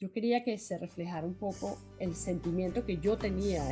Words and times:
Yo 0.00 0.12
quería 0.12 0.44
que 0.44 0.56
se 0.58 0.78
reflejara 0.78 1.26
un 1.26 1.34
poco 1.34 1.76
el 1.98 2.14
sentimiento 2.14 2.86
que 2.86 2.98
yo 2.98 3.18
tenía 3.18 3.64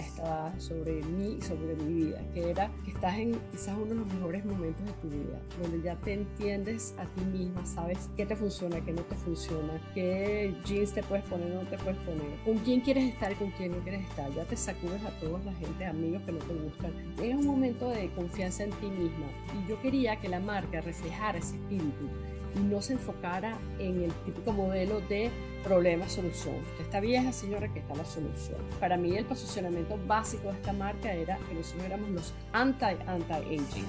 sobre 0.58 1.00
mí 1.04 1.36
y 1.38 1.42
sobre 1.42 1.76
mi 1.76 2.06
vida, 2.06 2.20
que 2.34 2.50
era 2.50 2.68
que 2.84 2.90
estás 2.90 3.16
en 3.16 3.38
quizás 3.52 3.76
uno 3.76 3.86
de 3.86 3.94
los 3.94 4.12
mejores 4.12 4.44
momentos 4.44 4.84
de 4.86 4.92
tu 4.94 5.08
vida, 5.08 5.40
donde 5.62 5.80
ya 5.82 5.94
te 6.00 6.14
entiendes 6.14 6.96
a 6.98 7.04
ti 7.14 7.20
misma, 7.26 7.64
sabes 7.64 8.10
qué 8.16 8.26
te 8.26 8.34
funciona, 8.34 8.84
qué 8.84 8.92
no 8.92 9.02
te 9.02 9.14
funciona, 9.14 9.80
qué 9.94 10.52
jeans 10.64 10.94
te 10.94 11.04
puedes 11.04 11.24
poner 11.26 11.48
no 11.48 11.60
te 11.60 11.78
puedes 11.78 11.98
poner, 11.98 12.36
con 12.44 12.58
quién 12.58 12.80
quieres 12.80 13.04
estar 13.04 13.32
con 13.36 13.52
quién 13.52 13.70
no 13.70 13.78
quieres 13.84 14.04
estar, 14.08 14.28
ya 14.34 14.44
te 14.46 14.56
sacudes 14.56 15.04
a 15.04 15.16
toda 15.20 15.38
la 15.44 15.52
gente, 15.52 15.84
amigos 15.84 16.22
que 16.22 16.32
no 16.32 16.38
te 16.40 16.54
gustan. 16.54 17.14
Llega 17.18 17.36
un 17.36 17.46
momento 17.46 17.88
de 17.90 18.10
confianza 18.16 18.64
en 18.64 18.70
ti 18.70 18.86
misma. 18.86 19.28
Y 19.54 19.70
yo 19.70 19.80
quería 19.80 20.16
que 20.16 20.28
la 20.28 20.40
marca 20.40 20.80
reflejara 20.80 21.38
ese 21.38 21.54
espíritu 21.54 22.08
no 22.56 22.82
se 22.82 22.94
enfocara 22.94 23.58
en 23.78 24.02
el 24.02 24.12
típico 24.24 24.52
modelo 24.52 25.00
de 25.02 25.30
problema-solución. 25.62 26.56
Esta 26.80 27.00
vieja 27.00 27.32
señora 27.32 27.72
que 27.72 27.80
está 27.80 27.94
la 27.94 28.04
solución. 28.04 28.58
Para 28.80 28.96
mí 28.96 29.16
el 29.16 29.24
posicionamiento 29.24 29.98
básico 30.06 30.48
de 30.48 30.54
esta 30.54 30.72
marca 30.72 31.12
era 31.12 31.38
que 31.48 31.54
nosotros 31.54 31.84
éramos 31.84 32.10
los 32.10 32.34
anti-anti-aging. 32.52 33.86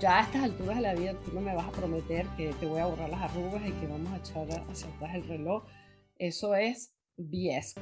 ya 0.00 0.18
a 0.18 0.22
estas 0.22 0.42
alturas 0.42 0.76
de 0.76 0.82
la 0.82 0.94
vida 0.94 1.14
tú 1.24 1.32
no 1.32 1.40
me 1.40 1.54
vas 1.54 1.66
a 1.66 1.72
prometer 1.72 2.26
que 2.36 2.52
te 2.54 2.66
voy 2.66 2.80
a 2.80 2.86
borrar 2.86 3.08
las 3.08 3.22
arrugas 3.22 3.62
y 3.66 3.72
que 3.72 3.86
vamos 3.86 4.12
a 4.12 4.16
echar 4.18 4.64
hacia 4.70 4.88
atrás 4.88 5.14
el 5.14 5.26
reloj. 5.26 5.64
Eso 6.18 6.54
es 6.54 6.92
BS. 7.16 7.76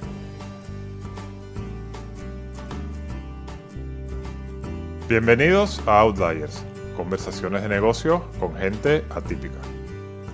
Bienvenidos 5.09 5.81
a 5.87 6.01
Outliers, 6.01 6.63
conversaciones 6.95 7.63
de 7.63 7.69
negocio 7.69 8.23
con 8.39 8.55
gente 8.55 9.03
atípica. 9.09 9.57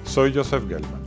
Soy 0.05 0.33
Joseph 0.33 0.65
Gelman. 0.69 1.03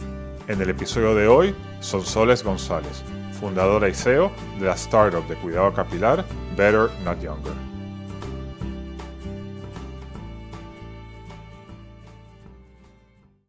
En 0.48 0.60
el 0.60 0.68
episodio 0.68 1.14
de 1.14 1.28
hoy, 1.28 1.54
Sonsoles 1.80 2.44
González, 2.44 3.02
fundadora 3.40 3.88
y 3.88 3.94
CEO 3.94 4.30
de 4.58 4.66
la 4.66 4.74
startup 4.74 5.26
de 5.28 5.36
cuidado 5.36 5.72
capilar 5.72 6.26
Better 6.56 6.90
Not 7.04 7.18
Younger. 7.22 7.54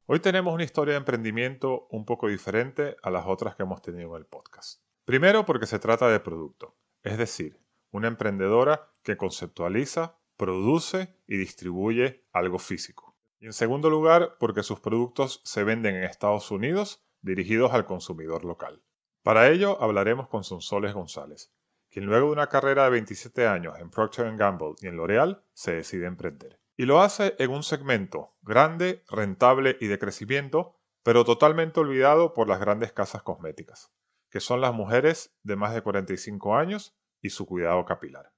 Hoy 0.05 0.19
tenemos 0.21 0.53
una 0.53 0.63
historia 0.63 0.93
de 0.93 0.99
emprendimiento 0.99 1.87
un 1.89 2.05
poco 2.05 2.29
diferente 2.29 2.95
a 3.03 3.09
las 3.09 3.25
otras 3.27 3.55
que 3.55 3.63
hemos 3.63 3.81
tenido 3.81 4.15
en 4.15 4.21
el 4.21 4.25
podcast. 4.25 4.81
Primero 5.03 5.45
porque 5.45 5.65
se 5.65 5.79
trata 5.79 6.07
de 6.09 6.21
producto, 6.21 6.77
es 7.03 7.17
decir, 7.17 7.59
una 7.91 8.07
emprendedora 8.07 8.93
que 9.03 9.17
conceptualiza, 9.17 10.19
produce 10.37 11.17
y 11.27 11.37
distribuye 11.37 12.23
algo 12.31 12.59
físico. 12.59 13.08
Y 13.39 13.45
en 13.45 13.53
segundo 13.53 13.89
lugar, 13.89 14.35
porque 14.37 14.63
sus 14.63 14.81
productos 14.81 15.41
se 15.45 15.63
venden 15.63 15.95
en 15.95 16.03
Estados 16.03 16.51
Unidos 16.51 17.05
dirigidos 17.21 17.71
al 17.73 17.85
consumidor 17.85 18.43
local. 18.43 18.83
Para 19.23 19.49
ello 19.49 19.81
hablaremos 19.81 20.27
con 20.27 20.43
Sonsoles 20.43 20.93
González, 20.93 21.53
quien 21.89 22.05
luego 22.05 22.27
de 22.27 22.33
una 22.33 22.47
carrera 22.47 22.83
de 22.83 22.91
27 22.91 23.47
años 23.47 23.79
en 23.79 23.89
Procter 23.89 24.35
Gamble 24.35 24.75
y 24.81 24.87
en 24.87 24.97
L'Oreal 24.97 25.43
se 25.53 25.73
decide 25.73 26.05
emprender. 26.05 26.59
Y 26.75 26.85
lo 26.85 27.01
hace 27.01 27.35
en 27.39 27.51
un 27.51 27.63
segmento 27.63 28.35
grande, 28.41 29.03
rentable 29.09 29.77
y 29.79 29.87
de 29.87 29.99
crecimiento, 29.99 30.75
pero 31.03 31.25
totalmente 31.25 31.79
olvidado 31.79 32.33
por 32.33 32.47
las 32.47 32.59
grandes 32.59 32.91
casas 32.91 33.23
cosméticas, 33.23 33.91
que 34.29 34.39
son 34.39 34.61
las 34.61 34.73
mujeres 34.73 35.35
de 35.43 35.55
más 35.55 35.73
de 35.73 35.81
45 35.81 36.55
años 36.55 36.97
y 37.21 37.31
su 37.31 37.45
cuidado 37.45 37.85
capilar. 37.85 38.33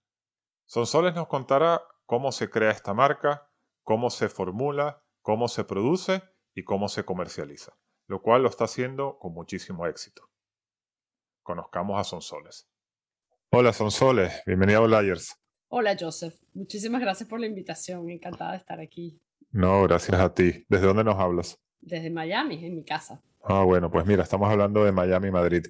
Sonsoles 0.66 1.14
nos 1.16 1.28
contará 1.28 1.84
cómo 2.06 2.32
se 2.32 2.50
crea 2.50 2.72
esta 2.72 2.94
marca, 2.94 3.51
cómo 3.92 4.10
se 4.10 4.30
formula, 4.30 5.04
cómo 5.22 5.50
se 5.50 5.66
produce 5.66 6.24
y 6.56 6.64
cómo 6.64 6.88
se 6.88 7.04
comercializa, 7.04 7.74
lo 8.08 8.22
cual 8.22 8.44
lo 8.44 8.48
está 8.48 8.64
haciendo 8.64 9.20
con 9.20 9.34
muchísimo 9.34 9.86
éxito. 9.86 10.30
Conozcamos 11.44 12.00
a 12.00 12.06
Sonsoles. 12.06 12.70
Hola 13.50 13.74
Sonsoles, 13.74 14.32
bienvenida 14.46 14.78
a 14.78 14.88
Layers. 14.88 15.36
Hola 15.68 15.98
Joseph, 16.00 16.36
muchísimas 16.54 17.02
gracias 17.02 17.28
por 17.28 17.42
la 17.42 17.48
invitación, 17.48 18.10
encantada 18.10 18.52
de 18.52 18.60
estar 18.60 18.80
aquí. 18.80 19.20
No, 19.52 19.84
gracias 19.84 20.18
a 20.22 20.34
ti. 20.34 20.66
¿Desde 20.70 20.88
dónde 20.88 21.04
nos 21.04 21.20
hablas? 21.20 21.60
Desde 21.82 22.10
Miami, 22.10 22.66
en 22.66 22.76
mi 22.78 22.86
casa. 22.86 23.22
Ah, 23.44 23.64
bueno, 23.66 23.92
pues 23.92 24.06
mira, 24.06 24.24
estamos 24.24 24.50
hablando 24.50 24.86
de 24.86 24.94
Miami, 24.94 25.32
Madrid 25.32 25.66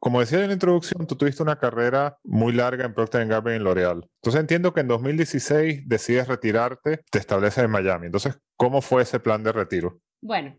como 0.00 0.20
decía 0.20 0.40
en 0.40 0.48
la 0.48 0.54
introducción, 0.54 1.06
tú 1.06 1.16
tuviste 1.16 1.42
una 1.42 1.58
carrera 1.58 2.18
muy 2.24 2.52
larga 2.52 2.84
en 2.84 2.94
Procter 2.94 3.26
Gamble 3.26 3.54
y 3.54 3.56
en 3.56 3.64
L'Oreal. 3.64 4.08
Entonces 4.22 4.40
entiendo 4.40 4.72
que 4.72 4.80
en 4.80 4.88
2016 4.88 5.88
decides 5.88 6.28
retirarte, 6.28 7.00
te 7.10 7.18
estableces 7.18 7.64
en 7.64 7.70
Miami. 7.70 8.06
Entonces, 8.06 8.38
¿cómo 8.56 8.80
fue 8.80 9.02
ese 9.02 9.20
plan 9.20 9.42
de 9.42 9.52
retiro? 9.52 10.00
Bueno, 10.20 10.58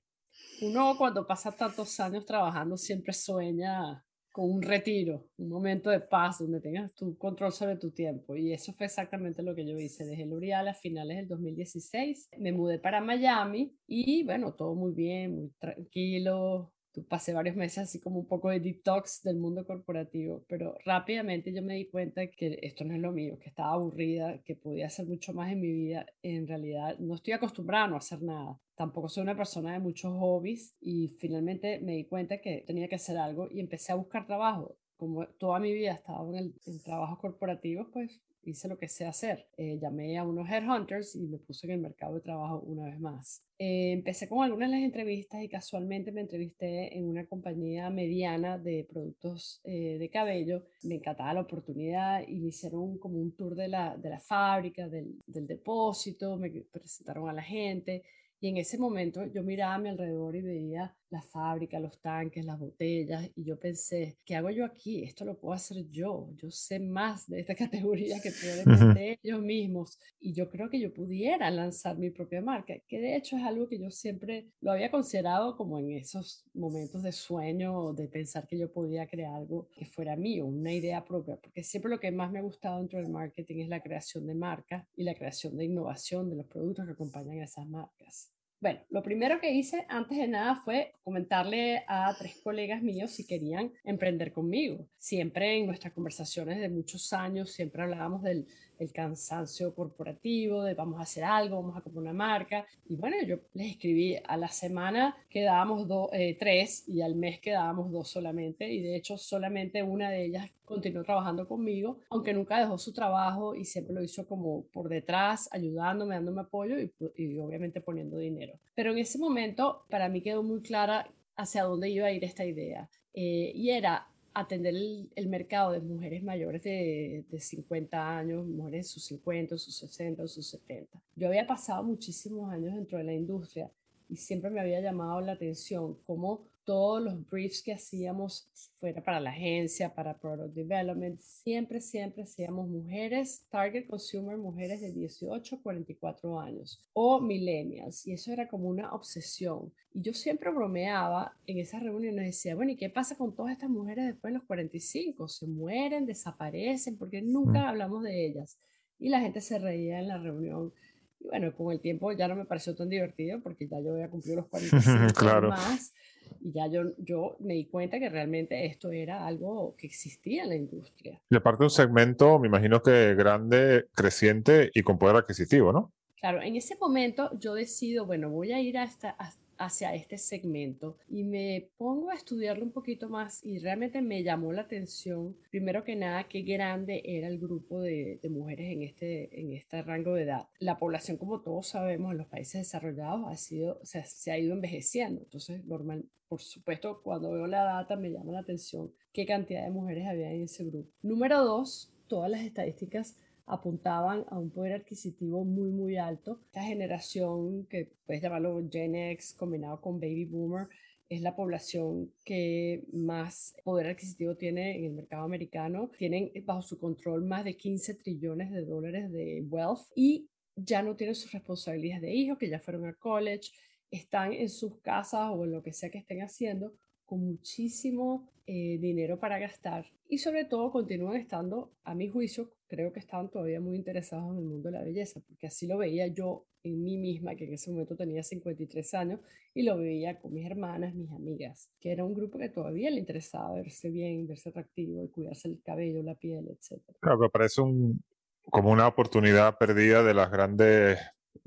uno 0.61 0.95
cuando 0.97 1.25
pasa 1.25 1.51
tantos 1.51 1.99
años 1.99 2.25
trabajando 2.25 2.77
siempre 2.77 3.13
sueña 3.13 4.03
con 4.31 4.51
un 4.51 4.61
retiro, 4.61 5.27
un 5.37 5.49
momento 5.49 5.89
de 5.89 6.01
paz 6.01 6.39
donde 6.39 6.61
tengas 6.61 6.93
tu 6.93 7.17
control 7.17 7.51
sobre 7.51 7.77
tu 7.77 7.91
tiempo. 7.91 8.35
Y 8.35 8.53
eso 8.53 8.73
fue 8.73 8.85
exactamente 8.85 9.41
lo 9.41 9.55
que 9.55 9.67
yo 9.67 9.77
hice. 9.77 10.05
Dejé 10.05 10.25
L'Oreal 10.25 10.67
a 10.67 10.73
finales 10.73 11.17
del 11.17 11.27
2016, 11.27 12.29
me 12.37 12.51
mudé 12.51 12.79
para 12.79 13.01
Miami 13.01 13.75
y 13.87 14.23
bueno, 14.23 14.53
todo 14.53 14.75
muy 14.75 14.93
bien, 14.93 15.35
muy 15.35 15.51
tranquilo, 15.59 16.73
pasé 17.07 17.33
varios 17.33 17.55
meses 17.55 17.79
así 17.79 17.99
como 17.99 18.19
un 18.19 18.27
poco 18.27 18.49
de 18.49 18.59
detox 18.59 19.21
del 19.23 19.37
mundo 19.37 19.65
corporativo, 19.65 20.43
pero 20.47 20.77
rápidamente 20.85 21.53
yo 21.53 21.61
me 21.61 21.75
di 21.75 21.85
cuenta 21.87 22.27
que 22.27 22.59
esto 22.61 22.83
no 22.83 22.95
es 22.95 22.99
lo 22.99 23.11
mío, 23.11 23.37
que 23.39 23.49
estaba 23.49 23.73
aburrida, 23.73 24.41
que 24.43 24.55
podía 24.55 24.87
hacer 24.87 25.05
mucho 25.05 25.33
más 25.33 25.51
en 25.51 25.61
mi 25.61 25.71
vida. 25.71 26.05
En 26.21 26.47
realidad 26.47 26.97
no 26.99 27.15
estoy 27.15 27.33
acostumbrada 27.33 27.85
a 27.85 27.87
no 27.87 27.97
hacer 27.97 28.21
nada. 28.21 28.59
Tampoco 28.75 29.09
soy 29.09 29.23
una 29.23 29.37
persona 29.37 29.73
de 29.73 29.79
muchos 29.79 30.13
hobbies 30.13 30.75
y 30.79 31.09
finalmente 31.19 31.79
me 31.81 31.93
di 31.93 32.05
cuenta 32.05 32.39
que 32.39 32.63
tenía 32.65 32.87
que 32.87 32.95
hacer 32.95 33.17
algo 33.17 33.47
y 33.51 33.59
empecé 33.59 33.91
a 33.91 33.95
buscar 33.95 34.25
trabajo. 34.25 34.77
Como 34.97 35.25
toda 35.27 35.59
mi 35.59 35.73
vida 35.73 35.93
estaba 35.93 36.27
en, 36.27 36.35
el, 36.35 36.55
en 36.65 36.79
trabajos 36.81 37.19
corporativos, 37.19 37.87
pues 37.93 38.21
hice 38.43 38.67
lo 38.67 38.77
que 38.77 38.87
sé 38.87 39.05
hacer. 39.05 39.47
Eh, 39.57 39.79
llamé 39.81 40.17
a 40.17 40.23
unos 40.23 40.49
headhunters 40.49 41.15
y 41.15 41.27
me 41.27 41.37
puse 41.37 41.67
en 41.67 41.73
el 41.73 41.79
mercado 41.81 42.15
de 42.15 42.21
trabajo 42.21 42.59
una 42.59 42.85
vez 42.85 42.99
más. 42.99 43.43
Eh, 43.57 43.91
empecé 43.91 44.29
con 44.29 44.43
algunas 44.43 44.69
de 44.69 44.77
las 44.77 44.85
entrevistas 44.85 45.41
y 45.43 45.49
casualmente 45.49 46.11
me 46.11 46.21
entrevisté 46.21 46.97
en 46.97 47.07
una 47.07 47.25
compañía 47.25 47.89
mediana 47.89 48.57
de 48.57 48.87
productos 48.89 49.61
eh, 49.63 49.97
de 49.99 50.09
cabello. 50.09 50.63
Me 50.83 50.95
encantaba 50.95 51.33
la 51.33 51.41
oportunidad 51.41 52.25
y 52.27 52.39
me 52.39 52.49
hicieron 52.49 52.97
como 52.97 53.19
un 53.19 53.35
tour 53.35 53.55
de 53.55 53.67
la, 53.67 53.97
de 53.97 54.09
la 54.09 54.19
fábrica, 54.19 54.87
del, 54.87 55.21
del 55.25 55.47
depósito, 55.47 56.37
me 56.37 56.49
presentaron 56.71 57.29
a 57.29 57.33
la 57.33 57.43
gente 57.43 58.03
y 58.39 58.47
en 58.47 58.57
ese 58.57 58.77
momento 58.77 59.25
yo 59.25 59.43
miraba 59.43 59.75
a 59.75 59.79
mi 59.79 59.89
alrededor 59.89 60.35
y 60.35 60.41
veía 60.41 60.95
la 61.09 61.21
fábrica, 61.21 61.79
los 61.79 61.99
tanques, 62.01 62.45
las 62.45 62.59
botellas, 62.59 63.29
y 63.35 63.43
yo 63.43 63.59
pensé, 63.59 64.17
¿qué 64.25 64.35
hago 64.35 64.49
yo 64.49 64.65
aquí? 64.65 65.03
Esto 65.03 65.25
lo 65.25 65.37
puedo 65.39 65.53
hacer 65.53 65.89
yo. 65.89 66.29
Yo 66.35 66.49
sé 66.51 66.79
más 66.79 67.27
de 67.27 67.39
esta 67.39 67.55
categoría 67.89 68.19
que 68.21 68.31
pueden 68.31 68.65
ellos 69.23 69.41
mismos. 69.41 69.99
Y 70.19 70.33
yo 70.33 70.49
creo 70.49 70.69
que 70.69 70.79
yo 70.79 70.93
pudiera 70.93 71.49
lanzar 71.49 71.97
mi 71.97 72.09
propia 72.09 72.41
marca, 72.41 72.73
que 72.87 72.99
de 72.99 73.15
hecho 73.15 73.37
es 73.37 73.43
algo 73.43 73.67
que 73.67 73.79
yo 73.79 73.89
siempre 73.91 74.49
lo 74.61 74.71
había 74.71 74.91
considerado 74.91 75.55
como 75.57 75.79
en 75.79 75.91
esos 75.91 76.45
momentos 76.53 77.03
de 77.03 77.11
sueño, 77.11 77.93
de 77.93 78.07
pensar 78.07 78.47
que 78.47 78.57
yo 78.57 78.71
podía 78.71 79.07
crear 79.07 79.35
algo 79.35 79.69
que 79.71 79.85
fuera 79.85 80.15
mío, 80.15 80.45
una 80.45 80.73
idea 80.73 81.03
propia, 81.03 81.37
porque 81.37 81.63
siempre 81.63 81.89
lo 81.89 81.99
que 81.99 82.11
más 82.11 82.31
me 82.31 82.39
ha 82.39 82.43
gustado 82.43 82.79
dentro 82.79 82.99
del 82.99 83.09
marketing 83.09 83.63
es 83.63 83.69
la 83.69 83.81
creación 83.81 84.27
de 84.27 84.35
marcas 84.35 84.87
y 84.95 85.03
la 85.03 85.15
creación 85.15 85.57
de 85.57 85.65
innovación 85.65 86.29
de 86.29 86.35
los 86.35 86.45
productos 86.47 86.85
que 86.85 86.91
acompañan 86.91 87.39
a 87.39 87.43
esas 87.45 87.67
marcas. 87.67 88.31
Bueno, 88.61 88.81
lo 88.89 89.01
primero 89.01 89.39
que 89.39 89.53
hice 89.53 89.85
antes 89.87 90.17
de 90.17 90.27
nada 90.27 90.57
fue 90.57 90.93
comentarle 91.01 91.85
a 91.87 92.13
tres 92.17 92.41
colegas 92.43 92.81
míos 92.81 93.11
si 93.11 93.25
querían 93.25 93.71
emprender 93.85 94.33
conmigo. 94.33 94.85
Siempre 94.97 95.57
en 95.57 95.65
nuestras 95.65 95.93
conversaciones 95.93 96.59
de 96.59 96.67
muchos 96.67 97.13
años, 97.13 97.53
siempre 97.53 97.83
hablábamos 97.83 98.21
del 98.21 98.47
el 98.79 98.91
cansancio 98.91 99.75
corporativo, 99.75 100.63
de 100.63 100.73
vamos 100.73 100.99
a 100.99 101.03
hacer 101.03 101.23
algo, 101.23 101.57
vamos 101.57 101.77
a 101.77 101.81
comprar 101.81 102.01
una 102.01 102.13
marca. 102.13 102.65
Y 102.87 102.95
bueno, 102.95 103.17
yo 103.25 103.37
les 103.53 103.71
escribí, 103.71 104.17
a 104.25 104.37
la 104.37 104.47
semana 104.47 105.15
quedábamos 105.29 105.87
eh, 106.13 106.35
tres 106.39 106.87
y 106.87 107.01
al 107.01 107.15
mes 107.15 107.39
quedábamos 107.39 107.91
dos 107.91 108.09
solamente. 108.09 108.71
Y 108.71 108.81
de 108.81 108.95
hecho 108.95 109.17
solamente 109.17 109.83
una 109.83 110.09
de 110.09 110.25
ellas 110.25 110.49
continuó 110.63 111.03
trabajando 111.03 111.47
conmigo, 111.47 111.99
aunque 112.09 112.33
nunca 112.33 112.59
dejó 112.59 112.77
su 112.77 112.93
trabajo 112.93 113.55
y 113.55 113.65
siempre 113.65 113.93
lo 113.93 114.03
hizo 114.03 114.25
como 114.27 114.63
por 114.67 114.87
detrás, 114.87 115.49
ayudándome, 115.51 116.15
dándome 116.15 116.41
apoyo 116.41 116.79
y, 116.79 116.91
y 117.15 117.37
obviamente 117.39 117.81
poniendo 117.81 118.17
dinero. 118.17 118.59
Pero 118.75 118.91
en 118.91 118.99
ese 118.99 119.17
momento 119.17 119.83
para 119.89 120.09
mí 120.09 120.21
quedó 120.21 120.43
muy 120.43 120.61
clara 120.61 121.11
hacia 121.35 121.63
dónde 121.63 121.89
iba 121.89 122.07
a 122.07 122.11
ir 122.11 122.23
esta 122.23 122.45
idea. 122.45 122.89
eh, 123.13 123.51
y 123.55 123.71
era 123.71 124.07
atender 124.33 124.75
el, 125.15 125.27
mercado 125.27 125.71
de 125.71 125.79
mujeres 125.79 126.23
mayores 126.23 126.63
de, 126.63 127.25
de, 127.29 127.39
50 127.39 128.17
años, 128.17 128.45
mujeres 128.45 128.89
sus 128.89 129.03
50, 129.03 129.57
sus 129.57 129.75
60, 129.75 130.27
sus 130.27 130.47
70. 130.47 131.01
Yo 131.15 131.27
había 131.27 131.47
pasado 131.47 131.83
muchísimos 131.83 132.51
años 132.51 132.75
dentro 132.75 132.97
de 132.97 133.03
la 133.03 133.13
industria 133.13 133.71
y 134.07 134.15
siempre 134.15 134.49
me 134.49 134.59
había 134.59 134.81
llamado 134.81 135.21
la 135.21 135.33
atención 135.33 135.97
cómo 136.05 136.47
todos 136.69 137.01
los 137.01 137.27
briefs 137.27 137.63
que 137.63 137.73
hacíamos, 137.73 138.47
fuera 138.79 139.03
para 139.03 139.19
la 139.19 139.31
agencia, 139.31 139.91
para 139.91 140.19
Product 140.19 140.53
Development, 140.53 141.19
siempre, 141.19 141.81
siempre 141.81 142.21
hacíamos 142.21 142.69
mujeres, 142.69 143.43
Target 143.49 143.87
Consumer, 143.87 144.37
mujeres 144.37 144.79
de 144.79 144.91
18 144.91 145.55
a 145.55 145.61
44 145.63 146.39
años 146.39 146.87
o 146.93 147.19
millennials. 147.21 148.05
Y 148.05 148.13
eso 148.13 148.31
era 148.31 148.47
como 148.47 148.69
una 148.69 148.91
obsesión. 148.91 149.73
Y 149.95 150.03
yo 150.03 150.13
siempre 150.13 150.51
bromeaba 150.51 151.35
en 151.47 151.57
esas 151.57 151.81
reuniones, 151.81 152.23
decía, 152.23 152.53
bueno, 152.53 152.73
¿y 152.73 152.77
qué 152.77 152.91
pasa 152.91 153.17
con 153.17 153.33
todas 153.33 153.53
estas 153.53 153.71
mujeres 153.71 154.05
después 154.05 154.31
de 154.31 154.37
los 154.37 154.45
45? 154.45 155.27
¿Se 155.27 155.47
mueren, 155.47 156.05
desaparecen? 156.05 156.99
Porque 156.99 157.23
nunca 157.23 157.67
hablamos 157.67 158.03
de 158.03 158.27
ellas. 158.27 158.59
Y 158.99 159.09
la 159.09 159.21
gente 159.21 159.41
se 159.41 159.57
reía 159.57 159.99
en 159.99 160.07
la 160.07 160.19
reunión. 160.19 160.71
Y 161.19 161.27
bueno, 161.27 161.53
con 161.55 161.71
el 161.71 161.79
tiempo 161.79 162.11
ya 162.11 162.27
no 162.27 162.35
me 162.35 162.45
pareció 162.45 162.75
tan 162.75 162.89
divertido 162.89 163.39
porque 163.41 163.67
ya 163.67 163.79
yo 163.79 163.93
había 163.93 164.09
cumplido 164.09 164.37
los 164.37 164.45
45 164.49 165.13
claro. 165.13 165.49
más 165.49 165.93
y 166.41 166.51
ya 166.51 166.67
yo, 166.67 166.83
yo 166.97 167.35
me 167.39 167.53
di 167.53 167.65
cuenta 167.65 167.99
que 167.99 168.09
realmente 168.09 168.65
esto 168.65 168.91
era 168.91 169.25
algo 169.25 169.75
que 169.77 169.87
existía 169.87 170.43
en 170.43 170.49
la 170.49 170.55
industria. 170.55 171.19
Y 171.29 171.35
aparte 171.35 171.63
un 171.63 171.69
segmento, 171.69 172.39
me 172.39 172.47
imagino 172.47 172.81
que 172.81 173.15
grande, 173.15 173.87
creciente 173.93 174.71
y 174.73 174.83
con 174.83 174.97
poder 174.97 175.17
adquisitivo, 175.17 175.73
¿no? 175.73 175.91
Claro, 176.19 176.41
en 176.41 176.55
ese 176.55 176.75
momento 176.75 177.31
yo 177.39 177.53
decido, 177.53 178.05
bueno, 178.05 178.29
voy 178.29 178.51
a 178.51 178.59
ir 178.59 178.77
a 178.77 178.83
esta, 178.83 179.15
hacia 179.59 179.93
este 179.93 180.17
segmento 180.17 180.97
y 181.07 181.23
me 181.23 181.69
pongo 181.77 182.09
a 182.09 182.15
estudiarlo 182.15 182.63
un 182.63 182.71
poquito 182.71 183.09
más 183.09 183.45
y 183.45 183.59
realmente 183.59 184.01
me 184.01 184.23
llamó 184.23 184.53
la 184.53 184.61
atención, 184.61 185.35
primero 185.51 185.83
que 185.83 185.95
nada, 185.95 186.27
qué 186.27 186.41
grande 186.41 187.01
era 187.05 187.27
el 187.27 187.37
grupo 187.39 187.81
de, 187.81 188.19
mujeres 188.29 188.71
en 188.71 188.83
este, 188.83 189.39
en 189.39 189.53
este 189.53 189.81
rango 189.81 190.13
de 190.13 190.23
edad. 190.23 190.47
La 190.59 190.77
población, 190.77 191.17
como 191.17 191.41
todos 191.41 191.67
sabemos, 191.67 192.11
en 192.11 192.19
los 192.19 192.27
países 192.27 192.61
desarrollados 192.61 193.25
ha 193.27 193.35
sido, 193.35 193.79
se 193.83 194.31
ha 194.31 194.37
ido 194.37 194.53
envejeciendo, 194.53 195.21
entonces 195.21 195.65
normal, 195.65 196.05
por 196.29 196.41
supuesto, 196.41 197.01
cuando 197.03 197.31
veo 197.31 197.47
la 197.47 197.63
data 197.63 197.95
me 197.95 198.11
llama 198.11 198.31
la 198.31 198.39
atención 198.39 198.93
qué 199.11 199.25
cantidad 199.25 199.63
de 199.63 199.71
mujeres 199.71 200.07
había 200.07 200.31
en 200.31 200.43
ese 200.43 200.63
grupo. 200.63 200.89
Número 201.01 201.43
dos, 201.43 201.91
todas 202.07 202.29
las 202.29 202.41
estadísticas 202.41 203.17
apuntaban 203.49 204.25
a 204.29 204.37
un 204.37 204.51
poder 204.51 204.73
adquisitivo 204.73 205.43
muy, 205.43 205.71
muy 205.71 205.97
alto. 205.97 206.39
Esta 206.45 206.63
generación, 206.63 207.65
que 207.65 207.91
puedes 208.05 208.21
llamarlo 208.21 208.63
Gen 208.71 208.95
X 208.95 209.33
combinado 209.33 209.81
con 209.81 209.99
Baby 209.99 210.25
Boomer, 210.25 210.67
es 211.09 211.21
la 211.21 211.35
población 211.35 212.13
que 212.23 212.85
más 212.93 213.55
poder 213.63 213.87
adquisitivo 213.87 214.35
tiene 214.35 214.77
en 214.77 214.85
el 214.85 214.91
mercado 214.93 215.23
americano. 215.23 215.89
Tienen 215.97 216.31
bajo 216.45 216.61
su 216.61 216.79
control 216.79 217.25
más 217.25 217.43
de 217.43 217.57
15 217.57 217.95
trillones 217.95 218.51
de 218.51 218.63
dólares 218.63 219.11
de 219.11 219.43
wealth 219.49 219.87
y 219.95 220.29
ya 220.55 220.83
no 220.83 220.95
tienen 220.95 221.15
sus 221.15 221.31
responsabilidades 221.31 222.03
de 222.03 222.13
hijos, 222.13 222.37
que 222.37 222.49
ya 222.49 222.59
fueron 222.59 222.85
a 222.85 222.93
college, 222.93 223.49
están 223.89 224.33
en 224.33 224.49
sus 224.49 224.79
casas 224.81 225.31
o 225.33 225.43
en 225.45 225.51
lo 225.51 225.63
que 225.63 225.73
sea 225.73 225.89
que 225.89 225.97
estén 225.97 226.21
haciendo 226.21 226.75
con 227.09 227.25
muchísimo 227.25 228.29
eh, 228.45 228.77
dinero 228.79 229.19
para 229.19 229.39
gastar 229.39 229.85
y 230.07 230.19
sobre 230.19 230.45
todo 230.45 230.71
continúan 230.71 231.15
estando, 231.17 231.71
a 231.83 231.95
mi 231.95 232.07
juicio, 232.07 232.51
creo 232.67 232.93
que 232.93 232.99
estaban 232.99 233.29
todavía 233.29 233.59
muy 233.59 233.75
interesados 233.75 234.31
en 234.31 234.37
el 234.37 234.45
mundo 234.45 234.69
de 234.69 234.77
la 234.77 234.83
belleza, 234.83 235.19
porque 235.27 235.47
así 235.47 235.65
lo 235.65 235.77
veía 235.77 236.05
yo 236.07 236.45
en 236.63 236.83
mí 236.83 236.97
misma, 236.97 237.35
que 237.35 237.45
en 237.45 237.53
ese 237.53 237.71
momento 237.71 237.95
tenía 237.95 238.21
53 238.21 238.93
años, 238.93 239.19
y 239.53 239.63
lo 239.63 239.77
veía 239.77 240.19
con 240.19 240.33
mis 240.33 240.45
hermanas, 240.45 240.93
mis 240.93 241.11
amigas, 241.11 241.71
que 241.79 241.91
era 241.91 242.03
un 242.03 242.13
grupo 242.13 242.37
que 242.37 242.49
todavía 242.49 242.91
le 242.91 242.99
interesaba 242.99 243.53
verse 243.53 243.89
bien, 243.89 244.27
verse 244.27 244.49
atractivo 244.49 245.03
y 245.03 245.09
cuidarse 245.09 245.47
el 245.47 245.61
cabello, 245.63 246.03
la 246.03 246.15
piel, 246.15 246.47
etc. 246.47 246.81
Claro, 246.99 247.29
parece 247.31 247.61
un, 247.61 248.03
como 248.41 248.71
una 248.71 248.87
oportunidad 248.87 249.57
perdida 249.57 250.03
de 250.03 250.13
las 250.13 250.29
grandes 250.31 250.99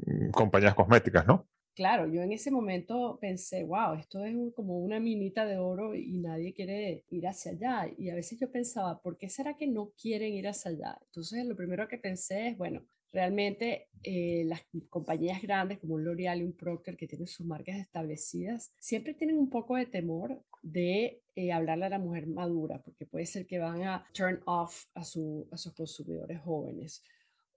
mm, 0.07 0.31
compañías 0.31 0.75
cosméticas, 0.75 1.27
¿no? 1.27 1.49
Claro, 1.75 2.07
yo 2.07 2.23
en 2.23 2.33
ese 2.33 2.51
momento 2.51 3.19
pensé, 3.21 3.65
wow, 3.65 3.95
esto 3.95 4.25
es 4.25 4.35
como 4.55 4.79
una 4.79 5.01
minita 5.01 5.45
de 5.45 5.59
oro 5.59 5.95
y 5.95 6.19
nadie 6.19 6.53
quiere 6.53 7.05
ir 7.11 7.27
hacia 7.27 7.53
allá. 7.53 7.93
Y 7.99 8.11
a 8.11 8.15
veces 8.15 8.39
yo 8.39 8.51
pensaba, 8.51 9.01
¿por 9.01 9.19
qué 9.19 9.29
será 9.29 9.57
que 9.57 9.67
no 9.67 9.93
quieren 10.01 10.33
ir 10.35 10.49
hacia 10.49 10.71
allá? 10.71 10.99
Entonces 11.07 11.47
lo 11.47 11.57
primero 11.57 11.89
que 11.89 11.99
pensé 11.99 12.49
es, 12.49 12.59
bueno, 12.59 12.83
realmente 13.13 13.89
eh, 14.03 14.45
las 14.47 14.63
compañías 14.89 15.43
grandes 15.43 15.79
como 15.79 15.99
L'Oreal 15.99 16.41
y 16.41 16.45
un 16.45 16.57
Procter 16.57 16.97
que 16.97 17.07
tienen 17.07 17.27
sus 17.27 17.47
marcas 17.47 17.77
establecidas, 17.77 18.73
siempre 18.79 19.15
tienen 19.15 19.39
un 19.39 19.51
poco 19.51 19.77
de 19.77 19.87
temor 19.87 20.43
de 20.63 21.23
eh, 21.35 21.53
hablarle 21.53 21.87
a 21.87 21.91
la 21.91 21.99
mujer 21.99 22.27
madura, 22.27 22.81
porque 22.83 23.07
puede 23.07 23.27
ser 23.27 23.47
que 23.47 23.59
van 23.59 23.83
a 23.83 24.07
turn 24.13 24.41
off 24.47 24.87
a, 24.95 25.01
a 25.01 25.05
sus 25.05 25.73
consumidores 25.75 26.41
jóvenes. 26.41 27.03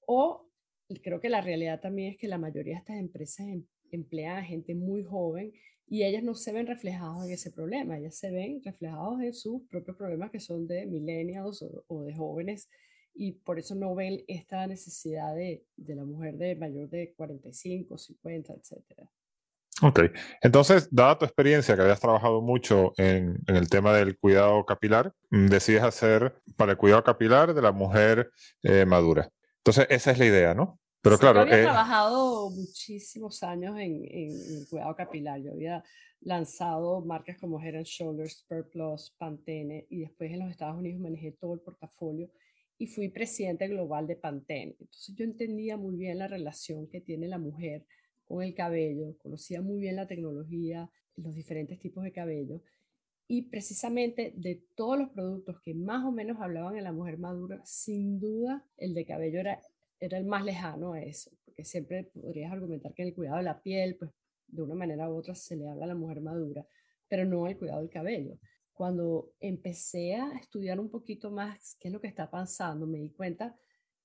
O 0.07 0.50
creo 1.01 1.19
que 1.19 1.29
la 1.29 1.41
realidad 1.41 1.79
también 1.79 2.11
es 2.11 2.18
que 2.18 2.27
la 2.27 2.38
mayoría 2.38 2.75
de 2.75 2.79
estas 2.79 2.97
empresas 2.97 3.47
em, 3.47 3.65
emplean 3.95 4.38
a 4.38 4.44
gente 4.44 4.75
muy 4.75 5.03
joven 5.03 5.53
y 5.88 6.03
ellas 6.03 6.24
no 6.24 6.33
se 6.33 6.51
ven 6.51 6.68
reflejadas 6.68 7.25
en 7.25 7.33
ese 7.33 7.51
problema, 7.51 7.97
ellas 7.97 8.18
se 8.18 8.31
ven 8.31 8.62
reflejadas 8.63 9.21
en 9.21 9.33
sus 9.33 9.62
propios 9.69 9.95
problemas 9.97 10.31
que 10.31 10.39
son 10.39 10.68
de 10.68 10.86
millennials 10.86 11.63
o, 11.88 12.03
de 12.03 12.15
jóvenes 12.15 12.69
y 13.13 13.33
por 13.33 13.59
eso 13.59 13.75
no 13.75 13.95
ven 13.95 14.24
esta 14.27 14.65
necesidad 14.68 15.36
de, 15.36 15.63
de, 15.75 15.95
la 15.95 16.03
mujer 16.03 16.36
de 16.38 16.56
mayor 16.56 16.89
de 16.89 17.13
45, 17.15 17.97
50, 17.97 18.53
etc. 18.53 19.07
Ok, 19.81 20.00
entonces, 20.42 20.88
dada 20.89 21.18
tu 21.18 21.25
experiencia, 21.25 21.75
que 21.75 21.81
habías 21.81 22.00
trabajado 22.00 22.42
mucho 22.42 22.94
en, 22.97 23.38
en, 23.45 23.56
el 23.57 23.69
tema 23.69 23.94
del 23.94 24.18
cuidado 24.18 24.65
capilar, 24.65 25.13
mm, 25.31 25.47
decides 25.47 25.83
hacer 25.83 26.33
para 26.56 26.71
el 26.71 26.77
cuidado 26.77 27.03
capilar 27.03 27.53
de 27.53 27.62
la 27.62 27.74
mujer 27.74 28.31
eh, 28.63 28.86
madura. 28.86 29.30
Entonces, 29.57 29.88
esa 29.89 30.12
es 30.12 30.19
la 30.19 30.25
idea, 30.25 30.53
¿no? 30.53 30.80
Pero 31.06 31.19
claro. 31.19 31.42
Yo 31.42 31.42
había 31.44 31.60
eh, 31.60 31.62
trabajado 31.62 32.50
muchísimos 32.50 33.44
años 33.44 33.78
en, 33.78 34.04
en, 34.10 34.66
cuidado 34.66 34.96
capilar. 34.96 35.40
Yo 35.40 35.52
había 35.52 35.84
lanzado 36.22 37.00
marcas 37.02 37.38
como 37.38 37.62
Head 37.62 37.75
and 37.75 37.86
Shoulders, 37.86 38.40
Spur 38.40 38.68
Plus, 38.72 39.13
Pantene 39.19 39.86
y 39.92 40.00
después 40.00 40.31
en 40.31 40.40
los 40.40 40.50
Estados 40.50 40.80
Unidos 40.80 41.00
manejé 41.00 41.34
todo 41.34 41.54
el 41.54 41.60
portafolio 41.60 42.31
y 42.80 42.88
fui 42.88 43.10
presidente 43.10 43.68
global 43.68 44.07
de 44.07 44.16
Pantene. 44.16 44.75
Entonces 44.80 45.13
yo 45.16 45.24
entendía 45.24 45.78
muy 45.78 45.96
bien 45.96 46.18
la 46.18 46.28
relación 46.28 46.88
que 46.88 47.02
tiene 47.02 47.28
la 47.28 47.38
mujer 47.38 47.86
con 48.24 48.42
el 48.42 48.56
cabello, 48.56 49.16
conocía 49.19 49.62
muy 49.62 49.81
bien 49.81 49.98
la 49.98 50.07
tecnología, 50.07 50.90
los 51.18 51.36
diferentes 51.36 51.78
tipos 51.78 52.04
de 52.04 52.13
cabello 52.13 52.63
y 53.28 53.44
precisamente 53.44 54.34
de 54.36 54.63
todos 54.75 54.98
los 54.98 55.10
productos 55.10 55.62
que 55.62 55.75
más 55.75 56.04
o 56.04 56.12
menos 56.12 56.42
hablaban 56.42 56.74
de 56.74 56.81
la 56.81 56.92
mujer 56.92 57.19
madura, 57.19 57.62
sin 57.64 58.19
duda 58.19 58.66
el 58.78 58.95
de 58.95 59.06
cabello 59.06 59.40
era 59.40 59.62
era 60.06 60.18
el 60.18 60.26
más 60.26 60.44
lejano 60.44 60.94
a 60.94 61.02
eso, 61.02 61.31
porque 61.45 61.64
siempre 61.64 62.04
podrías 62.06 62.52
argumentar 62.52 62.94
que 62.94 63.04
el 63.04 63.14
cuidado 63.14 63.38
de 63.38 63.44
la 63.44 63.62
piel, 63.62 63.95
pues 63.97 64.12
de 64.47 64.62
una 64.62 64.76
manera 64.76 65.09
u 65.09 65.16
otra 65.16 65.35
se 65.35 65.56
le 65.56 65.68
habla 65.68 65.85
a 65.85 65.90
la 65.90 65.95
mujer 65.95 66.21
madura, 66.21 66.66
pero 67.07 67.26
no 67.26 67.47
el 67.47 67.57
cuidado 67.57 67.81
del 67.81 67.90
cabello. 67.90 68.38
Cuando 68.74 69.33
empecé 69.40 70.16
a 70.16 70.33
estudiar 70.38 70.80
un 70.80 70.90
poquito 70.90 71.31
más 71.31 71.76
qué 71.80 71.88
es 71.88 71.94
lo 71.94 72.02
que 72.02 72.07
está 72.07 72.30
pasando, 72.30 72.85
me 72.85 73.00
di 73.00 73.12
cuenta 73.12 73.56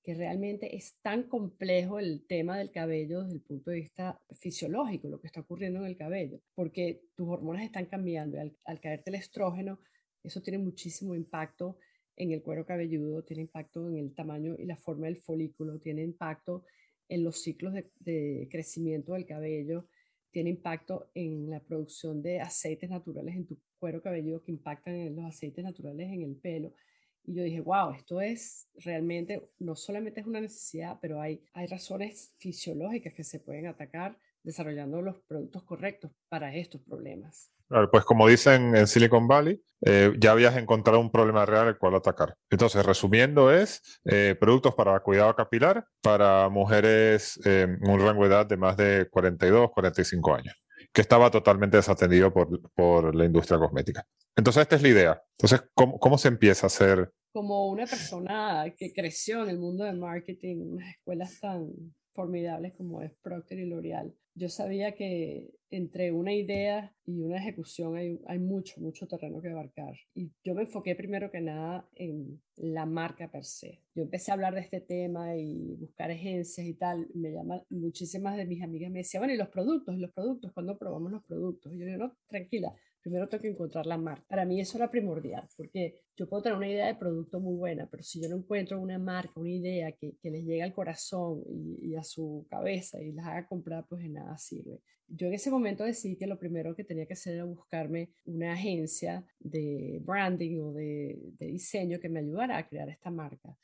que 0.03 0.15
realmente 0.15 0.75
es 0.75 0.95
tan 1.01 1.23
complejo 1.23 1.99
el 1.99 2.25
tema 2.25 2.57
del 2.57 2.71
cabello 2.71 3.21
desde 3.21 3.35
el 3.35 3.41
punto 3.41 3.69
de 3.69 3.77
vista 3.77 4.19
fisiológico, 4.31 5.09
lo 5.09 5.19
que 5.19 5.27
está 5.27 5.41
ocurriendo 5.41 5.79
en 5.79 5.85
el 5.85 5.97
cabello, 5.97 6.39
porque 6.55 7.03
tus 7.15 7.27
hormonas 7.27 7.63
están 7.63 7.85
cambiando 7.85 8.37
y 8.37 8.39
al, 8.39 8.57
al 8.65 8.79
caerte 8.79 9.11
el 9.11 9.15
estrógeno, 9.17 9.79
eso 10.23 10.41
tiene 10.41 10.57
muchísimo 10.57 11.13
impacto 11.15 11.77
en 12.21 12.31
el 12.31 12.43
cuero 12.43 12.67
cabelludo, 12.67 13.23
tiene 13.23 13.41
impacto 13.41 13.89
en 13.89 13.97
el 13.97 14.13
tamaño 14.13 14.55
y 14.59 14.65
la 14.65 14.77
forma 14.77 15.07
del 15.07 15.17
folículo, 15.17 15.79
tiene 15.79 16.03
impacto 16.03 16.65
en 17.09 17.23
los 17.23 17.41
ciclos 17.41 17.73
de, 17.73 18.47
crecimiento 18.51 19.13
del 19.13 19.25
cabello, 19.25 19.87
tiene 20.29 20.51
impacto 20.51 21.09
en 21.15 21.49
la 21.49 21.59
producción 21.59 22.21
de 22.21 22.39
aceites 22.39 22.91
naturales 22.91 23.35
en 23.35 23.47
tu 23.47 23.57
cuero 23.79 24.03
cabelludo 24.03 24.43
que 24.43 24.51
impactan 24.51 24.93
en 24.93 25.15
los 25.15 25.25
aceites 25.25 25.63
naturales 25.63 26.11
en 26.11 26.21
el 26.21 26.35
pelo. 26.35 26.75
Y 27.23 27.33
yo 27.33 27.43
dije, 27.43 27.59
wow, 27.59 27.91
esto 27.91 28.21
es 28.21 28.67
realmente, 28.75 29.41
no 29.57 29.75
solamente 29.75 30.19
es 30.19 30.27
una 30.27 30.41
necesidad, 30.41 30.99
pero 31.01 31.19
hay, 31.19 31.43
hay 31.53 31.65
razones 31.65 32.35
fisiológicas 32.37 33.15
que 33.15 33.23
se 33.23 33.39
pueden 33.39 33.65
atacar 33.65 34.15
desarrollando 34.43 35.01
los 35.01 35.21
productos 35.27 35.63
correctos 35.63 36.11
para 36.29 36.55
estos 36.55 36.81
problemas 36.81 37.51
pues 37.91 38.03
como 38.03 38.27
dicen 38.27 38.75
en 38.75 38.87
Silicon 38.87 39.27
Valley, 39.27 39.61
eh, 39.85 40.13
ya 40.19 40.31
habías 40.31 40.57
encontrado 40.57 40.99
un 40.99 41.11
problema 41.11 41.45
real 41.45 41.67
al 41.67 41.77
cual 41.77 41.95
atacar. 41.95 42.35
Entonces, 42.49 42.85
resumiendo, 42.85 43.51
es 43.51 43.81
eh, 44.05 44.35
productos 44.39 44.75
para 44.75 44.99
cuidado 44.99 45.35
capilar 45.35 45.85
para 46.01 46.49
mujeres 46.49 47.39
en 47.45 47.79
un 47.89 47.99
rango 47.99 48.23
de 48.23 48.29
edad 48.29 48.45
de 48.45 48.57
más 48.57 48.75
de 48.75 49.07
42, 49.09 49.71
45 49.71 50.35
años, 50.35 50.55
que 50.91 51.01
estaba 51.01 51.31
totalmente 51.31 51.77
desatendido 51.77 52.33
por, 52.33 52.71
por 52.73 53.15
la 53.15 53.25
industria 53.25 53.57
cosmética. 53.57 54.05
Entonces, 54.35 54.63
esta 54.63 54.75
es 54.75 54.81
la 54.81 54.89
idea. 54.89 55.23
Entonces, 55.37 55.69
¿cómo, 55.73 55.97
cómo 55.97 56.17
se 56.17 56.27
empieza 56.27 56.65
a 56.65 56.67
hacer? 56.67 57.11
Como 57.33 57.69
una 57.69 57.85
persona 57.85 58.65
que 58.77 58.91
creció 58.91 59.43
en 59.43 59.49
el 59.49 59.59
mundo 59.59 59.85
del 59.85 59.97
marketing, 59.97 60.73
unas 60.73 60.89
escuelas 60.89 61.39
tan 61.39 61.69
formidables 62.13 62.73
como 62.73 63.01
es 63.01 63.11
Procter 63.21 63.59
y 63.59 63.65
L'Oreal, 63.65 64.13
yo 64.33 64.49
sabía 64.49 64.93
que 64.93 65.51
entre 65.71 66.11
una 66.11 66.33
idea 66.33 66.93
y 67.05 67.21
una 67.21 67.37
ejecución 67.37 67.95
hay, 67.95 68.19
hay, 68.27 68.39
mucho, 68.39 68.79
mucho 68.79 69.07
terreno 69.07 69.41
que 69.41 69.49
abarcar. 69.49 69.93
Y 70.13 70.31
yo 70.43 70.53
me 70.53 70.61
enfoqué 70.63 70.95
primero 70.95 71.31
que 71.31 71.41
nada 71.41 71.87
en 71.95 72.41
la 72.55 72.85
marca 72.85 73.29
per 73.29 73.43
se. 73.43 73.81
Yo 73.95 74.03
empecé 74.03 74.31
a 74.31 74.35
hablar 74.35 74.53
de 74.53 74.61
este 74.61 74.81
tema 74.81 75.35
y 75.35 75.75
buscar 75.75 76.11
agencias 76.11 76.65
y 76.65 76.73
tal. 76.73 77.07
Me 77.13 77.31
llaman 77.31 77.61
muchísimas 77.69 78.37
de 78.37 78.45
mis 78.45 78.61
amigas 78.61 78.91
me 78.91 78.99
decían, 78.99 79.21
bueno, 79.21 79.33
¿y 79.33 79.37
los 79.37 79.49
productos? 79.49 79.95
¿Y 79.95 79.99
los 79.99 80.11
productos? 80.11 80.51
¿Cuándo 80.53 80.77
probamos 80.77 81.11
los 81.11 81.23
productos? 81.23 81.73
Y 81.73 81.79
yo 81.79 81.85
digo, 81.85 81.97
no, 81.97 82.17
tranquila, 82.27 82.73
primero 83.01 83.27
tengo 83.27 83.41
que 83.41 83.49
encontrar 83.49 83.85
la 83.85 83.97
marca. 83.97 84.25
Para 84.27 84.45
mí 84.45 84.59
eso 84.59 84.77
era 84.77 84.89
primordial, 84.89 85.47
porque 85.57 86.01
yo 86.15 86.29
puedo 86.29 86.43
tener 86.43 86.57
una 86.57 86.69
idea 86.69 86.87
de 86.87 86.95
producto 86.95 87.39
muy 87.39 87.55
buena, 87.55 87.87
pero 87.89 88.03
si 88.03 88.21
yo 88.21 88.29
no 88.29 88.37
encuentro 88.37 88.79
una 88.79 88.99
marca, 88.99 89.39
una 89.39 89.49
idea 89.49 89.91
que, 89.93 90.15
que 90.21 90.29
les 90.29 90.43
llegue 90.43 90.63
al 90.63 90.73
corazón 90.73 91.43
y, 91.47 91.95
a 91.95 92.03
su 92.03 92.45
cabeza 92.49 93.01
y 93.01 93.11
las 93.11 93.25
haga 93.25 93.47
comprar, 93.47 93.85
pues 93.87 94.01
de 94.01 94.09
nada 94.09 94.37
sirve. 94.37 94.81
Yo 95.07 95.27
en 95.27 95.33
ese 95.33 95.51
momento 95.51 95.83
decidí 95.83 96.15
que 96.15 96.27
lo 96.27 96.39
primero 96.39 96.75
que 96.75 96.85
tenía 96.85 97.05
que 97.05 97.13
hacer 97.13 97.35
era 97.35 97.43
buscarme 97.43 98.11
una 98.25 98.53
agencia 98.53 99.25
de 99.39 99.99
branding 100.03 100.59
o 100.59 100.71
de, 100.71 101.19
de 101.37 101.47
diseño 101.47 101.99
que 101.99 102.07
me 102.07 102.19
ayudara 102.19 102.57
a 102.57 102.67
crear 102.67 102.87
esta 102.89 103.11
marca. 103.11 103.57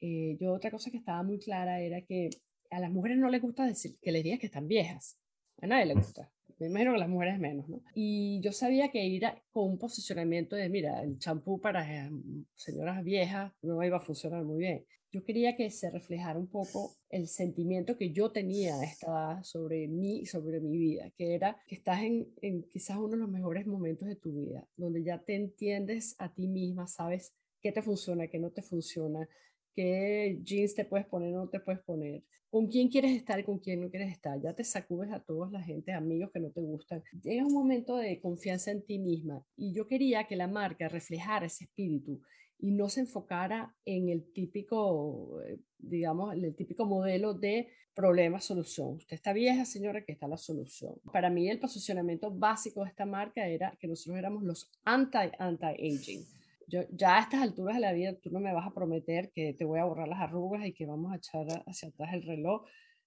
Eh, 0.00 0.36
yo 0.38 0.52
otra 0.52 0.70
cosa 0.70 0.90
que 0.90 0.98
estaba 0.98 1.22
muy 1.22 1.38
clara 1.38 1.80
era 1.80 2.02
que 2.02 2.30
a 2.70 2.78
las 2.78 2.92
mujeres 2.92 3.18
no 3.18 3.28
les 3.28 3.42
gusta 3.42 3.66
decir 3.66 3.98
que 4.00 4.12
les 4.12 4.22
digas 4.22 4.38
que 4.38 4.46
están 4.46 4.68
viejas. 4.68 5.18
A 5.60 5.66
nadie 5.66 5.86
le 5.86 5.94
gusta 5.94 6.30
me 6.64 6.70
imagino 6.70 6.92
que 6.92 6.98
las 6.98 7.08
mujeres 7.08 7.38
menos, 7.38 7.68
¿no? 7.68 7.82
Y 7.94 8.40
yo 8.40 8.52
sabía 8.52 8.90
que 8.90 9.04
ir 9.04 9.24
con 9.50 9.70
un 9.70 9.78
posicionamiento 9.78 10.56
de, 10.56 10.68
mira, 10.68 11.02
el 11.02 11.18
champú 11.18 11.60
para 11.60 12.06
eh, 12.06 12.10
señoras 12.54 13.04
viejas 13.04 13.52
no 13.62 13.82
iba 13.82 13.98
a 13.98 14.00
funcionar 14.00 14.44
muy 14.44 14.58
bien. 14.58 14.84
Yo 15.12 15.24
quería 15.24 15.56
que 15.56 15.70
se 15.70 15.90
reflejara 15.90 16.38
un 16.38 16.48
poco 16.48 16.96
el 17.08 17.28
sentimiento 17.28 17.96
que 17.96 18.10
yo 18.10 18.32
tenía 18.32 18.74
a 18.74 18.84
esta 18.84 19.06
edad 19.06 19.42
sobre 19.44 19.86
mí 19.86 20.20
y 20.20 20.26
sobre 20.26 20.60
mi 20.60 20.76
vida, 20.76 21.10
que 21.16 21.34
era 21.34 21.62
que 21.68 21.76
estás 21.76 22.02
en, 22.02 22.26
en 22.42 22.64
quizás 22.64 22.96
uno 22.96 23.10
de 23.10 23.18
los 23.18 23.30
mejores 23.30 23.66
momentos 23.66 24.08
de 24.08 24.16
tu 24.16 24.32
vida, 24.32 24.66
donde 24.76 25.04
ya 25.04 25.22
te 25.22 25.36
entiendes 25.36 26.16
a 26.18 26.34
ti 26.34 26.48
misma, 26.48 26.88
sabes 26.88 27.32
qué 27.60 27.70
te 27.70 27.82
funciona, 27.82 28.26
qué 28.26 28.40
no 28.40 28.50
te 28.50 28.62
funciona, 28.62 29.28
qué 29.74 30.40
jeans 30.42 30.74
te 30.74 30.84
puedes 30.84 31.06
poner 31.06 31.34
o 31.34 31.44
no 31.44 31.48
te 31.48 31.60
puedes 31.60 31.82
poner, 31.82 32.24
con 32.54 32.68
quién 32.68 32.86
quieres 32.86 33.10
estar 33.16 33.40
y 33.40 33.42
con 33.42 33.58
quién 33.58 33.80
no 33.80 33.90
quieres 33.90 34.12
estar. 34.12 34.40
Ya 34.40 34.52
te 34.52 34.62
sacudes 34.62 35.10
a 35.10 35.18
toda 35.18 35.50
la 35.50 35.60
gente, 35.60 35.92
amigos 35.92 36.30
que 36.32 36.38
no 36.38 36.50
te 36.50 36.60
gustan. 36.60 37.02
Llega 37.20 37.44
un 37.44 37.52
momento 37.52 37.96
de 37.96 38.20
confianza 38.20 38.70
en 38.70 38.86
ti 38.86 39.00
misma 39.00 39.44
y 39.56 39.74
yo 39.74 39.88
quería 39.88 40.28
que 40.28 40.36
la 40.36 40.46
marca 40.46 40.88
reflejara 40.88 41.46
ese 41.46 41.64
espíritu 41.64 42.20
y 42.60 42.70
no 42.70 42.88
se 42.88 43.00
enfocara 43.00 43.74
en 43.84 44.08
el 44.08 44.32
típico, 44.32 45.40
eh, 45.42 45.58
digamos, 45.78 46.32
el 46.32 46.54
típico 46.54 46.86
modelo 46.86 47.34
de 47.34 47.70
problema-solución. 47.92 48.98
Usted 48.98 49.16
está 49.16 49.32
vieja, 49.32 49.64
señora, 49.64 50.04
que 50.04 50.12
está 50.12 50.28
la 50.28 50.36
solución. 50.36 50.94
Para 51.12 51.30
mí 51.30 51.50
el 51.50 51.58
posicionamiento 51.58 52.30
básico 52.30 52.84
de 52.84 52.90
esta 52.90 53.04
marca 53.04 53.48
era 53.48 53.76
que 53.80 53.88
nosotros 53.88 54.16
éramos 54.16 54.44
los 54.44 54.70
anti-anti-aging 54.84 56.24
yo, 56.66 56.82
ya 56.90 57.16
a 57.16 57.20
estas 57.20 57.42
alturas 57.42 57.76
de 57.76 57.80
la 57.80 57.92
vida 57.92 58.14
tú 58.22 58.30
no 58.30 58.40
me 58.40 58.52
vas 58.52 58.66
a 58.66 58.74
prometer 58.74 59.30
que 59.34 59.54
te 59.54 59.64
voy 59.64 59.80
a 59.80 59.84
borrar 59.84 60.08
las 60.08 60.20
arrugas 60.20 60.64
y 60.66 60.72
que 60.72 60.86
vamos 60.86 61.12
a 61.12 61.16
echar 61.16 61.46
hacia 61.66 61.88
atrás 61.88 62.14
el 62.14 62.22
reloj. 62.22 62.62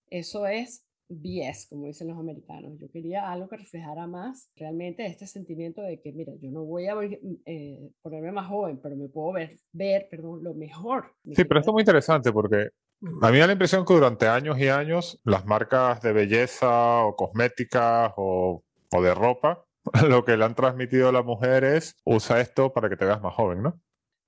Eso 0.09 0.47
es 0.47 0.87
BS, 1.09 1.67
como 1.69 1.85
dicen 1.87 2.07
los 2.07 2.17
americanos. 2.17 2.77
Yo 2.79 2.89
quería 2.91 3.31
algo 3.31 3.47
que 3.47 3.57
reflejara 3.57 4.07
más 4.07 4.51
realmente 4.55 5.05
este 5.05 5.25
sentimiento 5.25 5.81
de 5.81 6.01
que, 6.01 6.11
mira, 6.11 6.33
yo 6.41 6.51
no 6.51 6.63
voy 6.63 6.87
a 6.87 6.95
eh, 7.45 7.91
ponerme 8.01 8.31
más 8.31 8.47
joven, 8.47 8.79
pero 8.81 8.95
me 8.95 9.07
puedo 9.07 9.33
ver, 9.33 9.57
ver 9.71 10.07
perdón, 10.09 10.43
lo 10.43 10.53
mejor. 10.53 11.13
Sí, 11.23 11.45
pero 11.45 11.59
esto 11.59 11.71
es 11.71 11.73
muy 11.73 11.81
interesante 11.81 12.31
porque 12.31 12.69
a 13.21 13.27
mí 13.27 13.33
me 13.33 13.39
da 13.39 13.47
la 13.47 13.53
impresión 13.53 13.85
que 13.85 13.93
durante 13.93 14.27
años 14.27 14.59
y 14.59 14.67
años 14.67 15.19
las 15.23 15.45
marcas 15.45 16.01
de 16.01 16.13
belleza 16.13 17.05
o 17.05 17.15
cosméticas 17.15 18.13
o, 18.17 18.63
o 18.91 19.01
de 19.01 19.13
ropa 19.13 19.66
lo 20.09 20.23
que 20.25 20.37
le 20.37 20.45
han 20.45 20.55
transmitido 20.55 21.09
a 21.09 21.11
la 21.11 21.23
mujer 21.23 21.63
es 21.63 21.95
usa 22.05 22.41
esto 22.41 22.73
para 22.73 22.89
que 22.89 22.97
te 22.97 23.05
veas 23.05 23.21
más 23.21 23.33
joven, 23.33 23.63
¿no? 23.63 23.81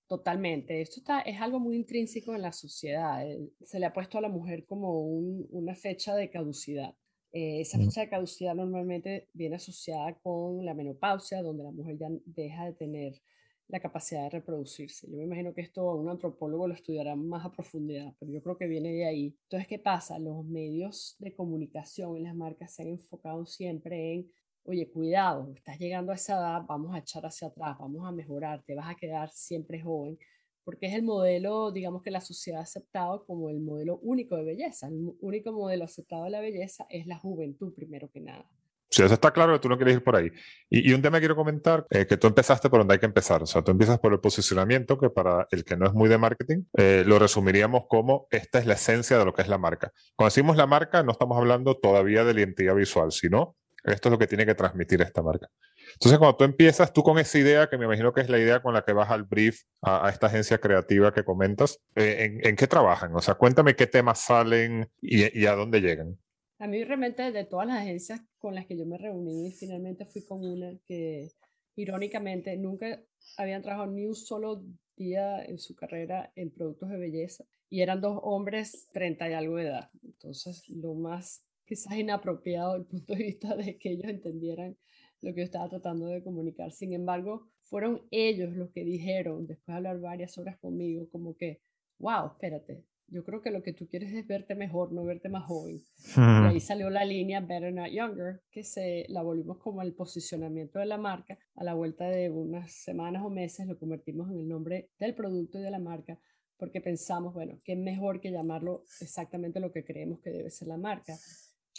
Totalmente. 0.07 0.81
Esto 0.81 1.01
está, 1.01 1.21
es 1.21 1.39
algo 1.39 1.59
muy 1.59 1.75
intrínseco 1.75 2.33
en 2.33 2.41
la 2.41 2.51
sociedad. 2.51 3.23
Se 3.61 3.79
le 3.79 3.85
ha 3.85 3.93
puesto 3.93 4.17
a 4.17 4.21
la 4.21 4.29
mujer 4.29 4.65
como 4.65 5.03
una 5.03 5.75
fecha 5.75 6.15
de 6.15 6.31
caducidad. 6.31 6.95
Eh, 7.31 7.61
esa 7.61 7.77
fecha 7.77 8.01
de 8.01 8.09
caducidad 8.09 8.55
normalmente 8.55 9.29
viene 9.33 9.57
asociada 9.57 10.17
con 10.23 10.65
la 10.65 10.73
menopausia, 10.73 11.43
donde 11.43 11.63
la 11.63 11.71
mujer 11.71 11.97
ya 11.99 12.07
deja 12.25 12.65
de 12.65 12.73
tener 12.73 13.21
la 13.67 13.79
capacidad 13.79 14.23
de 14.23 14.31
reproducirse. 14.31 15.07
Yo 15.07 15.15
me 15.15 15.25
imagino 15.25 15.53
que 15.53 15.61
esto 15.61 15.93
un 15.93 16.09
antropólogo 16.09 16.67
lo 16.67 16.73
estudiará 16.73 17.15
más 17.15 17.45
a 17.45 17.51
profundidad, 17.51 18.11
pero 18.19 18.31
yo 18.31 18.41
creo 18.41 18.57
que 18.57 18.65
viene 18.65 18.91
de 18.91 19.05
ahí. 19.05 19.37
Entonces, 19.43 19.67
¿qué 19.67 19.77
pasa? 19.77 20.17
Los 20.17 20.43
medios 20.43 21.15
de 21.19 21.35
comunicación 21.35 22.17
y 22.17 22.21
las 22.21 22.35
marcas 22.35 22.73
se 22.73 22.81
han 22.81 22.87
enfocado 22.87 23.45
siempre 23.45 24.13
en 24.13 24.31
oye, 24.69 24.87
cuidado, 24.87 25.51
estás 25.55 25.79
llegando 25.79 26.11
a 26.11 26.15
esa 26.15 26.33
edad, 26.33 26.61
vamos 26.67 26.93
a 26.93 26.99
echar 26.99 27.25
hacia 27.25 27.47
atrás, 27.47 27.75
vamos 27.79 28.07
a 28.07 28.11
mejorar, 28.11 28.61
te 28.63 28.75
vas 28.75 28.87
a 28.87 28.95
quedar 28.95 29.29
siempre 29.31 29.81
joven, 29.81 30.19
porque 30.63 30.85
es 30.85 30.93
el 30.93 31.01
modelo, 31.01 31.71
digamos 31.71 32.03
que 32.03 32.11
la 32.11 32.21
sociedad 32.21 32.59
ha 32.59 32.63
aceptado 32.63 33.25
como 33.25 33.49
el 33.49 33.59
modelo 33.59 33.97
único 34.03 34.35
de 34.35 34.43
belleza. 34.43 34.87
El 34.87 35.15
único 35.21 35.51
modelo 35.51 35.85
aceptado 35.85 36.25
de 36.25 36.29
la 36.29 36.41
belleza 36.41 36.85
es 36.89 37.07
la 37.07 37.17
juventud, 37.17 37.73
primero 37.73 38.11
que 38.11 38.21
nada. 38.21 38.47
Sí, 38.91 39.03
eso 39.03 39.13
está 39.13 39.31
claro 39.31 39.53
que 39.53 39.59
tú 39.59 39.69
no 39.69 39.77
quieres 39.77 39.95
ir 39.95 40.03
por 40.03 40.15
ahí. 40.15 40.31
Y, 40.69 40.93
un 40.93 41.01
tema 41.01 41.19
quiero 41.19 41.35
comentar, 41.35 41.85
eh, 41.91 42.07
que 42.07 42.17
tú 42.17 42.27
empezaste 42.27 42.69
por 42.69 42.79
donde 42.79 42.95
hay 42.95 42.99
que 42.99 43.05
empezar. 43.05 43.41
O 43.41 43.45
sea, 43.45 43.63
tú 43.63 43.71
empiezas 43.71 43.99
por 43.99 44.13
el 44.13 44.19
posicionamiento, 44.19 44.99
que 44.99 45.09
para 45.09 45.47
el 45.51 45.63
que 45.63 45.77
no 45.77 45.85
es 45.85 45.93
muy 45.93 46.09
de 46.09 46.17
marketing, 46.17 46.63
eh, 46.75 47.03
lo 47.05 47.19
resumiríamos 47.19 47.83
como 47.87 48.27
esta 48.31 48.59
es 48.59 48.65
la 48.65 48.73
esencia 48.73 49.17
de 49.17 49.25
lo 49.25 49.33
que 49.33 49.43
es 49.43 49.47
la 49.47 49.59
marca. 49.59 49.91
Cuando 50.15 50.29
decimos 50.29 50.57
la 50.57 50.65
marca, 50.65 51.03
no 51.03 51.11
estamos 51.11 51.37
hablando 51.37 51.77
todavía 51.77 52.23
de 52.23 52.33
la 52.33 52.41
identidad 52.41 52.75
visual, 52.75 53.11
sino 53.11 53.55
esto 53.83 54.09
es 54.09 54.11
lo 54.11 54.19
que 54.19 54.27
tiene 54.27 54.45
que 54.45 54.55
transmitir 54.55 55.01
esta 55.01 55.21
marca. 55.21 55.49
Entonces, 55.93 56.19
cuando 56.19 56.37
tú 56.37 56.43
empiezas, 56.43 56.93
tú 56.93 57.03
con 57.03 57.17
esa 57.17 57.37
idea, 57.37 57.69
que 57.69 57.77
me 57.77 57.85
imagino 57.85 58.13
que 58.13 58.21
es 58.21 58.29
la 58.29 58.39
idea 58.39 58.61
con 58.61 58.73
la 58.73 58.83
que 58.83 58.93
vas 58.93 59.09
al 59.09 59.23
brief 59.23 59.63
a, 59.81 60.09
esta 60.09 60.27
agencia 60.27 60.59
creativa 60.59 61.13
que 61.13 61.23
comentas, 61.23 61.81
eh, 61.95 62.39
¿en, 62.43 62.55
qué 62.55 62.67
trabajan? 62.67 63.15
O 63.15 63.21
sea, 63.21 63.35
cuéntame 63.35 63.75
qué 63.75 63.87
temas 63.87 64.19
salen 64.19 64.89
y, 65.01 65.45
a 65.45 65.55
dónde 65.55 65.81
llegan. 65.81 66.17
A 66.59 66.67
mí 66.67 66.83
realmente 66.83 67.31
de 67.31 67.45
todas 67.45 67.67
las 67.67 67.79
agencias 67.79 68.21
con 68.37 68.53
las 68.53 68.65
que 68.65 68.77
yo 68.77 68.85
me 68.85 68.97
reuní, 68.97 69.51
finalmente 69.51 70.05
fui 70.05 70.25
con 70.25 70.43
una 70.43 70.77
que 70.85 71.29
irónicamente 71.75 72.55
nunca 72.57 73.01
habían 73.37 73.61
trabajado 73.61 73.91
ni 73.91 74.05
un 74.05 74.15
solo 74.15 74.63
día 74.97 75.43
en 75.45 75.57
su 75.59 75.75
carrera 75.75 76.31
en 76.35 76.51
productos 76.51 76.89
de 76.89 76.97
belleza 76.97 77.45
y 77.69 77.81
eran 77.81 78.01
dos 78.01 78.19
hombres 78.23 78.89
30 78.91 79.29
y 79.29 79.33
algo 79.33 79.55
de 79.55 79.67
edad. 79.67 79.89
Entonces, 80.03 80.67
lo 80.67 80.93
más 80.95 81.45
quizás 81.69 81.95
inapropiado 81.95 82.75
el 82.75 82.85
punto 82.85 83.13
de 83.13 83.23
vista 83.23 83.55
de 83.55 83.77
que 83.77 83.91
ellos 83.91 84.05
entendieran 84.05 84.75
lo 85.21 85.33
que 85.33 85.41
yo 85.41 85.43
estaba 85.43 85.69
tratando 85.69 86.07
de 86.07 86.23
comunicar. 86.23 86.71
Sin 86.71 86.93
embargo, 86.93 87.47
fueron 87.61 88.01
ellos 88.09 88.55
los 88.55 88.71
que 88.71 88.83
dijeron, 88.83 89.45
después 89.45 89.67
de 89.67 89.73
hablar 89.73 89.99
varias 89.99 90.35
horas 90.39 90.57
conmigo, 90.57 91.07
como 91.11 91.37
que, 91.37 91.61
wow, 91.99 92.25
espérate, 92.31 92.85
yo 93.07 93.23
creo 93.23 93.41
que 93.41 93.51
lo 93.51 93.61
que 93.61 93.73
tú 93.73 93.87
quieres 93.87 94.11
es 94.13 94.25
verte 94.25 94.55
mejor, 94.55 94.91
no 94.91 95.03
verte 95.03 95.29
más 95.29 95.45
joven. 95.45 95.79
Y 96.15 96.19
ahí 96.19 96.59
salió 96.59 96.89
la 96.89 97.05
línea 97.05 97.39
Better 97.39 97.71
Not 97.71 97.91
Younger, 97.91 98.41
que 98.49 98.63
se 98.63 99.05
la 99.09 99.21
volvimos 99.21 99.59
como 99.59 99.83
el 99.83 99.93
posicionamiento 99.93 100.79
de 100.79 100.87
la 100.87 100.97
marca. 100.97 101.37
A 101.55 101.63
la 101.63 101.75
vuelta 101.75 102.09
de 102.09 102.31
unas 102.31 102.71
semanas 102.71 103.23
o 103.23 103.29
meses 103.29 103.67
lo 103.67 103.77
convertimos 103.77 104.31
en 104.31 104.39
el 104.39 104.47
nombre 104.47 104.89
del 104.99 105.13
producto 105.13 105.59
y 105.59 105.63
de 105.63 105.71
la 105.71 105.79
marca, 105.79 106.19
porque 106.57 106.81
pensamos, 106.81 107.33
bueno, 107.33 107.59
qué 107.63 107.75
mejor 107.75 108.21
que 108.21 108.31
llamarlo 108.31 108.85
exactamente 109.01 109.59
lo 109.59 109.71
que 109.71 109.85
creemos 109.85 110.19
que 110.19 110.31
debe 110.31 110.49
ser 110.49 110.67
la 110.67 110.77
marca 110.77 111.15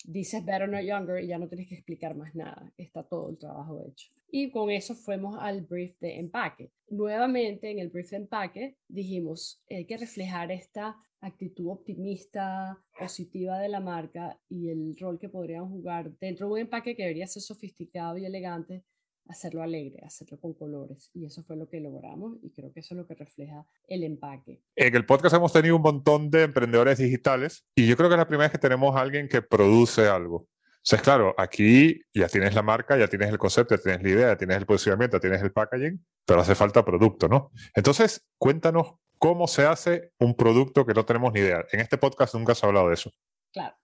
dices 0.04 0.44
better 0.44 0.68
not 0.68 0.82
younger 0.82 1.22
y 1.22 1.28
ya 1.28 1.38
no 1.38 1.48
tienes 1.48 1.68
que 1.68 1.74
explicar 1.74 2.14
más 2.16 2.34
nada, 2.34 2.72
está 2.76 3.02
todo 3.02 3.30
el 3.30 3.38
trabajo 3.38 3.84
hecho. 3.86 4.12
Y 4.32 4.50
con 4.50 4.70
eso 4.70 4.94
fuimos 4.94 5.36
al 5.40 5.62
brief 5.62 5.98
de 6.00 6.18
empaque. 6.18 6.70
Nuevamente 6.88 7.70
en 7.70 7.80
el 7.80 7.88
brief 7.88 8.10
de 8.10 8.18
empaque 8.18 8.76
dijimos, 8.88 9.62
hay 9.68 9.86
que 9.86 9.96
reflejar 9.96 10.52
esta 10.52 10.96
actitud 11.20 11.68
optimista, 11.68 12.78
positiva 12.98 13.58
de 13.58 13.68
la 13.68 13.80
marca 13.80 14.40
y 14.48 14.70
el 14.70 14.96
rol 14.98 15.18
que 15.18 15.28
podrían 15.28 15.68
jugar 15.68 16.16
dentro 16.18 16.46
de 16.46 16.52
un 16.52 16.58
empaque 16.60 16.94
que 16.94 17.02
debería 17.02 17.26
ser 17.26 17.42
sofisticado 17.42 18.16
y 18.18 18.24
elegante, 18.24 18.84
hacerlo 19.30 19.62
alegre, 19.62 20.04
hacerlo 20.04 20.38
con 20.38 20.54
colores. 20.54 21.10
Y 21.14 21.24
eso 21.24 21.42
fue 21.44 21.56
lo 21.56 21.68
que 21.68 21.80
logramos 21.80 22.36
y 22.42 22.50
creo 22.50 22.72
que 22.72 22.80
eso 22.80 22.94
es 22.94 22.98
lo 22.98 23.06
que 23.06 23.14
refleja 23.14 23.64
el 23.86 24.02
empaque. 24.02 24.60
En 24.76 24.94
el 24.94 25.06
podcast 25.06 25.36
hemos 25.36 25.52
tenido 25.52 25.76
un 25.76 25.82
montón 25.82 26.30
de 26.30 26.42
emprendedores 26.42 26.98
digitales 26.98 27.64
y 27.74 27.86
yo 27.86 27.96
creo 27.96 28.08
que 28.08 28.16
es 28.16 28.18
la 28.18 28.26
primera 28.26 28.48
vez 28.48 28.52
que 28.52 28.58
tenemos 28.58 28.94
a 28.96 29.00
alguien 29.00 29.28
que 29.28 29.40
produce 29.40 30.06
algo. 30.08 30.36
O 30.36 30.82
sea, 30.82 30.96
es 30.96 31.02
claro, 31.02 31.34
aquí 31.36 32.00
ya 32.14 32.26
tienes 32.28 32.54
la 32.54 32.62
marca, 32.62 32.96
ya 32.96 33.06
tienes 33.06 33.28
el 33.28 33.38
concepto, 33.38 33.76
ya 33.76 33.82
tienes 33.82 34.02
la 34.02 34.08
idea, 34.08 34.28
ya 34.28 34.36
tienes 34.36 34.56
el 34.56 34.66
posicionamiento, 34.66 35.18
ya 35.18 35.20
tienes 35.20 35.42
el 35.42 35.52
packaging, 35.52 36.04
pero 36.24 36.40
hace 36.40 36.54
falta 36.54 36.84
producto, 36.84 37.28
¿no? 37.28 37.52
Entonces, 37.74 38.26
cuéntanos 38.38 38.94
cómo 39.18 39.46
se 39.46 39.66
hace 39.66 40.12
un 40.18 40.34
producto 40.34 40.86
que 40.86 40.94
no 40.94 41.04
tenemos 41.04 41.34
ni 41.34 41.40
idea. 41.40 41.66
En 41.70 41.80
este 41.80 41.98
podcast 41.98 42.34
nunca 42.34 42.52
has 42.52 42.64
hablado 42.64 42.88
de 42.88 42.94
eso. 42.94 43.12
Claro, 43.52 43.76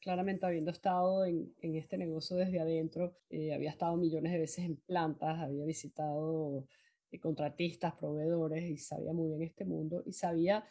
claramente 0.00 0.46
habiendo 0.46 0.70
estado 0.70 1.24
en, 1.24 1.52
este 1.60 1.98
negocio 1.98 2.36
desde 2.36 2.60
adentro, 2.60 3.16
eh, 3.30 3.52
había 3.54 3.70
estado 3.70 3.96
millones 3.96 4.32
de 4.32 4.38
veces 4.38 4.64
en 4.64 4.76
plantas, 4.76 5.38
había 5.38 5.64
visitado 5.64 6.66
eh, 7.10 7.18
contratistas, 7.18 7.94
proveedores 7.94 8.64
y 8.70 8.78
sabía 8.78 9.12
muy 9.12 9.28
bien 9.28 9.42
este 9.42 9.64
mundo 9.64 10.02
y 10.06 10.12
sabía 10.12 10.64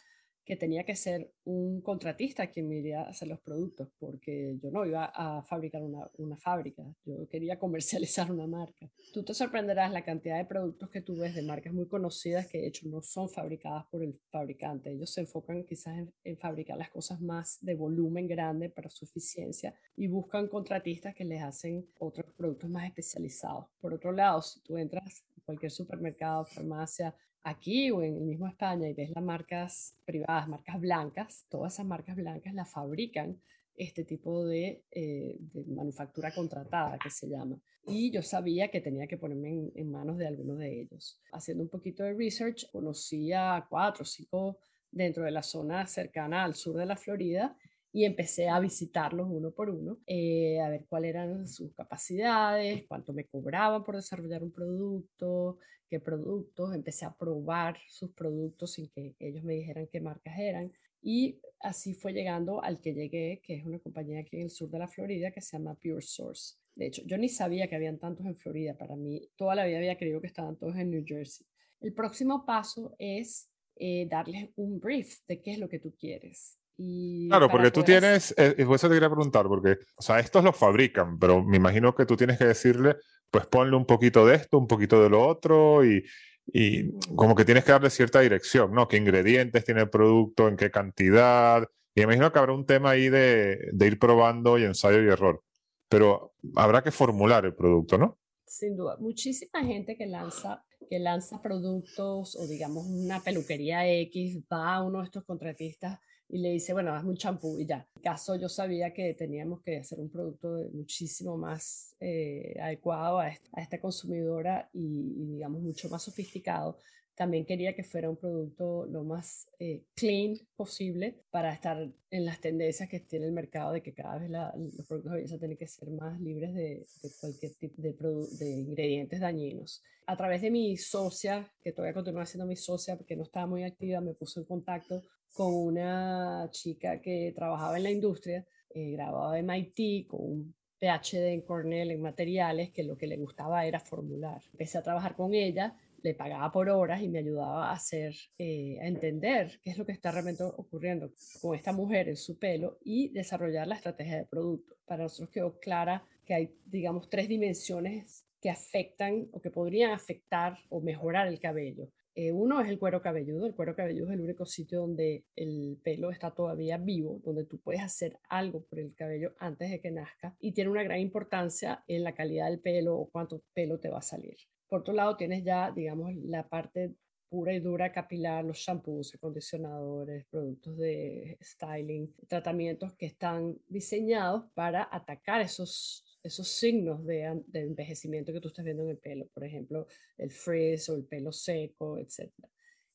que 0.48 0.56
tenía 0.56 0.82
que 0.82 0.96
ser 0.96 1.30
un 1.44 1.82
contratista 1.82 2.46
quien 2.46 2.70
me 2.70 2.76
iría 2.76 3.02
a 3.02 3.10
hacer 3.10 3.28
los 3.28 3.38
productos, 3.38 3.90
porque 3.98 4.56
yo 4.62 4.70
no 4.70 4.86
iba 4.86 5.04
a 5.04 5.42
fabricar 5.42 5.82
una, 5.82 6.10
una, 6.16 6.38
fábrica, 6.38 6.82
yo 7.04 7.28
quería 7.28 7.58
comercializar 7.58 8.32
una 8.32 8.46
marca. 8.46 8.90
Tú 9.12 9.22
te 9.22 9.34
sorprenderás 9.34 9.92
la 9.92 10.02
cantidad 10.02 10.38
de 10.38 10.46
productos 10.46 10.88
que 10.88 11.02
tú 11.02 11.18
ves 11.18 11.34
de 11.34 11.42
marcas 11.42 11.74
muy 11.74 11.86
conocidas 11.86 12.46
que 12.46 12.62
de 12.62 12.68
hecho 12.68 12.88
no 12.88 13.02
son 13.02 13.28
fabricadas 13.28 13.84
por 13.90 14.02
el 14.02 14.18
fabricante. 14.30 14.90
Ellos 14.90 15.12
se 15.12 15.20
enfocan 15.20 15.64
quizás 15.64 15.98
en, 15.98 16.14
en 16.24 16.38
fabricar 16.38 16.78
las 16.78 16.88
cosas 16.88 17.20
más 17.20 17.58
de 17.60 17.74
volumen 17.74 18.26
grande 18.26 18.70
para 18.70 18.88
su 18.88 19.04
eficiencia 19.04 19.74
y 19.96 20.06
buscan 20.06 20.48
contratistas 20.48 21.14
que 21.14 21.26
les 21.26 21.42
hacen 21.42 21.86
otros 21.98 22.32
productos 22.34 22.70
más 22.70 22.86
especializados. 22.86 23.66
Por 23.82 23.92
otro 23.92 24.12
lado, 24.12 24.40
si 24.40 24.60
tú 24.60 24.78
entras 24.78 25.26
a 25.36 25.40
cualquier 25.44 25.70
supermercado, 25.70 26.46
farmacia, 26.46 27.14
aquí 27.48 27.90
o 27.90 28.02
en 28.02 28.16
el 28.16 28.24
mismo 28.24 28.46
España 28.46 28.88
y 28.88 28.94
ves 28.94 29.10
las 29.10 29.24
marcas 29.24 29.94
privadas, 30.04 30.48
marcas 30.48 30.80
blancas, 30.80 31.46
todas 31.48 31.74
esas 31.74 31.86
marcas 31.86 32.16
blancas 32.16 32.54
las 32.54 32.70
fabrican 32.70 33.40
este 33.76 34.04
tipo 34.04 34.44
de, 34.44 34.82
eh, 34.90 35.36
de 35.38 35.64
manufactura 35.66 36.32
contratada 36.34 36.98
que 36.98 37.10
se 37.10 37.28
llama. 37.28 37.60
Y 37.86 38.10
yo 38.10 38.22
sabía 38.22 38.68
que 38.70 38.80
tenía 38.80 39.06
que 39.06 39.16
ponerme 39.16 39.70
en, 39.74 39.90
manos 39.90 40.18
de 40.18 40.26
alguno 40.26 40.56
de 40.56 40.82
ellos. 40.82 41.20
Haciendo 41.32 41.62
un 41.62 41.70
poquito 41.70 42.02
de 42.02 42.12
research, 42.12 42.70
conocí 42.70 43.32
a 43.32 43.64
cuatro 43.68 44.02
o 44.02 44.06
cinco 44.06 44.58
dentro 44.90 45.24
de 45.24 45.30
la 45.30 45.42
zona 45.42 45.86
cercana 45.86 46.44
al 46.44 46.54
sur 46.54 46.76
de 46.76 46.86
la 46.86 46.96
Florida 46.96 47.56
y 47.92 48.04
empecé 48.04 48.48
a 48.48 48.60
visitarlos 48.60 49.28
uno 49.30 49.50
por 49.50 49.70
uno, 49.70 49.98
eh, 50.06 50.60
a 50.60 50.68
ver 50.68 50.86
cuáles 50.88 51.10
eran 51.10 51.48
sus 51.48 51.72
capacidades, 51.74 52.84
cuánto 52.86 53.12
me 53.12 53.24
cobraban 53.26 53.84
por 53.84 53.96
desarrollar 53.96 54.42
un 54.42 54.52
producto, 54.52 55.58
qué 55.88 56.00
productos, 56.00 56.74
empecé 56.74 57.06
a 57.06 57.16
probar 57.16 57.78
sus 57.88 58.12
productos 58.12 58.72
sin 58.72 58.88
que 58.90 59.14
ellos 59.18 59.42
me 59.44 59.54
dijeran 59.54 59.88
qué 59.90 60.00
marcas 60.00 60.38
eran. 60.38 60.72
Y 61.00 61.40
así 61.60 61.94
fue 61.94 62.12
llegando 62.12 62.62
al 62.62 62.80
que 62.80 62.92
llegué, 62.92 63.40
que 63.42 63.54
es 63.54 63.64
una 63.64 63.78
compañía 63.78 64.20
aquí 64.20 64.36
en 64.36 64.42
el 64.42 64.50
sur 64.50 64.68
de 64.68 64.78
la 64.78 64.88
Florida 64.88 65.30
que 65.30 65.40
se 65.40 65.56
llama 65.56 65.74
Pure 65.74 66.02
Source. 66.02 66.56
De 66.74 66.86
hecho, 66.86 67.02
yo 67.06 67.16
ni 67.18 67.28
sabía 67.28 67.68
que 67.68 67.76
habían 67.76 67.98
tantos 67.98 68.26
en 68.26 68.36
Florida. 68.36 68.76
Para 68.76 68.96
mí, 68.96 69.30
toda 69.36 69.54
la 69.54 69.64
vida 69.64 69.78
había 69.78 69.96
creído 69.96 70.20
que 70.20 70.26
estaban 70.26 70.56
todos 70.56 70.76
en 70.76 70.90
New 70.90 71.04
Jersey. 71.06 71.46
El 71.80 71.94
próximo 71.94 72.44
paso 72.44 72.94
es 72.98 73.50
eh, 73.76 74.06
darles 74.08 74.50
un 74.56 74.78
brief 74.80 75.20
de 75.26 75.40
qué 75.40 75.52
es 75.52 75.58
lo 75.58 75.68
que 75.68 75.78
tú 75.78 75.94
quieres. 75.96 76.58
Y 76.80 77.28
claro, 77.28 77.48
porque 77.48 77.72
tú 77.72 77.82
tienes, 77.82 78.32
eh, 78.38 78.54
y 78.56 78.62
eso 78.62 78.88
te 78.88 78.94
quería 78.94 79.10
preguntar, 79.10 79.46
porque, 79.48 79.78
o 79.96 80.02
sea, 80.02 80.20
estos 80.20 80.44
los 80.44 80.56
fabrican, 80.56 81.18
pero 81.18 81.44
me 81.44 81.56
imagino 81.56 81.92
que 81.92 82.06
tú 82.06 82.16
tienes 82.16 82.38
que 82.38 82.44
decirle, 82.44 82.96
pues 83.32 83.46
ponle 83.46 83.76
un 83.76 83.84
poquito 83.84 84.24
de 84.24 84.36
esto, 84.36 84.58
un 84.58 84.68
poquito 84.68 85.02
de 85.02 85.10
lo 85.10 85.26
otro 85.26 85.84
y, 85.84 86.04
y 86.46 86.96
como 87.16 87.34
que 87.34 87.44
tienes 87.44 87.64
que 87.64 87.72
darle 87.72 87.90
cierta 87.90 88.20
dirección, 88.20 88.72
¿no? 88.72 88.86
¿Qué 88.86 88.96
ingredientes 88.96 89.64
tiene 89.64 89.80
el 89.80 89.90
producto, 89.90 90.46
en 90.46 90.56
qué 90.56 90.70
cantidad? 90.70 91.68
Y 91.96 92.00
me 92.00 92.04
imagino 92.04 92.32
que 92.32 92.38
habrá 92.38 92.52
un 92.52 92.64
tema 92.64 92.90
ahí 92.90 93.08
de, 93.08 93.58
de 93.72 93.86
ir 93.86 93.98
probando 93.98 94.56
y 94.56 94.62
ensayo 94.62 95.02
y 95.02 95.08
error, 95.08 95.42
pero 95.88 96.32
habrá 96.54 96.82
que 96.82 96.92
formular 96.92 97.44
el 97.44 97.56
producto, 97.56 97.98
¿no? 97.98 98.18
Sin 98.46 98.76
duda, 98.76 98.96
muchísima 99.00 99.64
gente 99.64 99.96
que 99.96 100.06
lanza 100.06 100.64
que 100.88 100.98
lanza 100.98 101.42
productos 101.42 102.34
o 102.36 102.46
digamos 102.46 102.86
una 102.86 103.20
peluquería 103.20 103.86
X 104.02 104.40
va 104.50 104.76
a 104.76 104.82
uno 104.82 105.00
de 105.00 105.04
estos 105.04 105.24
contratistas 105.24 105.98
y 106.28 106.38
le 106.38 106.50
dice, 106.50 106.74
bueno, 106.74 106.94
hazme 106.94 107.10
un 107.10 107.16
champú 107.16 107.58
y 107.58 107.66
ya. 107.66 107.86
En 107.96 108.02
caso 108.02 108.36
yo 108.36 108.48
sabía 108.48 108.92
que 108.92 109.14
teníamos 109.14 109.62
que 109.62 109.78
hacer 109.78 109.98
un 109.98 110.10
producto 110.10 110.68
muchísimo 110.72 111.38
más 111.38 111.96
eh, 112.00 112.54
adecuado 112.60 113.18
a 113.18 113.28
esta, 113.28 113.48
a 113.52 113.62
esta 113.62 113.80
consumidora 113.80 114.68
y, 114.72 115.32
digamos, 115.32 115.62
mucho 115.62 115.88
más 115.88 116.02
sofisticado. 116.02 116.78
También 117.14 117.44
quería 117.44 117.74
que 117.74 117.82
fuera 117.82 118.08
un 118.08 118.16
producto 118.16 118.86
lo 118.86 119.02
más 119.02 119.48
eh, 119.58 119.82
clean 119.96 120.36
posible 120.54 121.24
para 121.30 121.52
estar 121.52 121.90
en 122.10 122.24
las 122.24 122.40
tendencias 122.40 122.88
que 122.88 123.00
tiene 123.00 123.26
el 123.26 123.32
mercado 123.32 123.72
de 123.72 123.82
que 123.82 123.92
cada 123.92 124.18
vez 124.18 124.30
los 124.30 124.86
productos 124.86 125.12
de 125.12 125.16
belleza 125.16 125.38
tienen 125.38 125.56
que 125.56 125.66
ser 125.66 125.90
más 125.90 126.20
libres 126.20 126.54
de, 126.54 126.86
de 127.02 127.10
cualquier 127.20 127.54
tipo 127.54 127.82
de, 127.82 127.96
de, 128.38 128.50
ingredientes 128.50 129.18
dañinos. 129.18 129.82
A 130.06 130.16
través 130.16 130.42
de 130.42 130.50
mi 130.50 130.76
socia, 130.76 131.50
que 131.60 131.72
todavía 131.72 131.94
continúa 131.94 132.24
siendo 132.24 132.46
mi 132.46 132.54
socia 132.54 132.96
porque 132.96 133.16
no 133.16 133.24
estaba 133.24 133.46
muy 133.46 133.64
activa, 133.64 134.00
me 134.00 134.14
puso 134.14 134.38
en 134.38 134.46
contacto 134.46 135.02
con 135.32 135.54
una 135.54 136.48
chica 136.50 137.00
que 137.00 137.32
trabajaba 137.34 137.76
en 137.76 137.82
la 137.84 137.90
industria, 137.90 138.46
eh, 138.70 138.92
graduada 138.92 139.34
de 139.34 139.42
MIT, 139.42 140.06
con 140.08 140.20
un 140.20 140.54
PhD 140.78 141.32
en 141.32 141.42
Cornell 141.42 141.90
en 141.90 142.00
materiales, 142.00 142.70
que 142.70 142.84
lo 142.84 142.96
que 142.96 143.06
le 143.06 143.16
gustaba 143.16 143.66
era 143.66 143.80
formular. 143.80 144.40
Empecé 144.52 144.78
a 144.78 144.82
trabajar 144.82 145.16
con 145.16 145.34
ella, 145.34 145.76
le 146.02 146.14
pagaba 146.14 146.52
por 146.52 146.68
horas 146.68 147.02
y 147.02 147.08
me 147.08 147.18
ayudaba 147.18 147.70
a 147.70 147.72
hacer, 147.72 148.14
eh, 148.38 148.78
a 148.80 148.86
entender 148.86 149.60
qué 149.62 149.70
es 149.70 149.78
lo 149.78 149.84
que 149.84 149.92
está 149.92 150.12
realmente 150.12 150.44
ocurriendo 150.44 151.12
con 151.40 151.56
esta 151.56 151.72
mujer 151.72 152.08
en 152.08 152.16
su 152.16 152.38
pelo 152.38 152.78
y 152.84 153.08
desarrollar 153.08 153.66
la 153.66 153.74
estrategia 153.74 154.18
de 154.18 154.26
producto. 154.26 154.76
Para 154.86 155.04
nosotros 155.04 155.30
quedó 155.30 155.58
clara 155.58 156.04
que 156.24 156.34
hay, 156.34 156.54
digamos, 156.66 157.10
tres 157.10 157.28
dimensiones 157.28 158.24
que 158.40 158.50
afectan 158.50 159.28
o 159.32 159.40
que 159.40 159.50
podrían 159.50 159.90
afectar 159.90 160.58
o 160.68 160.80
mejorar 160.80 161.26
el 161.26 161.40
cabello. 161.40 161.88
Eh, 162.20 162.32
uno 162.32 162.60
es 162.60 162.68
el 162.68 162.80
cuero 162.80 163.00
cabelludo. 163.00 163.46
El 163.46 163.54
cuero 163.54 163.76
cabelludo 163.76 164.08
es 164.08 164.14
el 164.14 164.22
único 164.22 164.44
sitio 164.44 164.80
donde 164.80 165.24
el 165.36 165.78
pelo 165.84 166.10
está 166.10 166.32
todavía 166.32 166.76
vivo, 166.76 167.20
donde 167.24 167.44
tú 167.44 167.60
puedes 167.60 167.80
hacer 167.80 168.18
algo 168.28 168.64
por 168.64 168.80
el 168.80 168.92
cabello 168.96 169.36
antes 169.38 169.70
de 169.70 169.80
que 169.80 169.92
nazca 169.92 170.34
y 170.40 170.50
tiene 170.50 170.68
una 170.68 170.82
gran 170.82 170.98
importancia 170.98 171.84
en 171.86 172.02
la 172.02 172.16
calidad 172.16 172.50
del 172.50 172.58
pelo 172.58 172.96
o 172.96 173.08
cuánto 173.08 173.44
pelo 173.54 173.78
te 173.78 173.88
va 173.88 173.98
a 173.98 174.02
salir. 174.02 174.36
Por 174.66 174.80
otro 174.80 174.94
lado, 174.94 175.16
tienes 175.16 175.44
ya, 175.44 175.70
digamos, 175.70 176.12
la 176.16 176.48
parte 176.48 176.92
pura 177.28 177.54
y 177.54 177.60
dura 177.60 177.92
capilar, 177.92 178.44
los 178.44 178.58
shampoos, 178.58 179.14
acondicionadores, 179.14 180.26
productos 180.26 180.76
de 180.76 181.38
styling, 181.40 182.12
tratamientos 182.26 182.94
que 182.96 183.06
están 183.06 183.56
diseñados 183.68 184.50
para 184.54 184.88
atacar 184.90 185.40
esos 185.40 186.04
esos 186.22 186.48
signos 186.48 187.04
de, 187.04 187.22
envejecimiento 187.52 188.32
que 188.32 188.40
tú 188.40 188.48
estás 188.48 188.64
viendo 188.64 188.82
en 188.84 188.90
el 188.90 188.98
pelo, 188.98 189.26
por 189.28 189.44
ejemplo, 189.44 189.86
el 190.16 190.30
frizz 190.30 190.88
o 190.88 190.96
el 190.96 191.04
pelo 191.04 191.32
seco, 191.32 191.98
etc. 191.98 192.30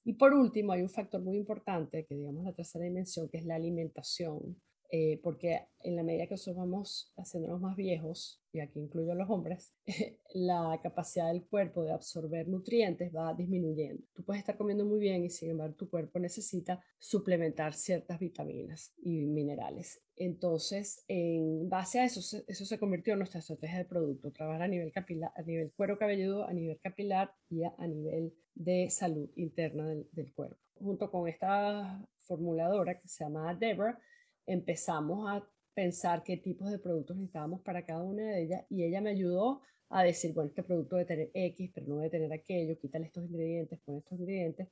Y 0.05 0.13
por 0.13 0.33
último, 0.33 0.73
hay 0.73 0.81
un 0.81 0.89
factor 0.89 1.21
muy 1.21 1.37
importante, 1.37 2.05
que 2.05 2.15
digamos 2.15 2.43
la 2.43 2.53
tercera 2.53 2.83
dimensión, 2.85 3.29
que 3.29 3.37
es 3.37 3.45
la 3.45 3.55
alimentación, 3.55 4.61
eh, 4.95 5.19
porque 5.23 5.59
en 5.79 5.95
la 5.95 6.03
medida 6.03 6.27
que 6.27 6.35
nosotros 6.35 6.55
vamos 6.55 7.11
haciéndonos 7.17 7.59
más 7.59 7.75
viejos, 7.75 8.43
y 8.51 8.59
aquí 8.59 8.79
incluyo 8.79 9.13
a 9.13 9.15
los 9.15 9.27
hombres, 9.27 9.73
la 10.35 10.79
capacidad 10.83 11.29
del 11.29 11.47
cuerpo 11.47 11.83
de 11.83 11.91
absorber 11.91 12.47
nutrientes 12.47 13.11
va 13.11 13.33
disminuyendo. 13.33 14.03
Tú 14.13 14.23
puedes 14.23 14.41
estar 14.41 14.55
comiendo 14.55 14.85
muy 14.85 14.99
bien 14.99 15.23
y 15.23 15.31
sin 15.31 15.49
embargo 15.49 15.73
tu 15.73 15.89
cuerpo 15.89 16.19
necesita 16.19 16.79
suplementar 16.99 17.73
ciertas 17.73 18.19
vitaminas 18.19 18.93
y 19.01 19.25
minerales. 19.25 19.99
Entonces, 20.15 21.03
en 21.07 21.67
base 21.69 21.99
a 21.99 22.05
eso, 22.05 22.43
eso 22.47 22.65
se 22.65 22.77
convirtió 22.77 23.13
en 23.13 23.19
nuestra 23.19 23.39
estrategia 23.39 23.79
de 23.79 23.85
producto, 23.85 24.31
trabajar 24.31 24.61
a 24.61 24.67
nivel 24.67 25.73
cuero 25.75 25.97
cabelludo, 25.97 26.47
a 26.47 26.53
nivel 26.53 26.79
capilar 26.79 27.33
y 27.49 27.63
a, 27.63 27.73
nivel 27.87 28.31
de 28.53 28.91
salud 28.91 29.27
interna 29.37 29.87
del, 29.87 30.07
del 30.11 30.31
cuerpo. 30.33 30.57
Junto 30.75 31.09
con 31.09 31.27
esta 31.27 32.07
formuladora 32.19 32.99
que 32.99 33.07
se 33.07 33.23
llama 33.23 33.55
Debra, 33.55 33.99
empezamos 34.45 35.29
a 35.29 35.47
pensar 35.73 36.23
qué 36.23 36.37
tipos 36.37 36.69
de 36.69 36.79
productos 36.79 37.17
necesitábamos 37.17 37.61
para 37.61 37.85
cada 37.85 38.03
una 38.03 38.23
de 38.23 38.43
ellas 38.43 38.65
y 38.69 38.83
ella 38.83 39.01
me 39.01 39.11
ayudó 39.11 39.61
a 39.89 40.03
decir, 40.03 40.33
bueno, 40.33 40.49
este 40.49 40.63
producto 40.63 40.95
debe 40.95 41.07
tener 41.07 41.31
X, 41.33 41.71
pero 41.73 41.87
no 41.87 41.97
debe 41.97 42.09
tener 42.09 42.33
aquello, 42.33 42.77
quítale 42.79 43.05
estos 43.05 43.25
ingredientes, 43.25 43.79
pon 43.85 43.97
estos 43.97 44.19
ingredientes. 44.19 44.67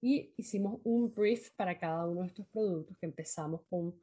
Y 0.00 0.34
hicimos 0.36 0.80
un 0.84 1.14
brief 1.14 1.50
para 1.56 1.78
cada 1.78 2.06
uno 2.06 2.22
de 2.22 2.28
estos 2.28 2.46
productos, 2.48 2.96
que 2.98 3.06
empezamos 3.06 3.62
con 3.70 3.94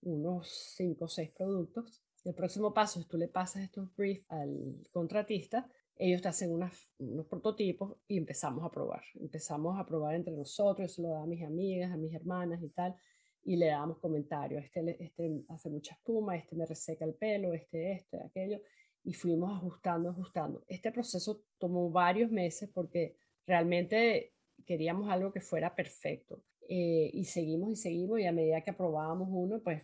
unos 0.00 0.48
5 0.76 1.04
o 1.04 1.08
6 1.08 1.30
productos. 1.32 2.02
El 2.24 2.34
próximo 2.34 2.72
paso 2.72 3.00
es 3.00 3.08
tú 3.08 3.18
le 3.18 3.28
pasas 3.28 3.64
estos 3.64 3.94
briefs 3.94 4.24
al 4.28 4.88
contratista, 4.90 5.68
ellos 5.96 6.22
te 6.22 6.28
hacen 6.28 6.50
unos 6.52 7.26
prototipos 7.28 7.98
y 8.08 8.16
empezamos 8.16 8.64
a 8.64 8.70
probar. 8.70 9.02
Empezamos 9.20 9.78
a 9.78 9.84
probar 9.84 10.14
entre 10.14 10.32
nosotros, 10.34 10.90
eso 10.90 11.02
lo 11.02 11.10
da 11.10 11.22
a 11.22 11.26
mis 11.26 11.42
amigas, 11.44 11.92
a 11.92 11.96
mis 11.96 12.14
hermanas 12.14 12.62
y 12.62 12.70
tal 12.70 12.96
y 13.44 13.56
le 13.56 13.66
damos 13.66 13.98
comentarios. 13.98 14.64
Este, 14.64 15.02
este 15.02 15.44
hace 15.48 15.70
mucha 15.70 15.94
espuma, 15.94 16.36
este 16.36 16.56
me 16.56 16.66
reseca 16.66 17.04
el 17.04 17.14
pelo, 17.14 17.52
este, 17.52 17.92
este, 17.92 18.18
aquello. 18.22 18.60
Y 19.04 19.14
fuimos 19.14 19.52
ajustando, 19.52 20.10
ajustando. 20.10 20.64
Este 20.68 20.92
proceso 20.92 21.42
tomó 21.58 21.90
varios 21.90 22.30
meses 22.30 22.70
porque 22.72 23.16
realmente 23.46 24.32
queríamos 24.64 25.10
algo 25.10 25.32
que 25.32 25.40
fuera 25.40 25.74
perfecto. 25.74 26.44
Eh, 26.68 27.10
y 27.12 27.24
seguimos 27.24 27.72
y 27.72 27.76
seguimos 27.76 28.20
y 28.20 28.26
a 28.26 28.32
medida 28.32 28.60
que 28.60 28.70
aprobábamos 28.70 29.28
uno, 29.30 29.60
pues 29.60 29.82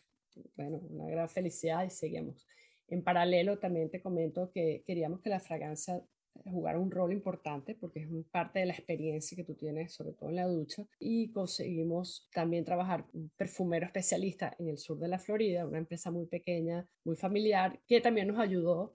bueno, 0.55 0.81
una 0.91 1.09
gran 1.09 1.29
felicidad 1.29 1.85
y 1.85 1.91
seguimos. 1.91 2.47
En 2.87 3.03
paralelo 3.03 3.59
también 3.59 3.91
te 3.91 4.01
comento 4.01 4.51
que 4.51 4.83
queríamos 4.87 5.21
que 5.21 5.31
la 5.31 5.41
fragancia 5.41 6.01
jugar 6.45 6.79
un 6.79 6.91
rol 6.91 7.13
importante 7.13 7.75
porque 7.75 8.01
es 8.01 8.09
parte 8.31 8.61
de 8.61 8.67
la 8.67 8.73
experiencia 8.73 9.37
que 9.37 9.45
tú 9.45 9.55
tienes, 9.55 9.93
sobre 9.93 10.13
todo 10.13 10.31
en 10.31 10.37
la 10.37 10.47
ducha. 10.47 10.87
Y 10.99 11.31
conseguimos 11.31 12.29
también 12.33 12.65
trabajar 12.65 13.07
un 13.13 13.31
perfumero 13.37 13.87
especialista 13.87 14.55
en 14.59 14.69
el 14.69 14.79
sur 14.79 14.99
de 14.99 15.09
la 15.09 15.19
Florida, 15.19 15.67
una 15.67 15.79
empresa 15.79 16.11
muy 16.11 16.27
pequeña, 16.27 16.89
muy 17.05 17.17
familiar, 17.17 17.81
que 17.87 18.01
también 18.01 18.29
nos 18.29 18.39
ayudó. 18.39 18.95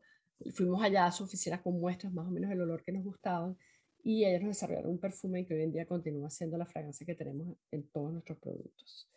Fuimos 0.54 0.84
allá 0.84 1.06
a 1.06 1.12
su 1.12 1.24
oficina 1.24 1.62
con 1.62 1.80
muestras 1.80 2.13
más 2.13 2.28
o 2.28 2.32
menos 2.32 2.50
del 2.50 2.62
olor 2.62 2.84
que 2.84 2.91
nos 2.91 3.04
gustaban 3.04 3.58
y 4.04 4.26
ellos 4.26 4.41
nos 4.41 4.50
desarrollaron 4.50 4.91
un 4.91 5.00
perfume 5.00 5.46
que 5.46 5.54
hoy 5.54 5.63
en 5.63 5.72
día 5.72 5.86
continúa 5.86 6.30
siendo 6.30 6.58
la 6.58 6.65
fragancia 6.65 7.06
que 7.06 7.15
tenemos 7.15 7.58
en 7.72 7.88
todos 7.89 8.12
nuestros 8.12 8.38
productos. 8.39 9.10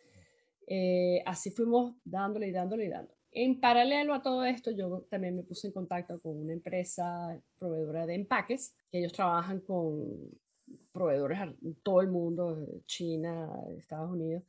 Eh, 0.69 1.23
así 1.27 1.51
fuimos 1.51 1.97
dándole 2.05 2.49
y 2.49 2.53
dándole 2.53 2.87
y 2.87 2.89
dándole. 2.89 3.16
En 3.39 3.61
paralelo 3.61 4.15
a 4.15 4.23
todo 4.23 4.47
esto, 4.47 4.71
yo 4.71 5.03
también 5.11 5.37
me 5.37 5.43
puse 5.43 5.67
en 5.67 5.75
contacto 5.75 6.19
con 6.23 6.39
una 6.39 6.55
empresa 6.55 7.39
proveedora 7.59 8.07
de 8.07 8.15
empaques, 8.15 8.75
que 8.91 8.99
ellos 8.99 9.13
trabajan 9.13 9.61
con 9.61 10.31
proveedores 10.91 11.41
en 11.43 11.75
todo 11.83 12.01
el 12.01 12.09
mundo, 12.09 12.67
China, 12.87 13.53
Estados 13.77 14.11
Unidos, 14.11 14.43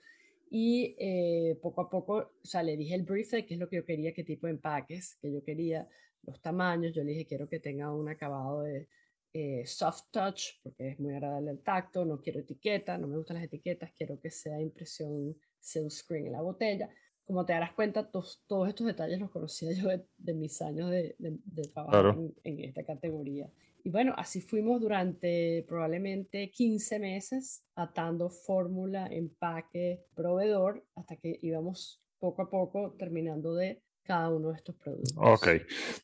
y 0.49 0.95
eh, 0.99 1.59
poco 1.61 1.81
a 1.81 1.89
poco, 1.89 2.15
o 2.15 2.45
sea, 2.45 2.63
le 2.63 2.77
dije 2.77 2.95
el 2.95 3.03
brief 3.03 3.31
de 3.31 3.45
qué 3.45 3.55
es 3.55 3.59
lo 3.59 3.67
que 3.67 3.75
yo 3.75 3.83
quería, 3.83 4.13
qué 4.13 4.23
tipo 4.23 4.47
de 4.47 4.53
empaques, 4.53 5.17
que 5.21 5.33
yo 5.33 5.43
quería, 5.43 5.85
los 6.21 6.41
tamaños, 6.41 6.93
yo 6.93 7.03
le 7.03 7.11
dije 7.11 7.25
quiero 7.25 7.49
que 7.49 7.59
tenga 7.59 7.93
un 7.93 8.07
acabado 8.07 8.61
de 8.61 8.87
eh, 9.33 9.65
soft 9.65 10.03
touch, 10.11 10.61
porque 10.63 10.91
es 10.91 10.99
muy 11.01 11.11
agradable 11.11 11.51
el 11.51 11.59
tacto, 11.59 12.05
no 12.05 12.21
quiero 12.21 12.39
etiqueta, 12.39 12.97
no 12.97 13.09
me 13.09 13.17
gustan 13.17 13.35
las 13.35 13.47
etiquetas, 13.47 13.91
quiero 13.91 14.17
que 14.17 14.31
sea 14.31 14.61
impresión 14.61 15.35
silk 15.59 15.89
screen 15.89 16.27
en 16.27 16.31
la 16.31 16.41
botella 16.41 16.89
como 17.27 17.45
te 17.45 17.53
darás 17.53 17.73
cuenta, 17.73 18.09
todos 18.09 18.39
estos 18.69 18.87
detalles 18.87 19.19
los 19.19 19.29
conocía 19.29 19.71
yo 19.73 19.89
de, 20.17 20.33
mis 20.33 20.61
años 20.61 20.89
de, 20.89 21.15
de, 21.19 21.67
trabajo 21.67 22.31
en, 22.43 22.63
esta 22.63 22.83
categoría. 22.83 23.49
Y 23.83 23.89
bueno, 23.89 24.13
así 24.17 24.41
fuimos 24.41 24.81
durante 24.81 25.63
probablemente 25.67 26.49
15 26.49 26.99
meses 26.99 27.63
atando 27.75 28.29
fórmula, 28.29 29.07
empaque, 29.07 30.05
proveedor, 30.15 30.83
hasta 30.95 31.15
que 31.17 31.37
íbamos 31.41 32.01
poco 32.19 32.41
a 32.41 32.49
poco 32.49 32.95
terminando 32.97 33.53
de 33.53 33.81
cada 34.03 34.29
uno 34.29 34.49
de 34.49 34.55
estos 34.55 34.75
productos. 34.75 35.13
Ok. 35.17 35.47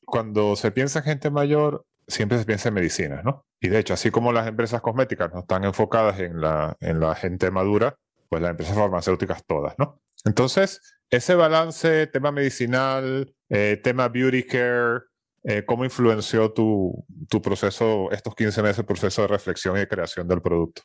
Cuando 0.06 0.56
se 0.56 0.72
piensa 0.72 1.00
en 1.00 1.06
gente 1.06 1.30
mayor, 1.30 1.86
siempre 2.08 2.38
se 2.38 2.46
piensa 2.46 2.70
en 2.70 2.76
medicinas, 2.76 3.24
¿no? 3.24 3.46
Y 3.60 3.70
de 3.70 3.80
hecho, 3.80 3.94
así 3.94 4.12
como 4.12 4.32
las 4.32 4.48
empresas 4.48 4.82
cosméticas 4.82 5.34
no 5.34 5.40
están 5.40 5.64
enfocadas 5.64 6.20
en 6.20 6.40
la, 6.40 6.78
en 6.80 7.00
la 7.00 7.16
gente 7.16 7.50
madura, 7.50 7.98
pues 8.30 8.42
las 8.42 8.52
empresas 8.52 8.76
farmacéuticas 8.76 9.46
todas, 9.46 9.76
¿no? 9.78 10.03
Entonces, 10.26 10.82
ese 11.10 11.36
balance, 11.36 12.08
tema 12.08 12.32
medicinal, 12.32 13.36
eh, 13.50 13.80
tema 13.84 14.08
beauty 14.08 14.44
care, 14.44 15.02
eh, 15.44 15.64
¿cómo 15.66 15.84
influenció 15.84 16.54
tu, 16.54 17.06
tu, 17.30 17.42
proceso, 17.42 18.10
estos 18.12 18.34
15 18.34 18.64
meses, 18.64 18.86
proceso 18.86 19.22
de 19.24 19.28
reflexión 19.28 19.76
y 19.76 19.80
de 19.80 19.88
creación 19.88 20.28
del 20.28 20.42
producto? 20.42 20.82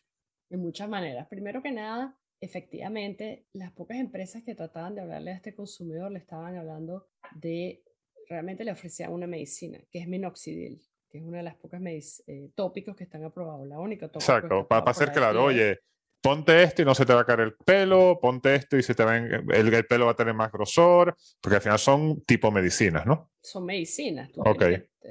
De 0.50 0.56
muchas 0.56 0.88
maneras. 0.88 1.28
Primero 1.28 1.62
que 1.62 1.70
nada, 1.70 2.18
efectivamente, 2.40 3.46
las 3.52 3.72
pocas 3.72 3.98
empresas 3.98 4.42
que 4.42 4.54
trataban 4.54 4.94
de 4.94 5.02
hablarle 5.02 5.30
a 5.30 5.36
este 5.36 5.54
consumidor 5.54 6.10
le 6.10 6.18
estaban 6.18 6.56
hablando 6.56 7.08
de, 7.36 7.84
realmente 8.28 8.64
le 8.64 8.72
ofrecían 8.72 9.12
una 9.12 9.26
medicina, 9.26 9.78
que 9.90 10.00
es 10.00 10.08
minoxidil, 10.08 10.82
que 11.08 11.18
es 11.18 11.24
una 11.24 11.38
de 11.38 11.44
las 11.44 11.54
pocas 11.54 11.80
eh, 12.26 12.50
tópicos 12.54 12.96
que 12.96 13.04
están 13.04 13.24
aprobados, 13.24 13.66
la 13.68 13.78
única 13.78 14.08
tópico 14.08 14.32
Exacto, 14.32 14.68
para, 14.68 14.92
ser 14.92 15.12
claro, 15.12 15.44
oye, 15.44 15.78
ponte 16.20 16.62
esto 16.62 16.82
y 16.82 16.84
no 16.84 16.94
se 16.94 17.06
te 17.06 17.12
va 17.12 17.20
a 17.20 17.24
caer 17.24 17.40
el 17.40 17.54
pelo, 17.54 18.18
ponte 18.20 18.54
esto 18.54 18.76
y 18.76 18.82
se 18.82 18.94
te 18.94 19.04
va 19.04 19.16
el, 19.16 19.50
el, 19.52 19.86
pelo 19.86 20.06
va 20.06 20.12
a 20.12 20.16
tener 20.16 20.34
más 20.34 20.50
grosor, 20.50 21.16
porque 21.40 21.56
al 21.56 21.62
final 21.62 21.78
son 21.78 22.22
tipo 22.22 22.50
medicinas, 22.50 23.06
¿no? 23.06 23.30
Son 23.40 23.64
medicinas. 23.64 24.30
Ok. 24.36 24.62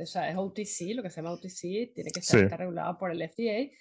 o 0.01 0.05
sea, 0.05 0.29
es 0.29 0.37
OTC, 0.37 0.93
lo 0.95 1.01
que 1.01 1.09
se 1.09 1.17
llama 1.17 1.31
OTC, 1.31 1.93
tiene 1.93 2.11
que 2.13 2.19
estar, 2.19 2.59
regulado 2.59 2.97
por 2.97 3.11
el 3.11 3.27
FDA, 3.27 3.71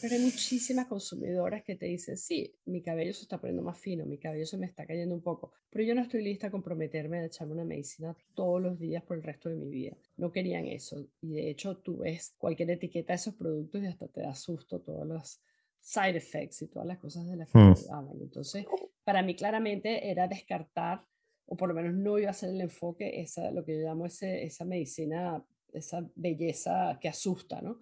pero 0.00 0.14
hay 0.14 0.20
muchísimas 0.20 0.86
consumidoras 0.86 1.62
que 1.62 1.76
te 1.76 1.86
dicen, 1.86 2.16
sí, 2.16 2.54
mi 2.66 2.82
cabello 2.82 3.14
se 3.14 3.22
está 3.22 3.38
poniendo 3.38 3.62
más 3.62 3.78
fino, 3.78 4.04
mi 4.04 4.18
cabello 4.18 4.44
se 4.44 4.58
me 4.58 4.66
está 4.66 4.84
cayendo 4.86 5.14
un 5.14 5.22
poco, 5.22 5.52
pero 5.70 5.84
yo 5.84 5.94
no 5.94 6.02
estoy 6.02 6.22
lista 6.22 6.48
a 6.48 6.50
comprometerme 6.50 7.20
a 7.20 7.26
echarme 7.26 7.54
una 7.54 7.64
medicina 7.64 8.14
todos 8.34 8.60
los 8.60 8.78
días 8.78 9.02
por 9.04 9.16
el 9.16 9.22
resto 9.22 9.48
de 9.48 9.56
mi 9.56 9.68
vida. 9.68 9.96
No 10.16 10.32
querían 10.32 10.66
eso. 10.66 11.06
Y 11.20 11.34
de 11.34 11.50
hecho, 11.50 11.78
tú 11.78 11.98
ves 11.98 12.34
cualquier 12.36 12.70
etiqueta 12.70 13.12
de 13.12 13.16
esos 13.16 13.34
productos 13.34 13.82
y 13.82 13.86
hasta 13.86 14.08
te 14.08 14.22
da 14.22 14.34
susto 14.34 14.80
todos 14.80 15.06
los 15.06 15.40
side 15.82 16.16
effects 16.16 16.62
y 16.62 16.68
todas 16.68 16.86
las 16.86 16.98
cosas 16.98 17.26
de 17.26 17.36
que 17.36 17.58
mm. 17.58 17.74
Entonces, 18.20 18.66
para 19.04 19.22
mí 19.22 19.34
claramente 19.34 20.08
era 20.10 20.28
descartar, 20.28 21.04
o 21.46 21.56
por 21.56 21.68
lo 21.68 21.74
menos 21.74 21.92
no 21.92 22.18
iba 22.18 22.30
a 22.30 22.34
ser 22.34 22.50
el 22.50 22.60
enfoque, 22.60 23.20
esa, 23.20 23.50
lo 23.50 23.64
que 23.64 23.78
yo 23.78 23.84
llamo 23.84 24.06
ese, 24.06 24.44
esa 24.44 24.64
medicina, 24.64 25.44
esa 25.72 26.08
belleza 26.14 26.98
que 27.00 27.08
asusta, 27.08 27.60
¿no? 27.60 27.80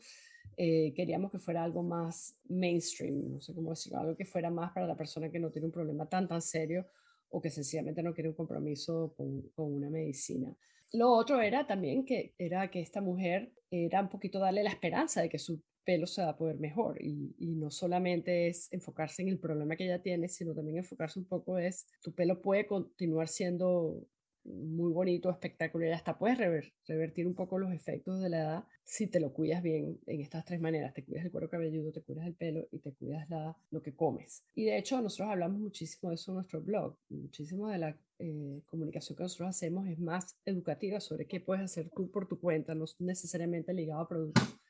Eh, 0.57 0.93
queríamos 0.95 1.31
que 1.31 1.39
fuera 1.39 1.63
algo 1.63 1.83
más 1.83 2.37
mainstream, 2.49 3.35
no 3.35 3.41
sé 3.41 3.55
cómo 3.55 3.71
decirlo, 3.71 3.99
algo 3.99 4.17
que 4.17 4.25
fuera 4.25 4.51
más 4.51 4.73
para 4.73 4.87
la 4.87 4.97
persona 4.97 5.31
que 5.31 5.39
no 5.39 5.51
tiene 5.51 5.67
un 5.67 5.73
problema 5.73 6.07
tan, 6.09 6.27
tan 6.27 6.43
serio 6.43 6.87
o 7.29 7.41
que 7.41 7.51
sencillamente 7.51 8.03
no 8.03 8.13
quiere 8.13 8.31
un 8.31 8.35
compromiso 8.35 9.15
con, 9.17 9.43
con 9.55 9.73
una 9.73 9.89
medicina. 9.89 10.55
Lo 10.93 11.13
otro 11.13 11.41
era 11.41 11.67
también 11.67 12.05
que 12.05 12.35
era 12.37 12.71
que 12.71 12.81
esta 12.81 13.01
mujer 13.01 13.53
era 13.71 14.01
un 14.01 14.09
poquito 14.09 14.39
darle 14.39 14.65
la 14.65 14.71
esperanza 14.71 15.23
de 15.23 15.29
que 15.29 15.39
su 15.39 15.63
pelo 15.91 16.07
se 16.07 16.23
va 16.23 16.29
a 16.29 16.37
poder 16.37 16.57
mejor 16.61 17.03
y, 17.03 17.35
y, 17.39 17.57
no 17.57 17.69
solamente 17.69 18.47
es 18.47 18.73
enfocarse 18.73 19.23
en 19.23 19.29
el 19.29 19.41
problema 19.41 19.75
que 19.75 19.87
ella 19.87 20.01
tiene, 20.01 20.29
sino 20.29 20.55
también 20.55 20.79
enfocarse 20.79 21.19
un 21.19 21.25
poco 21.25 21.59
es 21.59 21.89
tu 22.01 22.13
pelo 22.13 22.41
puede 22.41 22.65
continuar 22.65 23.27
siendo 23.27 24.07
muy 24.45 24.93
bonito, 24.93 25.31
espectacular, 25.31 25.89
y 25.89 25.93
hasta 25.93 26.17
puedes 26.17 26.39
revertir 26.87 27.27
un 27.27 27.35
poco 27.35 27.59
los 27.59 27.73
efectos 27.73 28.21
de 28.21 28.31
la 28.31 28.39
edad 28.39 28.65
si 28.85 29.07
te 29.07 29.21
lo 29.21 29.33
cuidas 29.33 29.63
bien 29.63 30.01
en 30.07 30.21
estas 30.21 30.45
tres 30.45 30.61
maneras, 30.61 30.95
te 30.95 31.05
cuidas 31.05 31.25
el 31.25 31.31
cuero 31.31 31.49
cabelludo, 31.49 31.93
te 31.93 32.03
cuidas 32.03 32.27
el 32.27 32.35
pelo 32.35 32.67
y 32.73 32.79
te 32.79 32.93
cuidas 32.93 33.29
la, 33.29 33.57
lo 33.71 33.83
que 33.83 33.95
comes. 33.95 34.45
Y 34.55 34.65
de 34.65 34.79
hecho 34.79 35.01
nosotros 35.01 35.31
hablamos 35.31 35.61
muchísimo 35.61 36.11
de 36.11 36.15
eso 36.15 36.33
en 36.33 36.37
nuestro 36.37 36.63
blog, 36.63 36.97
muchísimo 37.09 37.69
de 37.69 37.79
la 37.79 37.97
eh, 38.19 38.63
comunicación 38.67 39.17
que 39.17 39.25
nosotros 39.25 39.51
hacemos 39.51 39.89
es 39.89 39.99
más 39.99 40.37
educativa 40.45 41.01
sobre 41.01 41.27
qué 41.27 41.41
puedes 41.41 41.65
hacer 41.65 41.91
tú 41.91 42.11
por 42.11 42.27
tu 42.27 42.41
cuenta, 42.41 42.75
no 42.75 42.85
necesariamente 42.99 43.73
ligado 43.75 44.01
a 44.01 44.09
productos 44.09 44.61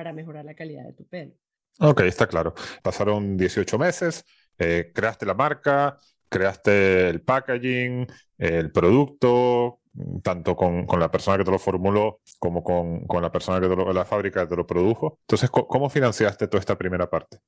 para 0.00 0.14
mejorar 0.14 0.46
la 0.46 0.54
calidad 0.54 0.84
de 0.84 0.94
tu 0.94 1.06
pelo. 1.06 1.34
Ok, 1.78 2.00
está 2.00 2.26
claro. 2.26 2.54
Pasaron 2.82 3.36
18 3.36 3.78
meses, 3.78 4.24
eh, 4.58 4.92
creaste 4.94 5.26
la 5.26 5.34
marca, 5.34 5.98
creaste 6.26 7.10
el 7.10 7.20
packaging, 7.20 8.06
el 8.38 8.72
producto, 8.72 9.80
tanto 10.22 10.56
con, 10.56 10.86
con, 10.86 10.98
la 10.98 11.10
persona 11.10 11.36
que 11.36 11.44
te 11.44 11.50
lo 11.50 11.58
formuló 11.58 12.22
como 12.38 12.64
con, 12.64 13.06
con 13.06 13.20
la 13.20 13.30
persona 13.30 13.60
que 13.60 13.68
te 13.68 13.76
lo, 13.76 13.92
la 13.92 14.06
fábrica 14.06 14.44
que 14.44 14.48
te 14.48 14.56
lo 14.56 14.66
produjo. 14.66 15.18
Entonces, 15.20 15.50
¿cómo 15.50 15.90
financiaste 15.90 16.48
toda 16.48 16.60
esta 16.60 16.78
primera 16.78 17.10
parte? 17.10 17.40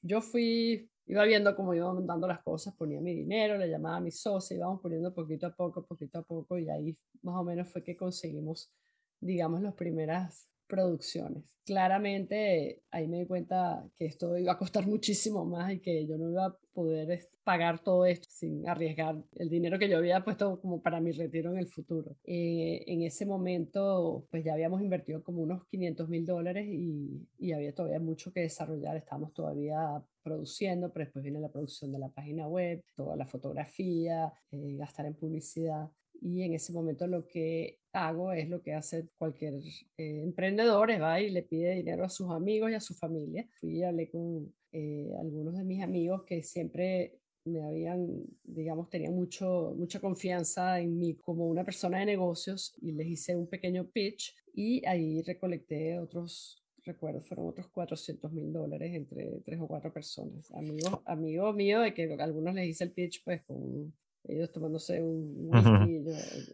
Yo 0.00 0.20
fui, 0.20 0.88
iba 1.06 1.24
viendo 1.24 1.56
cómo 1.56 1.74
iban 1.74 1.96
montando 1.96 2.28
las 2.28 2.44
cosas, 2.44 2.76
ponía 2.76 3.00
mi 3.00 3.12
dinero, 3.12 3.58
le 3.58 3.68
llamaba 3.68 3.96
a 3.96 4.00
mi 4.00 4.12
socio, 4.12 4.56
íbamos 4.56 4.80
poniendo 4.80 5.12
poquito 5.12 5.48
a 5.48 5.52
poco, 5.52 5.84
poquito 5.84 6.20
a 6.20 6.22
poco, 6.22 6.58
y 6.58 6.70
ahí 6.70 6.96
más 7.22 7.34
o 7.34 7.42
menos 7.42 7.68
fue 7.72 7.82
que 7.82 7.96
conseguimos, 7.96 8.72
digamos, 9.18 9.62
las 9.62 9.74
primeras 9.74 10.48
producciones. 10.68 11.44
Claramente 11.64 12.82
ahí 12.90 13.08
me 13.08 13.20
di 13.20 13.26
cuenta 13.26 13.84
que 13.96 14.06
esto 14.06 14.38
iba 14.38 14.52
a 14.52 14.58
costar 14.58 14.86
muchísimo 14.86 15.44
más 15.44 15.72
y 15.72 15.80
que 15.80 16.06
yo 16.06 16.16
no 16.16 16.30
iba 16.30 16.46
a 16.46 16.56
poder 16.72 17.28
pagar 17.42 17.82
todo 17.82 18.04
esto 18.04 18.28
sin 18.30 18.68
arriesgar 18.68 19.16
el 19.36 19.48
dinero 19.48 19.78
que 19.78 19.88
yo 19.88 19.98
había 19.98 20.22
puesto 20.22 20.60
como 20.60 20.82
para 20.82 21.00
mi 21.00 21.12
retiro 21.12 21.50
en 21.50 21.58
el 21.58 21.66
futuro. 21.66 22.16
Eh, 22.24 22.84
en 22.86 23.02
ese 23.02 23.26
momento 23.26 24.26
pues 24.30 24.44
ya 24.44 24.52
habíamos 24.52 24.82
invertido 24.82 25.22
como 25.22 25.42
unos 25.42 25.66
500 25.66 26.08
mil 26.08 26.26
dólares 26.26 26.66
y, 26.68 27.26
y, 27.38 27.52
había 27.52 27.74
todavía 27.74 28.00
mucho 28.00 28.32
que 28.32 28.40
desarrollar. 28.40 28.96
Estábamos 28.96 29.32
todavía 29.32 30.02
produciendo, 30.22 30.92
pero 30.92 31.06
después 31.06 31.22
viene 31.22 31.40
la 31.40 31.50
producción 31.50 31.90
de 31.90 31.98
la 31.98 32.10
página 32.10 32.46
web, 32.46 32.82
toda 32.94 33.16
la 33.16 33.26
fotografía, 33.26 34.32
eh, 34.50 34.76
gastar 34.76 35.06
en 35.06 35.14
publicidad 35.14 35.90
y 36.20 36.42
en 36.42 36.54
ese 36.54 36.72
momento 36.72 37.06
lo 37.06 37.26
que 37.26 37.77
hago 37.92 38.32
es 38.32 38.48
lo 38.48 38.62
que 38.62 38.74
hace 38.74 39.08
cualquier 39.18 39.54
eh, 39.96 40.22
emprendedor, 40.22 40.90
va 41.00 41.20
y 41.20 41.30
le 41.30 41.42
pide 41.42 41.74
dinero 41.74 42.04
a 42.04 42.08
sus 42.08 42.30
amigos 42.30 42.70
y 42.70 42.74
a 42.74 42.80
su 42.80 42.94
familia. 42.94 43.48
Fui 43.60 43.78
y 43.78 43.82
hablé 43.82 44.10
con 44.10 44.52
eh, 44.72 45.12
algunos 45.18 45.56
de 45.56 45.64
mis 45.64 45.82
amigos 45.82 46.24
que 46.24 46.42
siempre 46.42 47.18
me 47.44 47.62
habían, 47.62 48.24
digamos, 48.44 48.90
tenían 48.90 49.14
mucho, 49.14 49.74
mucha 49.76 50.00
confianza 50.00 50.80
en 50.80 50.98
mí 50.98 51.14
como 51.14 51.46
una 51.46 51.64
persona 51.64 51.98
de 51.98 52.06
negocios 52.06 52.74
y 52.80 52.92
les 52.92 53.06
hice 53.06 53.36
un 53.36 53.48
pequeño 53.48 53.88
pitch 53.90 54.34
y 54.54 54.84
ahí 54.86 55.22
recolecté 55.22 55.98
otros, 55.98 56.62
recuerdo, 56.84 57.22
fueron 57.22 57.48
otros 57.48 57.68
400 57.68 58.32
mil 58.32 58.52
dólares 58.52 58.94
entre 58.94 59.40
tres 59.44 59.60
o 59.60 59.66
cuatro 59.66 59.92
personas. 59.92 60.50
Amigos, 60.52 61.00
amigos 61.06 61.54
míos 61.54 61.82
de 61.82 61.94
que 61.94 62.12
algunos 62.20 62.54
les 62.54 62.68
hice 62.68 62.84
el 62.84 62.92
pitch 62.92 63.24
pues 63.24 63.42
con 63.42 63.94
ellos 64.24 64.52
tomándose 64.52 65.02
un 65.02 65.48
whisky, 65.48 66.04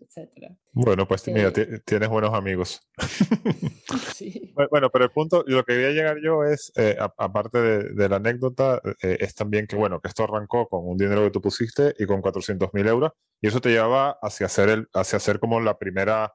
etcétera. 0.00 0.56
Bueno, 0.72 1.06
pues 1.06 1.26
mira, 1.28 1.52
eh, 1.56 1.80
tienes 1.84 2.08
buenos 2.08 2.32
amigos. 2.32 2.80
sí. 4.14 4.52
Bueno, 4.70 4.90
pero 4.90 5.04
el 5.04 5.10
punto, 5.10 5.44
lo 5.46 5.64
que 5.64 5.74
quería 5.74 5.90
llegar 5.90 6.18
yo 6.22 6.44
es, 6.44 6.72
eh, 6.76 6.96
aparte 6.98 7.58
de, 7.60 8.08
la 8.08 8.16
anécdota, 8.16 8.80
eh, 9.02 9.18
es 9.20 9.34
también 9.34 9.66
que, 9.66 9.76
bueno, 9.76 10.00
que 10.00 10.08
esto 10.08 10.24
arrancó 10.24 10.68
con 10.68 10.86
un 10.86 10.96
dinero 10.96 11.22
que 11.22 11.30
tú 11.30 11.40
pusiste 11.40 11.94
y 11.98 12.06
con 12.06 12.20
400 12.20 12.72
mil 12.72 12.86
euros, 12.86 13.12
y 13.40 13.48
eso 13.48 13.60
te 13.60 13.70
llevaba 13.70 14.18
hacia 14.22 14.46
hacer, 14.46 14.68
el, 14.68 14.88
hacia 14.92 15.16
hacer 15.16 15.38
como 15.38 15.60
la 15.60 15.78
primera 15.78 16.34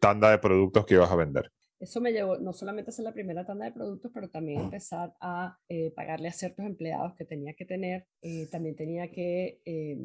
tanda 0.00 0.30
de 0.30 0.38
productos 0.38 0.84
que 0.84 0.94
ibas 0.94 1.10
a 1.10 1.16
vender. 1.16 1.50
Eso 1.82 2.00
me 2.00 2.12
llevó 2.12 2.38
no 2.38 2.52
solamente 2.52 2.90
a 2.90 2.92
hacer 2.92 3.04
la 3.04 3.12
primera 3.12 3.44
tanda 3.44 3.64
de 3.64 3.72
productos, 3.72 4.12
pero 4.14 4.30
también 4.30 4.60
empezar 4.60 5.16
a 5.20 5.58
eh, 5.68 5.90
pagarle 5.90 6.28
a 6.28 6.32
ciertos 6.32 6.64
empleados 6.64 7.16
que 7.16 7.24
tenía 7.24 7.54
que 7.54 7.64
tener. 7.64 8.06
Eh, 8.20 8.46
también 8.52 8.76
tenía 8.76 9.10
que 9.10 9.60
eh, 9.64 9.98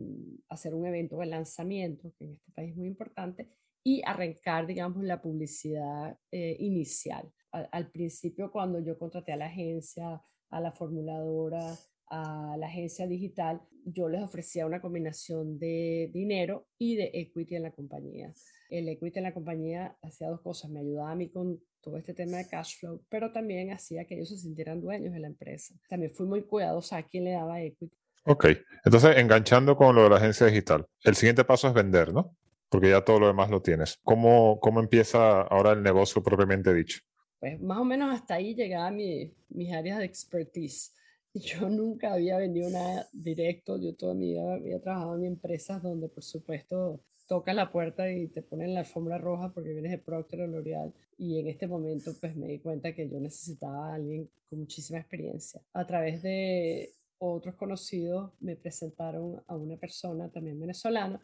hacer 0.49 0.73
un 0.73 0.87
evento 0.87 1.19
de 1.19 1.27
lanzamiento, 1.27 2.11
que 2.17 2.25
en 2.25 2.31
este 2.33 2.51
país 2.51 2.71
es 2.71 2.77
muy 2.77 2.87
importante, 2.87 3.47
y 3.83 4.01
arrancar, 4.03 4.65
digamos, 4.65 5.03
la 5.03 5.21
publicidad 5.21 6.17
eh, 6.31 6.57
inicial. 6.59 7.31
Al, 7.51 7.91
principio, 7.91 8.51
cuando 8.51 8.79
yo 8.79 8.97
contraté 8.97 9.33
a 9.33 9.37
la 9.37 9.45
agencia, 9.45 10.19
a 10.49 10.59
la 10.59 10.71
formuladora, 10.71 11.75
a 12.07 12.57
la 12.57 12.67
agencia 12.67 13.05
digital, 13.05 13.61
yo 13.85 14.09
les 14.09 14.23
ofrecía 14.23 14.65
una 14.65 14.81
combinación 14.81 15.59
de 15.59 16.09
dinero 16.11 16.67
y 16.79 16.95
de 16.95 17.11
equity 17.13 17.55
en 17.55 17.63
la 17.63 17.71
compañía. 17.71 18.33
El 18.69 18.89
equity 18.89 19.19
en 19.19 19.23
la 19.23 19.33
compañía 19.33 19.97
hacía 20.01 20.29
dos 20.29 20.41
cosas, 20.41 20.69
me 20.71 20.81
ayudaba 20.81 21.11
a 21.11 21.15
mí 21.15 21.29
con 21.29 21.61
todo 21.81 21.97
este 21.97 22.13
tema 22.13 22.37
de 22.37 22.47
cash 22.47 22.79
flow, 22.79 23.03
pero 23.09 23.31
también 23.31 23.71
hacía 23.71 24.05
que 24.05 24.15
ellos 24.15 24.29
se 24.29 24.37
sintieran 24.37 24.81
dueños 24.81 25.13
de 25.13 25.19
la 25.19 25.27
empresa. 25.27 25.75
También 25.89 26.13
fui 26.13 26.25
muy 26.25 26.43
cuidadosa 26.43 26.97
a 26.97 27.03
quién 27.03 27.25
le 27.25 27.31
daba 27.31 27.61
equity. 27.61 27.95
Ok, 28.25 28.47
entonces 28.83 29.17
enganchando 29.17 29.77
con 29.77 29.95
lo 29.95 30.03
de 30.03 30.09
la 30.09 30.17
agencia 30.17 30.47
digital, 30.47 30.85
el 31.03 31.15
siguiente 31.15 31.45
paso 31.45 31.67
es 31.67 31.73
vender, 31.73 32.13
¿no? 32.13 32.35
porque 32.69 32.89
ya 32.89 33.03
todo 33.03 33.19
lo 33.19 33.27
demás 33.27 33.49
lo 33.49 33.61
tienes. 33.61 33.99
¿Cómo, 34.03 34.59
cómo 34.59 34.79
empieza 34.79 35.41
ahora 35.41 35.71
el 35.71 35.83
negocio 35.83 36.21
propiamente 36.21 36.73
dicho? 36.73 36.99
Pues 37.39 37.59
más 37.61 37.77
o 37.77 37.85
menos 37.85 38.13
hasta 38.13 38.35
ahí 38.35 38.55
llegaba 38.55 38.91
mi, 38.91 39.33
mis 39.49 39.71
áreas 39.73 39.99
de 39.99 40.05
expertise. 40.05 40.93
Yo 41.33 41.69
nunca 41.69 42.13
había 42.13 42.37
vendido 42.37 42.69
nada 42.69 43.07
directo, 43.11 43.77
yo 43.77 43.93
toda 43.93 44.15
mi 44.15 44.31
vida 44.31 44.55
había 44.55 44.81
trabajado 44.81 45.17
en 45.17 45.25
empresas 45.25 45.83
donde 45.83 46.09
por 46.09 46.23
supuesto 46.23 47.01
tocas 47.27 47.55
la 47.55 47.71
puerta 47.71 48.09
y 48.11 48.27
te 48.27 48.41
ponen 48.41 48.73
la 48.73 48.79
alfombra 48.81 49.17
roja 49.17 49.51
porque 49.53 49.73
vienes 49.73 49.91
de 49.91 49.97
Procter 49.97 50.41
o 50.41 50.47
L'Oreal. 50.47 50.93
Y 51.17 51.39
en 51.39 51.47
este 51.47 51.67
momento 51.67 52.11
pues 52.19 52.35
me 52.35 52.47
di 52.47 52.59
cuenta 52.59 52.93
que 52.93 53.09
yo 53.09 53.19
necesitaba 53.19 53.91
a 53.91 53.95
alguien 53.95 54.29
con 54.49 54.59
muchísima 54.59 54.99
experiencia. 54.99 55.61
A 55.73 55.85
través 55.85 56.21
de 56.23 56.93
otros 57.19 57.55
conocidos 57.55 58.31
me 58.39 58.55
presentaron 58.55 59.41
a 59.47 59.55
una 59.55 59.75
persona 59.77 60.29
también 60.29 60.59
venezolana 60.59 61.19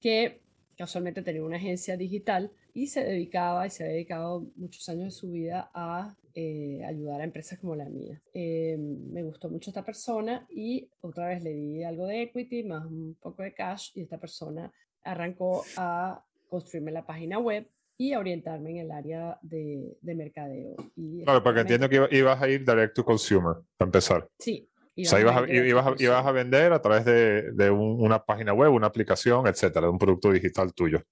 que 0.00 0.40
casualmente 0.76 1.22
tenía 1.22 1.44
una 1.44 1.56
agencia 1.56 1.96
digital 1.96 2.50
y 2.72 2.88
se 2.88 3.04
dedicaba 3.04 3.66
y 3.66 3.70
se 3.70 3.84
ha 3.84 3.86
dedicado 3.86 4.46
muchos 4.56 4.88
años 4.88 5.04
de 5.04 5.10
su 5.12 5.30
vida 5.30 5.70
a 5.72 6.16
eh, 6.34 6.82
ayudar 6.84 7.20
a 7.20 7.24
empresas 7.24 7.60
como 7.60 7.76
la 7.76 7.88
mía. 7.88 8.20
Eh, 8.32 8.76
me 8.76 9.22
gustó 9.22 9.48
mucho 9.48 9.70
esta 9.70 9.84
persona 9.84 10.46
y 10.50 10.88
otra 11.00 11.28
vez 11.28 11.44
le 11.44 11.52
di 11.52 11.84
algo 11.84 12.06
de 12.06 12.22
equity 12.22 12.64
más 12.64 12.84
un 12.86 13.14
poco 13.20 13.44
de 13.44 13.54
cash 13.54 13.92
y 13.94 14.02
esta 14.02 14.18
persona 14.18 14.72
arrancó 15.04 15.64
a 15.76 16.24
construirme 16.48 16.92
la 16.92 17.06
página 17.06 17.38
web 17.38 17.68
y 17.96 18.12
a 18.12 18.18
orientarme 18.18 18.70
en 18.72 18.76
el 18.78 18.90
área 18.90 19.38
de, 19.42 19.96
de 20.00 20.14
mercadeo. 20.14 20.74
Y 20.96 21.22
claro, 21.22 21.42
porque 21.42 21.60
entiendo 21.60 21.88
que 21.88 22.08
ibas 22.10 22.42
a 22.42 22.48
ir 22.48 22.64
direct 22.64 22.94
to 22.94 23.04
consumer, 23.04 23.56
para 23.76 23.88
empezar. 23.88 24.28
Sí, 24.38 24.68
o 24.96 25.04
sea, 25.04 25.20
ibas 25.20 26.26
a, 26.26 26.32
vender 26.32 26.72
a 26.72 26.80
través 26.80 27.04
de, 27.04 27.70
una 27.70 28.24
página 28.24 28.52
web, 28.52 28.72
una 28.72 28.86
aplicación, 28.86 29.46
etcétera, 29.46 29.86
de 29.86 29.92
un 29.92 29.98
producto 29.98 30.30
digital 30.30 30.72
tuyo. 30.72 31.02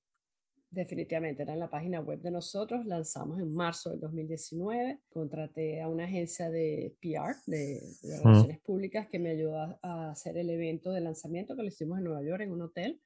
Definitivamente, 0.70 1.42
era 1.42 1.52
en 1.52 1.58
la 1.58 1.68
página 1.68 2.00
web 2.00 2.20
de 2.20 2.30
nosotros, 2.30 2.86
lanzamos 2.86 3.40
en 3.40 3.52
marzo 3.52 3.90
del 3.90 4.00
2019, 4.00 5.00
contraté 5.10 5.82
a 5.82 5.88
una 5.88 6.04
agencia 6.04 6.48
de 6.48 6.94
PR, 7.00 7.34
de, 7.46 7.80
relaciones 8.24 8.60
públicas, 8.60 9.08
que 9.10 9.18
me 9.18 9.30
ayudó 9.30 9.58
a, 9.82 10.10
hacer 10.10 10.38
el 10.38 10.48
evento 10.48 10.92
de 10.92 11.00
lanzamiento 11.00 11.56
que 11.56 11.62
lo 11.62 11.68
hicimos 11.68 11.98
en 11.98 12.04
Nueva 12.04 12.22
York, 12.22 12.42
en 12.42 12.52
un 12.52 12.62
hotel, 12.62 13.00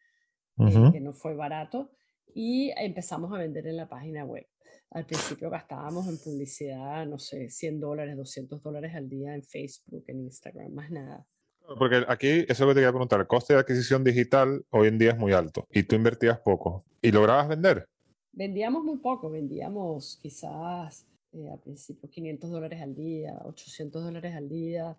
eh, 0.58 0.90
que 0.92 1.00
no 1.00 1.12
fue 1.12 1.34
barato, 1.34 1.90
y 2.34 2.70
empezamos 2.76 3.32
a 3.32 3.38
vender 3.38 3.66
en 3.66 3.76
la 3.76 3.88
página 3.88 4.24
web. 4.24 4.46
Al 4.90 5.04
principio 5.04 5.50
gastábamos 5.50 6.06
en 6.08 6.18
publicidad, 6.18 7.06
no 7.06 7.18
sé, 7.18 7.50
100 7.50 7.80
dólares, 7.80 8.16
200 8.16 8.62
dólares 8.62 8.94
al 8.94 9.08
día 9.08 9.34
en 9.34 9.42
Facebook, 9.42 10.04
en 10.06 10.20
Instagram, 10.20 10.72
más 10.72 10.90
nada. 10.90 11.26
Porque 11.78 12.04
aquí, 12.08 12.28
eso 12.28 12.52
es 12.52 12.60
lo 12.60 12.68
que 12.68 12.74
te 12.74 12.80
quería 12.80 12.92
preguntar, 12.92 13.20
el 13.20 13.26
coste 13.26 13.54
de 13.54 13.60
adquisición 13.60 14.04
digital 14.04 14.64
hoy 14.70 14.88
en 14.88 14.98
día 14.98 15.10
es 15.10 15.18
muy 15.18 15.32
alto 15.32 15.66
y 15.70 15.82
tú 15.82 15.96
invertías 15.96 16.38
poco. 16.38 16.84
¿Y 17.02 17.10
lograbas 17.10 17.48
vender? 17.48 17.88
Vendíamos 18.32 18.84
muy 18.84 18.98
poco, 18.98 19.30
vendíamos 19.30 20.18
quizás 20.22 21.06
eh, 21.32 21.50
al 21.50 21.58
principio 21.58 22.08
500 22.08 22.50
dólares 22.50 22.80
al 22.80 22.94
día, 22.94 23.40
800 23.44 24.04
dólares 24.04 24.34
al 24.34 24.48
día. 24.48 24.96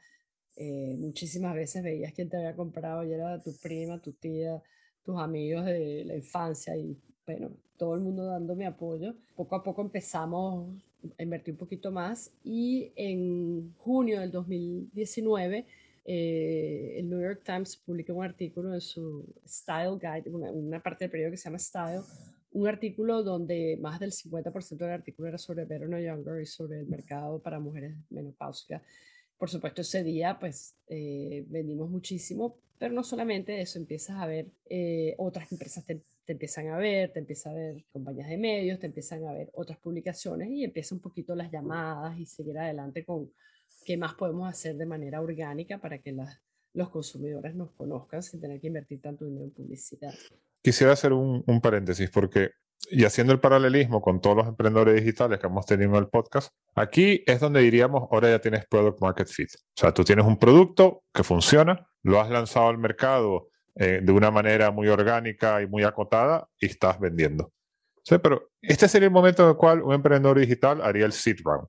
Eh, 0.57 0.95
muchísimas 0.97 1.55
veces 1.55 1.83
veías 1.83 2.13
quién 2.13 2.29
te 2.29 2.37
había 2.37 2.55
comprado 2.55 3.03
y 3.03 3.13
era 3.13 3.41
tu 3.41 3.55
prima, 3.61 4.01
tu 4.01 4.11
tía, 4.13 4.61
tus 5.07 5.17
amigos 5.17 5.63
de 5.63 6.03
la 6.05 6.17
infancia 6.17 6.75
y 6.75 6.97
bueno, 7.25 7.49
todo 7.77 7.95
el 7.95 8.01
mundo 8.01 8.25
dándome 8.25 8.65
apoyo. 8.65 9.15
Poco 9.37 9.55
a 9.55 9.63
poco 9.63 9.81
empezamos 9.81 10.69
a 11.17 11.23
invertir 11.23 11.53
un 11.53 11.57
poquito 11.57 11.93
más 11.93 12.33
y 12.43 12.91
en 12.97 13.73
junio 13.77 14.19
del 14.19 14.31
2019 14.31 15.65
eh, 16.03 16.95
el 16.97 17.09
New 17.09 17.21
York 17.21 17.41
Times 17.45 17.77
publicó 17.77 18.15
un 18.15 18.25
artículo 18.25 18.73
en 18.73 18.81
su 18.81 19.25
Style 19.47 19.97
Guide, 19.97 20.29
una, 20.29 20.83
parte 20.83 21.05
del 21.05 21.11
periódico 21.11 21.31
que 21.31 21.37
se 21.37 21.45
llama 21.45 21.59
Style, 21.59 22.01
un 22.51 22.67
artículo 22.67 23.23
donde 23.23 23.77
más 23.79 24.01
del 24.01 24.11
50% 24.11 24.75
del 24.77 24.91
artículo 24.91 25.29
era 25.29 25.37
sobre 25.37 25.65
No 25.65 25.99
Younger 25.99 26.41
y 26.41 26.45
sobre 26.45 26.81
el 26.81 26.87
mercado 26.87 27.39
para 27.39 27.61
mujeres 27.61 27.95
menopáusicas. 28.09 28.81
Por 29.37 29.49
supuesto, 29.49 29.81
ese 29.81 30.03
día 30.03 30.37
pues 30.37 30.75
eh, 30.89 31.45
vendimos 31.47 31.89
muchísimo, 31.89 32.57
pero 32.77 32.93
no 32.93 33.03
solamente 33.03 33.59
eso, 33.61 33.79
empiezas 33.79 34.17
a 34.17 34.25
ver 34.25 34.47
eh, 34.69 35.15
otras 35.17 35.51
empresas 35.51 35.85
te 35.85 36.01
te 36.27 36.33
empiezan 36.33 36.67
a 36.67 36.77
ver, 36.77 37.13
te 37.13 37.19
empiezan 37.19 37.53
a 37.53 37.55
ver 37.55 37.85
compañías 37.89 38.27
de 38.27 38.37
medios, 38.37 38.79
te 38.79 38.87
empiezan 38.87 39.25
a 39.25 39.31
ver 39.31 39.49
otras 39.53 39.79
publicaciones 39.79 40.49
y 40.49 40.65
empieza 40.65 40.93
un 40.93 40.99
poquito 40.99 41.33
las 41.35 41.49
llamadas 41.49 42.19
y 42.19 42.25
seguir 42.25 42.57
adelante 42.59 43.05
con 43.05 43.31
qué 43.85 43.95
más 43.95 44.13
podemos 44.13 44.49
hacer 44.49 44.75
de 44.75 44.85
manera 44.85 45.21
orgánica 45.21 45.77
para 45.77 45.99
que 45.99 46.11
las, 46.11 46.37
los 46.73 46.89
consumidores 46.89 47.55
nos 47.55 47.71
conozcan 47.71 48.21
sin 48.21 48.41
tener 48.41 48.59
que 48.59 48.67
invertir 48.67 48.99
tanto 48.99 49.23
dinero 49.23 49.45
en 49.45 49.51
publicidad. 49.51 50.13
Quisiera 50.61 50.91
hacer 50.91 51.13
un, 51.13 51.45
un 51.47 51.61
paréntesis 51.61 52.09
porque 52.09 52.49
y 52.89 53.05
haciendo 53.05 53.33
el 53.33 53.39
paralelismo 53.39 54.01
con 54.01 54.21
todos 54.21 54.37
los 54.37 54.47
emprendedores 54.47 54.95
digitales 54.95 55.39
que 55.39 55.47
hemos 55.47 55.65
tenido 55.65 55.91
en 55.91 55.97
el 55.97 56.07
podcast, 56.09 56.53
aquí 56.75 57.23
es 57.25 57.39
donde 57.39 57.61
diríamos, 57.61 58.07
ahora 58.11 58.29
ya 58.29 58.39
tienes 58.39 58.65
product 58.67 59.01
market 59.01 59.27
fit. 59.27 59.49
O 59.55 59.79
sea, 59.79 59.93
tú 59.93 60.03
tienes 60.03 60.25
un 60.25 60.37
producto 60.37 61.03
que 61.13 61.23
funciona, 61.23 61.87
lo 62.03 62.19
has 62.19 62.29
lanzado 62.29 62.67
al 62.67 62.77
mercado 62.77 63.49
eh, 63.75 64.01
de 64.01 64.11
una 64.11 64.31
manera 64.31 64.71
muy 64.71 64.87
orgánica 64.87 65.61
y 65.61 65.67
muy 65.67 65.83
acotada 65.83 66.49
y 66.59 66.67
estás 66.67 66.99
vendiendo. 66.99 67.51
Sí, 68.03 68.15
pero 68.21 68.49
este 68.61 68.87
sería 68.87 69.07
el 69.07 69.13
momento 69.13 69.43
en 69.43 69.49
el 69.49 69.55
cual 69.57 69.81
un 69.81 69.93
emprendedor 69.93 70.39
digital 70.39 70.81
haría 70.81 71.05
el 71.05 71.11
seed 71.11 71.37
round. 71.43 71.67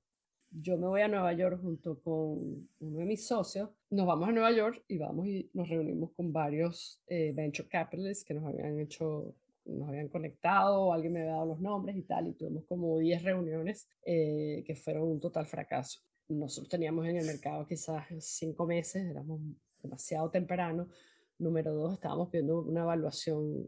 Yo 0.51 0.79
me 0.79 0.87
voy 0.87 1.03
a 1.03 1.09
Nueva 1.09 1.33
York 1.35 1.61
junto 1.61 2.01
con 2.01 2.69
uno 2.79 2.99
de 2.99 3.05
mis 3.05 3.27
socios. 3.27 3.71
Nos 3.91 4.07
vamos 4.07 4.29
a 4.29 4.33
Nueva 4.33 4.51
York 4.53 4.83
y 4.89 4.99
vamos 4.99 5.27
y 5.27 5.51
nos 5.53 5.69
reunimos 5.69 6.13
con 6.17 6.33
varios 6.33 7.03
eh, 7.07 7.33
venture 7.35 7.69
capitalists 7.69 8.25
que 8.25 8.35
nos 8.35 8.45
habían 8.47 8.79
hecho 8.79 9.35
nos 9.69 9.89
habían 9.89 10.09
conectado, 10.09 10.93
alguien 10.93 11.13
me 11.13 11.21
había 11.21 11.33
dado 11.33 11.47
los 11.47 11.61
nombres 11.61 11.97
y 11.97 12.03
tal, 12.03 12.27
y 12.27 12.33
tuvimos 12.33 12.65
como 12.65 12.99
10 12.99 13.23
reuniones 13.23 13.89
eh, 14.05 14.65
que 14.67 14.75
fueron 14.75 15.05
un 15.05 15.21
total 15.21 15.47
fracaso. 15.47 16.01
Nosotros 16.29 16.69
teníamos 16.69 17.07
en 17.07 17.17
el 17.17 17.27
mercado 17.27 17.67
quizás 17.67 18.07
5 18.19 18.67
meses, 18.67 19.05
éramos 19.05 19.41
demasiado 19.83 20.31
temprano, 20.31 20.89
Número 21.41 21.73
dos, 21.73 21.95
estábamos 21.95 22.33
viendo 22.33 22.63
una 22.63 22.81
evaluación 22.81 23.65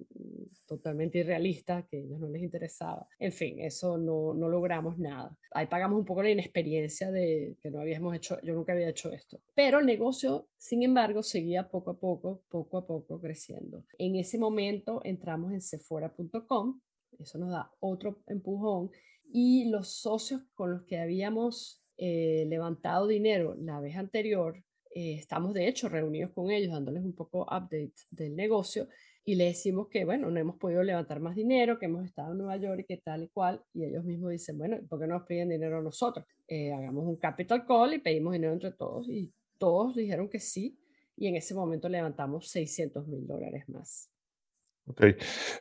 totalmente 0.66 1.18
irrealista 1.18 1.87
que 1.88 1.99
a 1.99 2.01
ellos 2.01 2.18
no 2.18 2.29
les 2.29 2.42
interesaba. 2.42 3.07
En 3.20 3.31
fin, 3.31 3.61
eso 3.61 3.96
no, 3.96 4.35
no 4.35 4.49
logramos 4.49 4.99
nada. 4.99 5.38
Ahí 5.53 5.68
pagamos 5.68 5.96
un 6.01 6.05
poco 6.05 6.25
la 6.25 6.31
inexperiencia 6.31 7.12
de 7.12 7.57
que 7.62 7.70
no 7.70 7.81
habíamos 7.81 8.16
hecho, 8.16 8.40
yo 8.42 8.55
nunca 8.55 8.73
había 8.73 8.88
hecho 8.88 9.12
esto. 9.12 9.40
Pero 9.55 9.79
el 9.79 9.87
negocio, 9.87 10.49
sin 10.57 10.83
embargo, 10.83 11.23
seguía 11.23 11.68
poco 11.68 11.92
a 11.92 12.01
poco, 12.01 12.42
poco 12.49 12.79
a 12.79 12.87
poco 12.88 13.20
creciendo. 13.20 13.85
En 13.99 14.16
ese 14.16 14.37
momento 14.37 15.01
entramos 15.05 15.53
en 15.53 15.61
sephora.com, 15.61 16.81
eso 17.20 17.38
nos 17.38 17.51
da 17.51 17.70
otro 17.79 18.20
empujón, 18.27 18.90
y 19.33 19.70
los 19.70 19.94
socios 19.94 20.42
con 20.55 20.73
los 20.73 20.83
que 20.83 20.99
habíamos 20.99 21.85
eh, 21.99 22.46
levantado 22.49 23.07
dinero 23.07 23.55
la 23.61 23.79
vez 23.79 23.94
anterior 23.96 24.64
eh, 24.94 25.14
estamos 25.14 25.55
de 25.55 25.68
hecho 25.68 25.88
reunidos 25.88 26.33
con 26.33 26.50
ellos 26.50 26.72
dándoles 26.72 27.05
un 27.05 27.14
poco 27.14 27.42
update 27.42 27.94
del 28.11 28.35
negocio 28.35 28.88
y 29.24 29.35
le 29.35 29.44
decimos 29.44 29.88
que, 29.88 30.05
bueno, 30.05 30.31
no 30.31 30.40
hemos 30.40 30.57
podido 30.57 30.83
levantar 30.83 31.20
más 31.20 31.37
dinero, 31.37 31.79
que 31.79 31.87
hemos 31.87 32.05
estado 32.05 32.33
en 32.33 32.38
Nueva 32.38 32.57
York 32.57 32.81
y 32.81 32.85
que 32.85 32.96
tal 32.96 33.24
y 33.24 33.29
cual, 33.29 33.62
y 33.74 33.85
ellos 33.85 34.05
mismos 34.05 34.31
dicen, 34.31 34.59
bueno, 34.59 34.79
¿por 34.88 34.98
qué 34.98 35.07
no 35.07 35.18
nos 35.18 35.26
piden 35.26 35.50
dinero 35.50 35.79
a 35.79 35.83
nosotros? 35.83 36.26
Eh, 36.48 36.72
hagamos 36.72 37.07
un 37.07 37.16
capital 37.16 37.64
call 37.66 37.94
y 37.94 37.98
pedimos 37.98 38.33
dinero 38.33 38.53
entre 38.53 38.72
todos, 38.72 39.09
y 39.09 39.33
todos 39.59 39.94
dijeron 39.94 40.29
que 40.29 40.40
sí, 40.40 40.79
y 41.16 41.29
en 41.29 41.37
ese 41.37 41.55
momento 41.55 41.88
levantamos 41.88 42.48
600 42.48 43.07
mil 43.07 43.26
dólares 43.26 43.68
más. 43.68 44.10
Ok, 44.90 45.03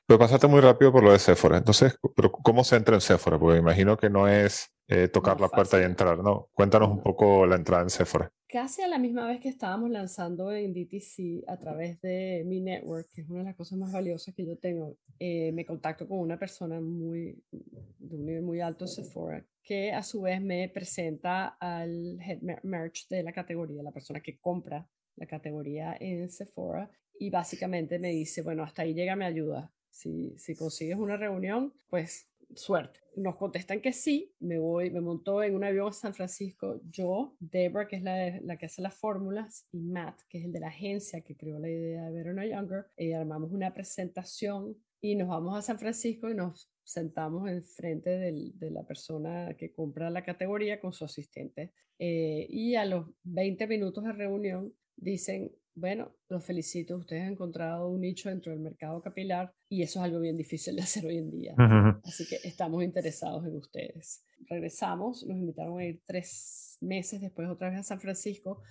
pero 0.08 0.18
pasaste 0.18 0.48
muy 0.48 0.60
rápido 0.60 0.92
por 0.92 1.04
lo 1.04 1.12
de 1.12 1.20
Sephora, 1.20 1.58
entonces, 1.58 1.96
pero 2.16 2.32
¿cómo 2.32 2.64
se 2.64 2.76
entra 2.76 2.96
en 2.96 3.02
Sephora? 3.02 3.38
Porque 3.38 3.60
imagino 3.60 3.96
que 3.96 4.10
no 4.10 4.28
es 4.28 4.74
eh, 4.88 5.08
tocar 5.08 5.40
la 5.40 5.50
puerta 5.50 5.80
y 5.80 5.84
entrar, 5.84 6.18
¿no? 6.18 6.50
Cuéntanos 6.52 6.90
un 6.90 7.04
poco 7.04 7.46
la 7.46 7.58
entrada 7.58 7.84
en 7.84 7.92
Sephora. 7.92 8.32
Casi 8.48 8.82
a 8.82 8.88
la 8.88 8.98
misma 8.98 9.28
vez 9.28 9.40
que 9.40 9.50
estábamos 9.50 9.92
lanzando 9.92 10.52
en 10.52 10.74
DTC 10.74 11.48
a 11.48 11.60
través 11.60 12.02
de 12.02 12.44
mi 12.48 12.60
network, 12.60 13.08
que 13.14 13.22
es 13.22 13.30
una 13.30 13.42
de 13.42 13.46
las 13.46 13.56
cosas 13.56 13.78
más 13.78 13.92
valiosas 13.92 14.34
que 14.34 14.48
yo 14.48 14.58
tengo, 14.58 14.98
eh, 15.20 15.52
me 15.52 15.64
contacto 15.64 16.08
con 16.08 16.18
una 16.18 16.40
persona 16.40 16.82
muy, 16.82 17.40
de 17.52 18.16
un 18.16 18.26
nivel 18.26 18.42
muy 18.42 18.62
alto 18.62 18.88
Sephora, 18.88 19.46
que 19.62 19.92
a 19.92 20.02
su 20.02 20.22
vez 20.22 20.42
me 20.42 20.68
presenta 20.70 21.50
al 21.60 22.20
head 22.20 22.40
merch 22.64 23.08
de 23.10 23.22
la 23.22 23.32
categoría, 23.32 23.84
la 23.84 23.92
persona 23.92 24.22
que 24.22 24.40
compra 24.40 24.90
la 25.18 25.28
categoría 25.28 25.96
en 26.00 26.32
Sephora, 26.32 26.90
y 27.20 27.30
básicamente 27.30 28.00
me 28.00 28.10
dice, 28.12 28.42
bueno, 28.42 28.64
hasta 28.64 28.82
ahí 28.84 28.94
llega 28.94 29.16
mi 29.16 29.26
ayuda. 29.26 29.72
Si, 29.90 30.34
si 30.38 30.56
consigues 30.56 30.98
una 30.98 31.18
reunión, 31.18 31.74
pues 31.90 32.30
suerte. 32.56 33.00
Nos 33.16 33.36
contestan 33.36 33.82
que 33.82 33.92
sí, 33.92 34.34
me 34.40 34.58
voy, 34.58 34.90
me 34.90 35.02
montó 35.02 35.44
en 35.44 35.56
un 35.56 35.64
avión 35.64 35.90
a 35.90 35.94
San 35.94 36.14
Francisco, 36.14 36.82
yo, 36.90 37.36
Debra, 37.40 37.88
que 37.88 37.98
es 37.98 38.04
la, 38.04 38.40
la 38.42 38.58
que 38.58 38.68
hace 38.68 38.82
las 38.82 38.96
fórmulas, 38.96 39.68
y 39.72 39.82
Matt, 39.82 40.22
que 40.30 40.40
es 40.40 40.46
el 40.46 40.52
de 40.52 40.60
la 40.62 40.70
agencia 40.70 41.22
que 41.22 41.36
creó 41.36 41.60
la 41.60 41.70
idea 41.70 42.06
de 42.06 42.12
Verona 42.12 42.46
Younger, 42.46 42.86
y 42.98 43.12
armamos 43.12 43.52
una 43.52 43.74
presentación 43.74 44.78
y 45.02 45.16
nos 45.16 45.30
vamos 45.30 45.58
a 45.58 45.62
San 45.62 45.80
Francisco 45.80 46.30
y 46.30 46.36
nos 46.36 46.70
sentamos 46.84 47.50
enfrente 47.50 48.10
del, 48.10 48.58
de 48.58 48.72
la 48.72 48.84
persona 48.84 49.56
que 49.58 49.72
compra 49.72 50.10
la 50.10 50.24
categoría 50.24 50.80
con 50.80 50.92
su 50.92 51.06
asistente. 51.06 51.72
Eh, 52.00 52.48
y 52.50 52.76
a 52.76 52.86
los 52.86 53.08
20 53.24 53.68
minutos 53.68 54.04
de 54.04 54.14
reunión 54.14 54.74
dicen, 54.96 55.52
bueno, 55.80 56.12
los 56.28 56.46
felicito, 56.46 56.98
ustedes 56.98 57.24
han 57.24 57.34
encontrado 57.34 57.88
un 57.88 58.02
nicho 58.02 58.30
dentro 58.30 58.52
del 58.52 58.62
mercado 58.62 59.02
capilar 59.02 59.54
y 59.70 59.82
eso 59.82 60.00
es 60.00 60.06
algo 60.06 60.20
bien 60.20 60.38
difícil 60.38 60.76
de 60.76 60.82
hacer 60.82 61.06
hoy 61.06 61.18
en 61.18 61.32
día. 61.32 61.56
Así 62.04 62.28
que 62.28 62.38
estamos 62.44 62.84
interesados 62.84 63.46
en 63.46 63.56
ustedes. 63.56 64.26
Regresamos, 64.50 65.26
nos 65.26 65.38
invitaron 65.38 65.80
a 65.80 65.86
ir 65.86 66.02
tres 66.06 66.78
meses 66.82 67.22
después 67.22 67.50
otra 67.50 67.70
vez 67.70 67.80
a 67.80 67.84
San 67.84 68.00
Francisco, 68.00 68.62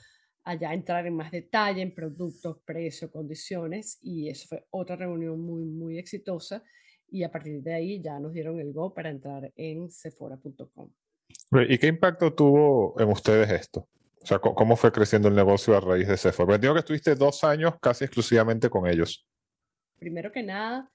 allá 0.44 0.70
a 0.70 0.74
entrar 0.74 1.06
en 1.06 1.14
más 1.14 1.30
detalle 1.30 1.82
en 1.82 1.94
productos, 1.94 2.58
precios, 2.64 3.10
condiciones 3.10 3.98
y 4.02 4.28
eso 4.28 4.46
fue 4.48 4.66
otra 4.70 4.96
reunión 4.96 5.40
muy, 5.40 5.64
muy 5.64 5.98
exitosa 5.98 6.62
y 7.10 7.22
a 7.22 7.30
partir 7.30 7.62
de 7.62 7.74
ahí 7.74 8.02
ya 8.02 8.18
nos 8.20 8.32
dieron 8.32 8.60
el 8.60 8.72
go 8.72 8.92
para 8.92 9.10
entrar 9.10 9.52
en 9.56 9.90
sephora.com. 9.90 10.90
¿Y 11.68 11.78
qué 11.78 11.86
impacto 11.86 12.34
tuvo 12.34 13.00
en 13.00 13.08
ustedes 13.08 13.50
esto? 13.50 13.88
O 14.22 14.26
sea, 14.26 14.38
¿cómo 14.38 14.76
fue 14.76 14.92
creciendo 14.92 15.28
el 15.28 15.34
negocio 15.34 15.76
a 15.76 15.80
raíz 15.80 16.08
de 16.08 16.16
Sephora? 16.16 16.46
Porque 16.46 16.60
digo 16.60 16.74
que 16.74 16.80
estuviste 16.80 17.14
dos 17.14 17.44
años 17.44 17.74
casi 17.80 18.04
exclusivamente 18.04 18.68
con 18.68 18.86
ellos. 18.86 19.26
Primero 19.98 20.30
que 20.30 20.42
nada, 20.42 20.90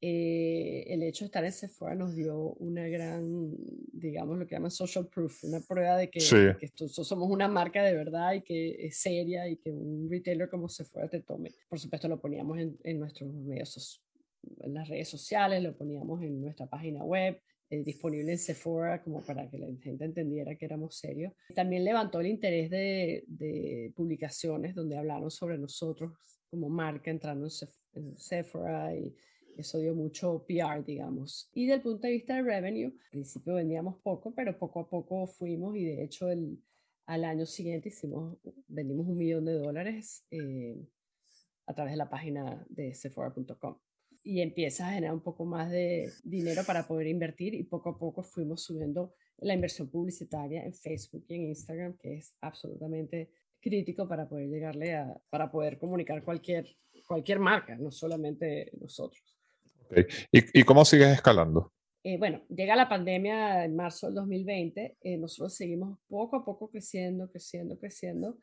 eh, 0.00 0.84
el 0.88 1.02
hecho 1.02 1.24
de 1.24 1.26
estar 1.26 1.44
en 1.44 1.52
Sephora 1.52 1.94
nos 1.94 2.14
dio 2.14 2.52
una 2.58 2.86
gran, 2.86 3.54
digamos, 3.92 4.38
lo 4.38 4.46
que 4.46 4.54
llaman 4.54 4.70
social 4.70 5.08
proof, 5.08 5.44
una 5.44 5.60
prueba 5.60 5.96
de 5.96 6.10
que, 6.10 6.20
somos 6.20 7.30
una 7.30 7.48
marca 7.48 7.82
de 7.82 7.94
verdad 7.94 8.34
y 8.34 8.42
que 8.42 8.86
es 8.86 8.98
seria 8.98 9.48
y 9.48 9.56
que 9.56 9.70
un 9.70 10.08
retailer 10.10 10.50
como 10.50 10.68
Sephora 10.68 11.08
te 11.08 11.22
tome. 11.22 11.50
Por 11.68 11.78
supuesto, 11.78 12.08
lo 12.08 12.20
poníamos 12.20 12.58
en, 12.58 12.78
en 12.84 13.00
nuestros 13.00 13.32
medios, 13.32 14.02
en 14.60 14.74
las 14.74 14.86
redes 14.86 15.08
sociales, 15.08 15.62
lo 15.62 15.74
poníamos 15.74 16.22
en 16.22 16.42
nuestra 16.42 16.66
página 16.66 17.02
web, 17.02 17.40
eh, 17.68 17.82
disponible 17.82 18.32
en 18.32 18.38
Sephora 18.38 19.02
como 19.02 19.22
para 19.24 19.48
que 19.50 19.58
la 19.58 19.66
gente 19.80 20.04
entendiera 20.04 20.56
que 20.56 20.64
éramos 20.64 20.96
serios. 20.96 21.32
También 21.54 21.84
levantó 21.84 22.20
el 22.20 22.28
interés 22.28 22.70
de, 22.70 23.24
de 23.26 23.92
publicaciones 23.96 24.74
donde 24.74 24.96
hablaron 24.96 25.30
sobre 25.30 25.58
nosotros 25.58 26.12
como 26.50 26.68
marca 26.68 27.10
entrando 27.10 27.48
en, 27.94 28.16
Sephora 28.16 28.94
y 28.94 29.14
eso 29.56 29.78
dio 29.78 29.94
mucho 29.94 30.44
PR, 30.46 30.84
digamos. 30.84 31.50
Y 31.54 31.66
del 31.66 31.82
punto 31.82 32.06
de 32.06 32.12
vista 32.12 32.36
de 32.36 32.42
revenue, 32.42 32.86
al 32.86 33.10
principio 33.10 33.54
vendíamos 33.54 33.96
poco, 34.02 34.34
pero 34.34 34.58
poco 34.58 34.80
a 34.80 34.88
poco 34.88 35.26
fuimos 35.26 35.76
y 35.76 35.84
de 35.84 36.04
hecho 36.04 36.28
el, 36.30 36.62
al 37.06 37.24
año 37.24 37.46
siguiente 37.46 37.88
hicimos, 37.88 38.38
vendimos 38.68 39.06
un 39.06 39.16
millón 39.16 39.44
de 39.44 39.54
dólares 39.54 40.24
eh, 40.30 40.76
a 41.66 41.74
través 41.74 41.94
de 41.94 41.98
la 41.98 42.10
página 42.10 42.64
de 42.68 42.94
Sephora.com 42.94 43.78
y 44.26 44.40
empiezas 44.40 44.88
a 44.88 44.90
generar 44.90 45.14
un 45.14 45.20
poco 45.20 45.44
más 45.44 45.70
de 45.70 46.10
dinero 46.24 46.64
para 46.66 46.88
poder 46.88 47.06
invertir 47.06 47.54
y 47.54 47.62
poco 47.62 47.90
a 47.90 47.98
poco 47.98 48.24
fuimos 48.24 48.64
subiendo 48.64 49.14
la 49.38 49.54
inversión 49.54 49.88
publicitaria 49.88 50.64
en 50.64 50.74
Facebook 50.74 51.24
y 51.28 51.34
en 51.36 51.42
Instagram, 51.50 51.96
que 51.96 52.14
es 52.14 52.34
absolutamente 52.40 53.30
crítico 53.60 54.08
para 54.08 54.28
poder 54.28 54.48
llegarle 54.48 54.96
a, 54.96 55.16
para 55.30 55.48
poder 55.48 55.78
comunicar 55.78 56.24
cualquier, 56.24 56.66
cualquier 57.06 57.38
marca, 57.38 57.76
no 57.76 57.92
solamente 57.92 58.72
nosotros. 58.80 59.22
¿Y, 60.32 60.60
¿Y, 60.60 60.64
cómo 60.64 60.84
sigues 60.84 61.08
escalando? 61.08 61.72
Eh, 62.02 62.18
bueno, 62.18 62.42
llega 62.48 62.74
la 62.74 62.88
pandemia 62.88 63.64
en 63.64 63.76
marzo 63.76 64.06
del 64.06 64.16
2020, 64.16 64.96
eh, 65.00 65.16
nosotros 65.18 65.54
seguimos 65.54 66.00
poco 66.08 66.34
a 66.34 66.44
poco 66.44 66.68
creciendo, 66.68 67.30
creciendo, 67.30 67.78
creciendo, 67.78 68.38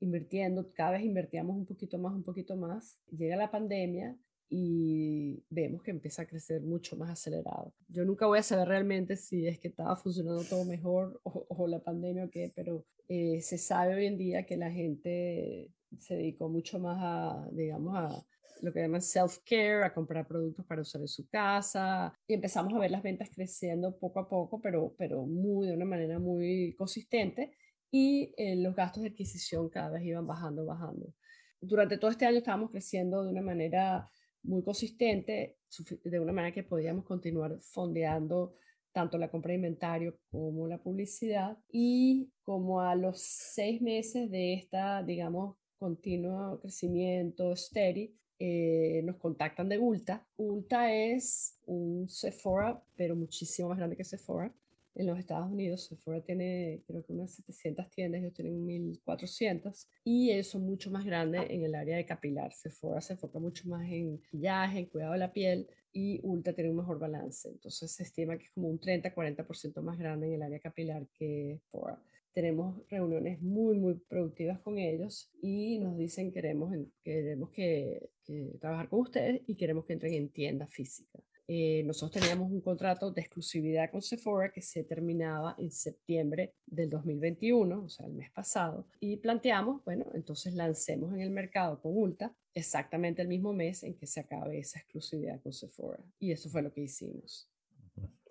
invirtiendo, 0.00 0.72
cada 0.72 0.92
vez 0.92 1.02
invertíamos 1.02 1.54
un 1.54 1.66
poquito 1.66 1.98
más, 1.98 2.14
un 2.14 2.22
poquito 2.22 2.56
más. 2.56 2.98
Llega 3.10 3.36
la 3.36 3.50
pandemia, 3.50 4.16
y 4.50 5.44
vemos 5.50 5.82
que 5.82 5.90
empieza 5.90 6.22
a 6.22 6.26
crecer 6.26 6.62
mucho 6.62 6.96
más 6.96 7.10
acelerado. 7.10 7.74
Yo 7.88 8.04
nunca 8.04 8.26
voy 8.26 8.38
a 8.38 8.42
saber 8.42 8.68
realmente 8.68 9.16
si 9.16 9.46
es 9.46 9.58
que 9.58 9.68
estaba 9.68 9.96
funcionando 9.96 10.42
todo 10.44 10.64
mejor 10.64 11.20
o, 11.24 11.66
la 11.68 11.80
pandemia 11.80 12.24
o 12.24 12.30
qué, 12.30 12.52
pero 12.54 12.86
eh, 13.08 13.40
se 13.42 13.58
sabe 13.58 13.94
hoy 13.94 14.06
en 14.06 14.16
día 14.16 14.46
que 14.46 14.56
la 14.56 14.70
gente 14.70 15.70
se 15.98 16.16
dedicó 16.16 16.48
mucho 16.48 16.78
más 16.78 16.98
a, 17.00 17.48
digamos, 17.52 17.94
a 17.96 18.26
lo 18.62 18.72
que 18.72 18.80
llaman 18.80 19.02
self-care, 19.02 19.84
a 19.84 19.94
comprar 19.94 20.26
productos 20.26 20.64
para 20.66 20.82
usar 20.82 21.00
en 21.00 21.08
su 21.08 21.28
casa 21.28 22.12
y 22.26 22.34
empezamos 22.34 22.74
a 22.74 22.78
ver 22.78 22.90
las 22.90 23.02
ventas 23.02 23.30
creciendo 23.30 23.96
poco 23.98 24.20
a 24.20 24.28
poco, 24.28 24.60
pero, 24.60 24.94
pero 24.96 25.26
muy, 25.26 25.68
de 25.68 25.74
una 25.74 25.84
manera 25.84 26.18
muy 26.18 26.74
consistente 26.76 27.52
y 27.90 28.34
eh, 28.36 28.56
los 28.56 28.74
gastos 28.74 29.02
de 29.02 29.10
adquisición 29.10 29.68
cada 29.68 29.90
vez 29.90 30.04
iban 30.04 30.26
bajando, 30.26 30.64
bajando. 30.64 31.14
Durante 31.60 31.98
todo 31.98 32.10
este 32.10 32.26
año 32.26 32.38
estábamos 32.38 32.70
creciendo 32.70 33.24
de 33.24 33.30
una 33.30 33.42
manera 33.42 34.10
muy 34.48 34.62
consistente, 34.62 35.56
de 36.04 36.20
una 36.20 36.32
manera 36.32 36.54
que 36.54 36.62
podíamos 36.62 37.04
continuar 37.04 37.58
fondeando 37.60 38.54
tanto 38.92 39.18
la 39.18 39.30
compra 39.30 39.50
de 39.50 39.56
inventario 39.56 40.18
como 40.30 40.66
la 40.66 40.78
publicidad. 40.78 41.58
Y 41.70 42.30
como 42.42 42.80
a 42.80 42.94
los 42.94 43.20
seis 43.20 43.80
meses 43.82 44.30
de 44.30 44.54
esta, 44.54 45.02
digamos, 45.02 45.56
continuo 45.78 46.58
crecimiento 46.60 47.54
steady, 47.54 48.16
eh, 48.40 49.02
nos 49.04 49.16
contactan 49.16 49.68
de 49.68 49.78
Ulta. 49.78 50.26
Ulta 50.36 50.92
es 50.92 51.58
un 51.66 52.08
Sephora, 52.08 52.82
pero 52.96 53.14
muchísimo 53.14 53.68
más 53.68 53.78
grande 53.78 53.96
que 53.96 54.04
Sephora 54.04 54.52
en 54.98 55.06
los 55.06 55.18
Estados 55.18 55.50
Unidos. 55.50 55.84
Sephora 55.84 56.20
tiene 56.20 56.82
creo 56.86 57.02
que 57.04 57.12
unas 57.12 57.32
700 57.32 57.88
tiendas, 57.90 58.20
ellos 58.20 58.34
tienen 58.34 58.66
1400 58.66 59.88
y 60.04 60.32
ellos 60.32 60.48
son 60.48 60.62
mucho 60.62 60.90
más 60.90 61.04
grandes 61.04 61.42
en 61.48 61.64
el 61.64 61.74
área 61.74 61.96
de 61.96 62.04
capilar. 62.04 62.52
Sephora 62.52 63.00
se 63.00 63.14
enfoca 63.14 63.38
mucho 63.38 63.68
más 63.68 63.88
en 63.90 64.12
maquillaje, 64.12 64.80
en 64.80 64.86
cuidado 64.86 65.12
de 65.12 65.18
la 65.18 65.32
piel 65.32 65.68
y 65.92 66.20
Ulta 66.22 66.52
tiene 66.52 66.70
un 66.70 66.76
mejor 66.76 66.98
balance. 66.98 67.48
Entonces 67.48 67.92
se 67.92 68.02
estima 68.02 68.36
que 68.36 68.44
es 68.44 68.50
como 68.50 68.68
un 68.68 68.80
30-40% 68.80 69.80
más 69.82 69.98
grande 69.98 70.26
en 70.26 70.34
el 70.34 70.42
área 70.42 70.60
capilar 70.60 71.06
que 71.14 71.60
Sephora. 71.62 72.02
Tenemos 72.32 72.86
reuniones 72.88 73.40
muy, 73.40 73.78
muy 73.78 73.94
productivas 73.94 74.60
con 74.60 74.78
ellos 74.78 75.30
y 75.40 75.78
nos 75.78 75.96
dicen 75.96 76.30
queremos, 76.30 76.72
queremos 77.02 77.50
que, 77.50 78.10
que 78.24 78.56
trabajar 78.60 78.88
con 78.88 79.00
ustedes 79.00 79.42
y 79.46 79.56
queremos 79.56 79.86
que 79.86 79.94
entren 79.94 80.14
en 80.14 80.28
tienda 80.28 80.66
física. 80.66 81.18
Eh, 81.50 81.82
nosotros 81.86 82.20
teníamos 82.20 82.52
un 82.52 82.60
contrato 82.60 83.10
de 83.10 83.22
exclusividad 83.22 83.90
con 83.90 84.02
Sephora 84.02 84.52
que 84.52 84.60
se 84.60 84.84
terminaba 84.84 85.54
en 85.56 85.70
septiembre 85.72 86.52
del 86.66 86.90
2021, 86.90 87.84
o 87.84 87.88
sea, 87.88 88.04
el 88.04 88.12
mes 88.12 88.30
pasado, 88.30 88.86
y 89.00 89.16
planteamos, 89.16 89.82
bueno, 89.82 90.04
entonces 90.12 90.52
lancemos 90.52 91.14
en 91.14 91.20
el 91.22 91.30
mercado 91.30 91.80
con 91.80 91.96
Ulta 91.96 92.34
exactamente 92.52 93.22
el 93.22 93.28
mismo 93.28 93.54
mes 93.54 93.82
en 93.82 93.94
que 93.94 94.06
se 94.06 94.20
acabe 94.20 94.58
esa 94.58 94.78
exclusividad 94.78 95.40
con 95.40 95.54
Sephora. 95.54 96.04
Y 96.18 96.32
eso 96.32 96.50
fue 96.50 96.60
lo 96.60 96.70
que 96.70 96.82
hicimos. 96.82 97.48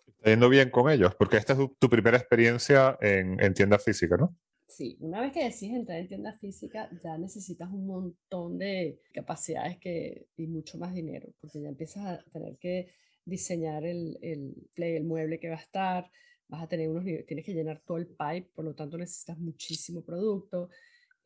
Está 0.06 0.30
yendo 0.30 0.48
bien 0.48 0.70
con 0.70 0.92
ellos, 0.92 1.16
porque 1.16 1.38
esta 1.38 1.54
es 1.54 1.60
tu, 1.80 1.90
primera 1.90 2.18
experiencia 2.18 3.00
en, 3.02 3.42
en 3.44 3.54
tienda 3.56 3.80
física, 3.80 4.16
¿no? 4.16 4.38
Sí, 4.68 4.96
una 5.00 5.22
vez 5.22 5.32
que 5.32 5.44
decides 5.44 5.76
entrar 5.76 5.98
en 5.98 6.08
tienda 6.08 6.34
física, 6.34 6.88
ya 7.02 7.18
necesitas 7.18 7.72
un 7.72 7.88
montón 7.88 8.60
de 8.60 9.00
capacidades 9.12 9.80
que, 9.80 10.28
y 10.36 10.46
mucho 10.46 10.78
más 10.78 10.94
dinero, 10.94 11.30
porque 11.40 11.62
ya 11.62 11.70
empiezas 11.70 12.06
a 12.06 12.24
tener 12.32 12.58
que 12.58 12.92
diseñar 13.28 13.86
el, 13.86 14.18
el, 14.22 14.56
el 14.76 15.04
mueble 15.04 15.40
que 15.40 15.50
va 15.50 15.56
a 15.56 15.60
estar, 15.60 16.10
vas 16.48 16.64
a 16.64 16.68
tener 16.68 16.90
unos 16.90 17.04
tienes 17.28 17.46
que 17.46 17.54
llenar 17.54 17.82
todo 17.86 17.98
el 17.98 18.08
pipe, 18.08 18.50
por 18.56 18.66
lo 18.66 18.74
tanto 18.74 18.98
necesitas 18.98 19.38
muchísimo 19.38 20.04
producto. 20.04 20.70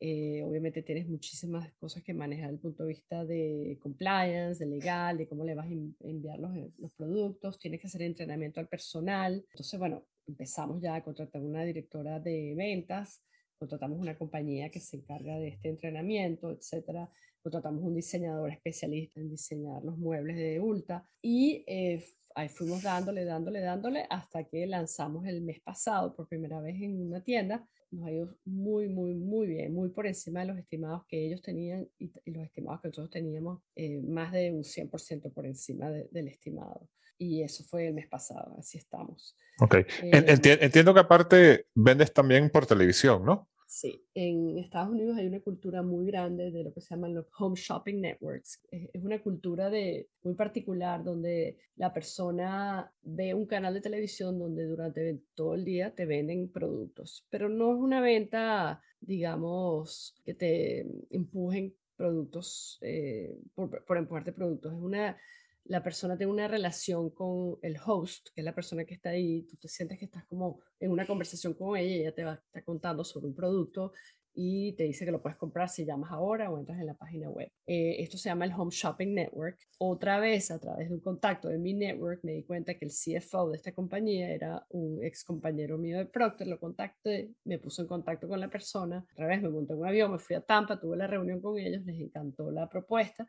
Eh, 0.04 0.42
obviamente 0.42 0.82
tienes 0.82 1.08
muchísimas 1.08 1.72
cosas 1.74 2.02
que 2.02 2.12
manejar 2.12 2.46
desde 2.46 2.56
el 2.56 2.60
punto 2.60 2.82
de 2.82 2.88
vista 2.88 3.24
de 3.24 3.78
compliance, 3.80 4.64
de 4.64 4.68
legal, 4.68 5.16
de 5.16 5.28
cómo 5.28 5.44
le 5.44 5.54
vas 5.54 5.68
a 5.68 6.08
enviar 6.08 6.40
los, 6.40 6.56
eh, 6.56 6.72
los 6.78 6.92
productos, 6.94 7.56
tienes 7.60 7.80
que 7.80 7.86
hacer 7.86 8.02
entrenamiento 8.02 8.58
al 8.58 8.66
personal. 8.66 9.44
Entonces, 9.52 9.78
bueno, 9.78 10.04
empezamos 10.26 10.82
ya 10.82 10.96
a 10.96 11.04
contratar 11.04 11.40
una 11.40 11.64
directora 11.64 12.18
de 12.18 12.54
ventas, 12.56 13.22
contratamos 13.56 14.00
una 14.00 14.18
compañía 14.18 14.70
que 14.70 14.80
se 14.80 14.96
encarga 14.96 15.38
de 15.38 15.48
este 15.48 15.68
entrenamiento, 15.68 16.50
etcétera 16.50 17.08
contratamos 17.42 17.82
un 17.82 17.94
diseñador 17.94 18.50
especialista 18.50 19.20
en 19.20 19.28
diseñar 19.28 19.82
los 19.82 19.98
muebles 19.98 20.36
de 20.36 20.60
Ulta 20.60 21.04
y 21.20 21.64
eh, 21.66 22.04
ahí 22.34 22.48
fuimos 22.48 22.82
dándole, 22.82 23.24
dándole, 23.24 23.60
dándole 23.60 24.06
hasta 24.08 24.44
que 24.44 24.66
lanzamos 24.66 25.26
el 25.26 25.42
mes 25.42 25.60
pasado 25.60 26.14
por 26.14 26.28
primera 26.28 26.60
vez 26.60 26.80
en 26.80 27.00
una 27.00 27.22
tienda. 27.22 27.66
Nos 27.90 28.06
ha 28.06 28.12
ido 28.12 28.36
muy, 28.44 28.88
muy, 28.88 29.14
muy 29.14 29.46
bien, 29.46 29.74
muy 29.74 29.90
por 29.90 30.06
encima 30.06 30.40
de 30.40 30.46
los 30.46 30.58
estimados 30.58 31.04
que 31.06 31.26
ellos 31.26 31.42
tenían 31.42 31.88
y, 31.98 32.10
los 32.30 32.44
estimados 32.44 32.80
que 32.80 32.88
nosotros 32.88 33.10
teníamos, 33.10 33.62
eh, 33.74 34.00
más 34.00 34.32
de 34.32 34.50
un 34.50 34.62
100% 34.64 35.32
por 35.32 35.44
encima 35.44 35.90
del 35.90 36.28
estimado. 36.28 36.88
Y 37.18 37.42
eso 37.42 37.62
fue 37.64 37.86
el 37.86 37.94
mes 37.94 38.08
pasado, 38.08 38.56
así 38.58 38.78
estamos. 38.78 39.36
Ok. 39.60 39.74
Eh, 39.74 39.86
entiendo 40.02 40.94
que 40.94 41.00
aparte 41.00 41.66
vendes 41.74 42.12
también 42.12 42.50
por 42.50 42.66
televisión, 42.66 43.24
¿no? 43.24 43.48
Sí, 43.72 44.04
en 44.12 44.58
Estados 44.58 44.90
Unidos 44.90 45.16
hay 45.16 45.26
una 45.26 45.40
cultura 45.40 45.82
muy 45.82 46.04
grande 46.04 46.50
de 46.50 46.62
lo 46.62 46.74
que 46.74 46.82
se 46.82 46.94
llaman 46.94 47.14
los 47.14 47.24
home 47.38 47.56
shopping 47.56 48.02
networks. 48.02 48.60
Es 48.70 49.02
una 49.02 49.18
cultura 49.22 49.70
de, 49.70 50.10
muy 50.22 50.34
particular 50.34 51.02
donde 51.02 51.56
la 51.76 51.90
persona 51.90 52.92
ve 53.00 53.32
un 53.32 53.46
canal 53.46 53.72
de 53.72 53.80
televisión 53.80 54.38
donde 54.38 54.66
durante 54.66 55.22
todo 55.34 55.54
el 55.54 55.64
día 55.64 55.94
te 55.94 56.04
venden 56.04 56.50
productos, 56.52 57.26
pero 57.30 57.48
no 57.48 57.72
es 57.72 57.78
una 57.78 58.02
venta, 58.02 58.82
digamos, 59.00 60.20
que 60.22 60.34
te 60.34 60.86
empujen 61.08 61.74
productos, 61.96 62.78
eh, 62.82 63.34
por, 63.54 63.82
por 63.86 63.96
empujarte 63.96 64.34
productos. 64.34 64.74
Es 64.74 64.80
una 64.82 65.16
la 65.64 65.82
persona 65.82 66.16
tiene 66.16 66.32
una 66.32 66.48
relación 66.48 67.10
con 67.10 67.58
el 67.62 67.76
host, 67.84 68.28
que 68.34 68.40
es 68.40 68.44
la 68.44 68.54
persona 68.54 68.84
que 68.84 68.94
está 68.94 69.10
ahí, 69.10 69.42
tú 69.42 69.56
te 69.56 69.68
sientes 69.68 69.98
que 69.98 70.06
estás 70.06 70.24
como 70.24 70.60
en 70.80 70.90
una 70.90 71.06
conversación 71.06 71.54
con 71.54 71.76
ella 71.76 71.96
ella 71.96 72.14
te 72.14 72.24
va 72.24 72.42
a 72.54 72.62
contando 72.62 73.04
sobre 73.04 73.26
un 73.26 73.34
producto 73.34 73.92
y 74.34 74.72
te 74.72 74.84
dice 74.84 75.04
que 75.04 75.10
lo 75.10 75.20
puedes 75.20 75.36
comprar 75.36 75.68
si 75.68 75.84
llamas 75.84 76.10
ahora 76.10 76.50
o 76.50 76.58
entras 76.58 76.80
en 76.80 76.86
la 76.86 76.94
página 76.94 77.28
web. 77.28 77.50
Eh, 77.66 77.96
esto 77.98 78.16
se 78.16 78.28
llama 78.28 78.46
el 78.46 78.52
Home 78.52 78.70
Shopping 78.70 79.14
Network. 79.14 79.58
Otra 79.78 80.18
vez, 80.20 80.50
a 80.50 80.58
través 80.58 80.88
de 80.88 80.94
un 80.94 81.00
contacto 81.00 81.48
de 81.48 81.58
mi 81.58 81.74
network, 81.74 82.20
me 82.22 82.32
di 82.32 82.42
cuenta 82.44 82.74
que 82.74 82.86
el 82.86 82.90
CFO 82.90 83.50
de 83.50 83.56
esta 83.56 83.72
compañía 83.72 84.30
era 84.30 84.64
un 84.70 85.04
ex 85.04 85.24
compañero 85.24 85.76
mío 85.76 85.98
de 85.98 86.06
Procter. 86.06 86.46
Lo 86.46 86.58
contacté, 86.58 87.34
me 87.44 87.58
puso 87.58 87.82
en 87.82 87.88
contacto 87.88 88.26
con 88.26 88.40
la 88.40 88.48
persona. 88.48 89.04
Otra 89.12 89.26
vez 89.26 89.42
me 89.42 89.50
monté 89.50 89.74
en 89.74 89.80
un 89.80 89.86
avión, 89.86 90.12
me 90.12 90.18
fui 90.18 90.34
a 90.34 90.40
Tampa, 90.40 90.80
tuve 90.80 90.96
la 90.96 91.06
reunión 91.06 91.40
con 91.40 91.58
ellos, 91.58 91.84
les 91.84 92.00
encantó 92.00 92.50
la 92.50 92.68
propuesta 92.68 93.28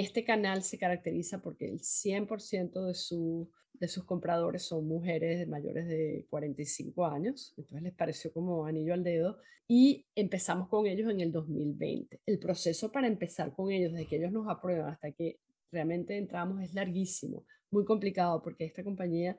este 0.00 0.24
canal 0.24 0.62
se 0.62 0.78
caracteriza 0.78 1.42
porque 1.42 1.66
el 1.66 1.80
100% 1.80 2.86
de, 2.86 2.94
su, 2.94 3.50
de 3.74 3.88
sus 3.88 4.04
compradores 4.04 4.62
son 4.62 4.86
mujeres 4.88 5.46
mayores 5.46 5.86
de 5.86 6.26
45 6.30 7.04
años, 7.04 7.52
entonces 7.58 7.82
les 7.82 7.92
pareció 7.92 8.32
como 8.32 8.64
anillo 8.64 8.94
al 8.94 9.04
dedo 9.04 9.36
y 9.68 10.06
empezamos 10.14 10.68
con 10.68 10.86
ellos 10.86 11.10
en 11.10 11.20
el 11.20 11.30
2020. 11.30 12.20
El 12.24 12.38
proceso 12.38 12.90
para 12.90 13.06
empezar 13.06 13.52
con 13.54 13.70
ellos, 13.70 13.92
desde 13.92 14.06
que 14.06 14.16
ellos 14.16 14.32
nos 14.32 14.48
aprueban 14.48 14.88
hasta 14.88 15.12
que 15.12 15.40
realmente 15.70 16.16
entramos, 16.16 16.62
es 16.62 16.72
larguísimo, 16.72 17.44
muy 17.70 17.84
complicado 17.84 18.42
porque 18.42 18.64
esta 18.64 18.82
compañía 18.82 19.38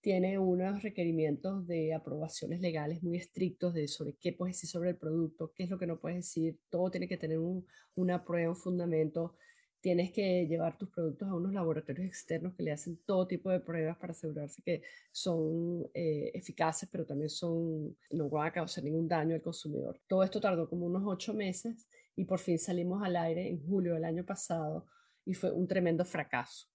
tiene 0.00 0.38
unos 0.38 0.82
requerimientos 0.82 1.66
de 1.66 1.92
aprobaciones 1.92 2.62
legales 2.62 3.02
muy 3.02 3.18
estrictos 3.18 3.74
de 3.74 3.86
sobre 3.86 4.14
qué 4.14 4.32
puedes 4.32 4.56
decir 4.56 4.70
sobre 4.70 4.90
el 4.90 4.96
producto, 4.96 5.52
qué 5.54 5.64
es 5.64 5.70
lo 5.70 5.78
que 5.78 5.86
no 5.86 6.00
puedes 6.00 6.16
decir, 6.16 6.58
todo 6.70 6.90
tiene 6.90 7.06
que 7.06 7.18
tener 7.18 7.38
un, 7.38 7.66
una 7.96 8.24
prueba, 8.24 8.48
un 8.48 8.56
fundamento 8.56 9.36
tienes 9.80 10.12
que 10.12 10.46
llevar 10.46 10.76
tus 10.76 10.90
productos 10.90 11.28
a 11.28 11.34
unos 11.34 11.52
laboratorios 11.52 12.06
externos 12.06 12.54
que 12.54 12.62
le 12.62 12.72
hacen 12.72 12.98
todo 13.06 13.26
tipo 13.26 13.50
de 13.50 13.60
pruebas 13.60 13.96
para 13.96 14.12
asegurarse 14.12 14.62
que 14.62 14.82
son 15.10 15.86
eh, 15.94 16.30
eficaces, 16.34 16.88
pero 16.90 17.06
también 17.06 17.30
son, 17.30 17.96
no 18.10 18.28
van 18.28 18.48
a 18.48 18.52
causar 18.52 18.84
ningún 18.84 19.08
daño 19.08 19.34
al 19.34 19.42
consumidor. 19.42 20.00
Todo 20.06 20.22
esto 20.22 20.40
tardó 20.40 20.68
como 20.68 20.86
unos 20.86 21.02
ocho 21.06 21.32
meses 21.32 21.86
y 22.14 22.24
por 22.24 22.38
fin 22.38 22.58
salimos 22.58 23.02
al 23.02 23.16
aire 23.16 23.48
en 23.48 23.66
julio 23.66 23.94
del 23.94 24.04
año 24.04 24.24
pasado 24.24 24.86
y 25.24 25.34
fue 25.34 25.50
un 25.50 25.66
tremendo 25.66 26.04
fracaso. 26.04 26.66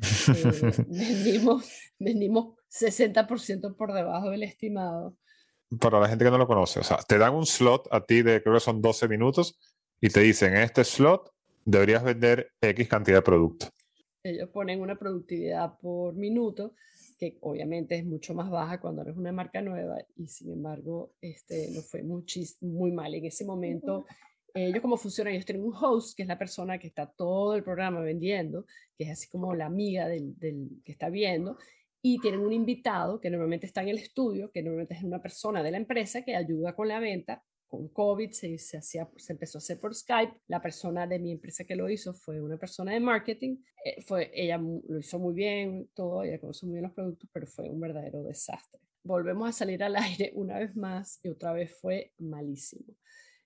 Eh, 0.00 0.84
vendimos, 0.86 1.92
vendimos 1.98 2.56
60% 2.70 3.76
por 3.76 3.92
debajo 3.92 4.30
del 4.30 4.44
estimado. 4.44 5.16
Para 5.80 5.98
la 5.98 6.08
gente 6.08 6.24
que 6.24 6.30
no 6.30 6.38
lo 6.38 6.46
conoce, 6.46 6.78
o 6.78 6.84
sea, 6.84 6.98
te 6.98 7.18
dan 7.18 7.34
un 7.34 7.46
slot 7.46 7.88
a 7.90 8.04
ti 8.04 8.22
de 8.22 8.40
creo 8.42 8.54
que 8.54 8.60
son 8.60 8.80
12 8.80 9.08
minutos 9.08 9.58
y 10.00 10.08
te 10.08 10.20
dicen, 10.20 10.54
en 10.54 10.62
este 10.62 10.84
slot 10.84 11.33
deberías 11.64 12.04
vender 12.04 12.50
X 12.60 12.88
cantidad 12.88 13.18
de 13.18 13.22
productos. 13.22 13.70
Ellos 14.22 14.48
ponen 14.48 14.80
una 14.80 14.98
productividad 14.98 15.78
por 15.78 16.14
minuto 16.14 16.74
que 17.18 17.38
obviamente 17.42 17.96
es 17.96 18.04
mucho 18.04 18.34
más 18.34 18.50
baja 18.50 18.80
cuando 18.80 19.02
eres 19.02 19.16
una 19.16 19.32
marca 19.32 19.60
nueva 19.62 19.98
y 20.16 20.26
sin 20.26 20.52
embargo 20.52 21.12
este, 21.20 21.70
nos 21.70 21.88
fue 21.88 22.02
muy 22.02 22.92
mal. 22.92 23.14
En 23.14 23.24
ese 23.24 23.44
momento, 23.44 24.06
ellos 24.52 24.80
como 24.80 24.96
funcionan, 24.96 25.34
ellos 25.34 25.46
tienen 25.46 25.64
un 25.64 25.74
host, 25.74 26.16
que 26.16 26.22
es 26.22 26.28
la 26.28 26.38
persona 26.38 26.78
que 26.78 26.86
está 26.86 27.06
todo 27.06 27.54
el 27.54 27.62
programa 27.62 28.00
vendiendo, 28.00 28.66
que 28.96 29.04
es 29.04 29.10
así 29.10 29.28
como 29.28 29.54
la 29.54 29.66
amiga 29.66 30.08
del, 30.08 30.38
del 30.38 30.82
que 30.84 30.92
está 30.92 31.08
viendo, 31.08 31.58
y 32.02 32.18
tienen 32.18 32.40
un 32.40 32.52
invitado 32.52 33.20
que 33.20 33.30
normalmente 33.30 33.66
está 33.66 33.82
en 33.82 33.88
el 33.88 33.98
estudio, 33.98 34.50
que 34.50 34.62
normalmente 34.62 34.94
es 34.94 35.02
una 35.02 35.22
persona 35.22 35.62
de 35.62 35.70
la 35.70 35.78
empresa 35.78 36.22
que 36.22 36.36
ayuda 36.36 36.74
con 36.74 36.88
la 36.88 37.00
venta 37.00 37.42
con 37.74 37.88
COVID 37.88 38.30
se, 38.30 38.56
se, 38.58 38.78
hacía, 38.78 39.08
se 39.16 39.32
empezó 39.32 39.58
a 39.58 39.60
hacer 39.60 39.80
por 39.80 39.94
Skype. 39.94 40.32
La 40.46 40.62
persona 40.62 41.06
de 41.06 41.18
mi 41.18 41.32
empresa 41.32 41.64
que 41.64 41.74
lo 41.74 41.90
hizo 41.90 42.14
fue 42.14 42.40
una 42.40 42.56
persona 42.56 42.92
de 42.92 43.00
marketing. 43.00 43.56
Eh, 43.84 44.00
fue, 44.02 44.30
ella 44.32 44.58
lo 44.58 44.98
hizo 44.98 45.18
muy 45.18 45.34
bien, 45.34 45.88
todo, 45.94 46.22
ella 46.22 46.38
conoce 46.38 46.66
muy 46.66 46.74
bien 46.74 46.84
los 46.84 46.92
productos, 46.92 47.28
pero 47.32 47.46
fue 47.46 47.68
un 47.68 47.80
verdadero 47.80 48.22
desastre. 48.22 48.80
Volvemos 49.02 49.48
a 49.48 49.52
salir 49.52 49.82
al 49.82 49.96
aire 49.96 50.32
una 50.36 50.58
vez 50.58 50.76
más 50.76 51.18
y 51.22 51.28
otra 51.28 51.52
vez 51.52 51.72
fue 51.80 52.12
malísimo. 52.18 52.94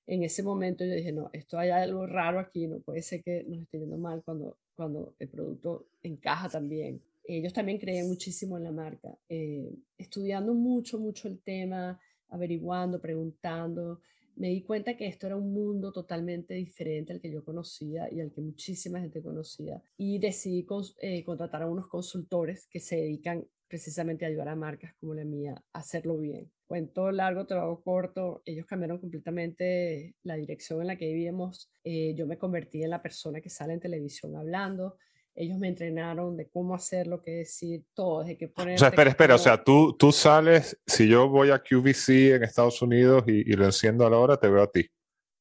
En 0.07 0.22
ese 0.22 0.43
momento 0.43 0.85
yo 0.85 0.95
dije, 0.95 1.12
no, 1.12 1.31
esto 1.33 1.59
hay 1.59 1.70
algo 1.70 2.07
raro 2.07 2.39
aquí, 2.39 2.66
no 2.66 2.81
puede 2.81 3.03
ser 3.03 3.22
que 3.22 3.45
nos 3.45 3.62
esté 3.62 3.79
yendo 3.79 3.99
mal 3.99 4.22
cuando, 4.24 4.59
cuando 4.74 5.14
el 5.18 5.29
producto 5.29 5.89
encaja 6.03 6.49
también. 6.49 7.03
Ellos 7.24 7.53
también 7.53 7.79
creen 7.79 8.09
muchísimo 8.09 8.57
en 8.57 8.64
la 8.64 8.72
marca, 8.72 9.18
eh, 9.29 9.70
estudiando 9.99 10.55
mucho, 10.55 10.99
mucho 10.99 11.29
el 11.29 11.41
tema, 11.41 11.99
averiguando, 12.31 13.01
preguntando, 13.01 14.01
me 14.39 14.49
di 14.49 14.62
cuenta 14.62 14.97
que 14.97 15.07
esto 15.07 15.26
era 15.26 15.36
un 15.36 15.53
mundo 15.53 15.93
totalmente 15.93 16.55
diferente 16.55 17.12
al 17.12 17.20
que 17.20 17.30
yo 17.30 17.45
conocía 17.45 18.09
y 18.11 18.20
al 18.20 18.30
que 18.30 18.41
muchísima 18.41 19.01
gente 19.01 19.20
conocía. 19.20 19.82
Y 19.97 20.18
decidí 20.18 20.66
eh, 21.01 21.24
contratar 21.24 21.62
a 21.62 21.66
unos 21.66 21.89
consultores 21.89 22.68
que 22.70 22.80
se 22.80 22.97
dedican 22.97 23.45
precisamente 23.66 24.24
a 24.24 24.28
ayudar 24.28 24.49
a 24.49 24.57
marcas 24.57 24.95
como 24.99 25.14
la 25.14 25.24
mía 25.24 25.55
a 25.72 25.78
hacerlo 25.80 26.16
bien. 26.18 26.51
Cuento 26.66 27.11
largo, 27.11 27.47
trabajo 27.47 27.82
corto, 27.82 28.43
ellos 28.45 28.66
cambiaron 28.66 28.99
completamente 28.99 30.14
la 30.22 30.36
dirección 30.36 30.80
en 30.80 30.86
la 30.86 30.97
que 30.97 31.07
vivíamos. 31.07 31.70
Eh, 31.82 32.14
yo 32.14 32.26
me 32.26 32.39
convertí 32.39 32.82
en 32.82 32.91
la 32.91 33.03
persona 33.03 33.41
que 33.41 33.51
sale 33.51 33.74
en 33.74 33.80
televisión 33.80 34.36
hablando 34.36 34.97
ellos 35.39 35.57
me 35.57 35.68
entrenaron 35.68 36.36
de 36.36 36.49
cómo 36.49 36.74
hacerlo, 36.74 37.22
qué 37.22 37.30
decir, 37.30 37.84
todo, 37.95 38.20
desde 38.20 38.36
que 38.36 38.49
poner... 38.49 38.74
O 38.74 38.78
sea, 38.78 38.89
espera, 38.89 39.11
espera, 39.11 39.34
o 39.36 39.39
sea, 39.39 39.62
tú, 39.62 39.97
tú 39.97 40.11
sales, 40.11 40.76
si 40.84 41.07
yo 41.09 41.28
voy 41.28 41.51
a 41.51 41.62
QVC 41.62 42.34
en 42.34 42.43
Estados 42.43 42.82
Unidos 42.82 43.22
y, 43.28 43.45
lo 43.53 43.64
enciendo 43.64 44.05
a 44.05 44.11
la 44.11 44.18
hora, 44.18 44.36
te 44.36 44.49
veo 44.49 44.64
a 44.64 44.70
ti. 44.70 44.91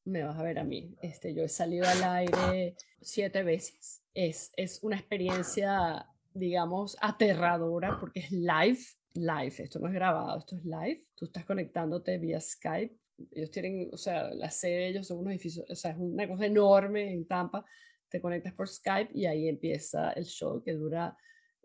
Me 0.04 0.22
vas 0.22 0.38
a 0.38 0.42
ver 0.44 0.60
a 0.60 0.64
mí. 0.64 0.94
Este, 1.02 1.34
yo 1.34 1.42
he 1.42 1.48
salido 1.48 1.84
al 1.88 2.04
aire 2.04 2.76
siete 3.00 3.42
veces. 3.42 4.04
Es, 4.14 4.52
es 4.56 4.78
una 4.82 4.96
experiencia, 4.96 6.06
digamos, 6.32 6.96
aterradora 7.00 7.98
porque 7.98 8.20
es 8.20 8.30
live, 8.30 8.78
live. 9.14 9.54
Esto 9.58 9.80
no 9.80 9.88
es 9.88 9.94
grabado, 9.94 10.38
esto 10.38 10.54
es 10.54 10.64
live. 10.64 11.06
Tú 11.16 11.24
estás 11.24 11.44
conectándote 11.44 12.18
vía 12.18 12.40
Skype. 12.40 12.96
Ellos 13.32 13.50
tienen, 13.50 13.90
o 13.92 13.96
sea, 13.96 14.32
la 14.32 14.48
sede 14.48 14.76
de 14.76 14.88
ellos 14.90 15.08
son 15.08 15.18
unos 15.18 15.32
edificios, 15.32 15.68
o 15.68 15.74
sea, 15.74 15.90
es 15.90 15.96
una 15.98 16.28
cosa 16.28 16.46
enorme 16.46 17.12
en 17.12 17.26
Tampa 17.26 17.64
te 18.08 18.20
conectas 18.20 18.54
por 18.54 18.68
Skype 18.68 19.10
y 19.14 19.26
ahí 19.26 19.48
empieza 19.48 20.12
el 20.12 20.24
show 20.24 20.62
que 20.62 20.74
dura 20.74 21.16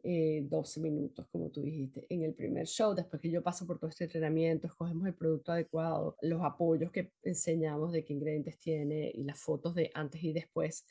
12 0.04 0.80
eh, 0.80 0.84
minutos, 0.84 1.26
como 1.32 1.50
tú 1.50 1.62
dijiste. 1.62 2.06
En 2.10 2.24
el 2.24 2.34
primer 2.34 2.68
show, 2.68 2.94
después 2.94 3.22
que 3.22 3.32
yo 3.32 3.41
paso 3.41 3.66
por 3.66 3.80
todo 3.80 3.89
este 3.89 4.04
entrenamiento, 4.04 4.68
escogemos 4.68 5.08
el 5.08 5.14
producto 5.14 5.54
adecuado, 5.54 6.18
los 6.22 6.41
apoyos 6.44 6.91
que 6.91 7.14
enseñamos 7.24 7.94
de 7.94 8.04
qué 8.04 8.14
ingredientes 8.14 8.58
tiene 8.58 9.12
y 9.14 9.24
las 9.24 9.39
fotos 9.39 9.74
de 9.76 9.89
antes 9.94 10.22
y 10.24 10.34
después 10.34 10.86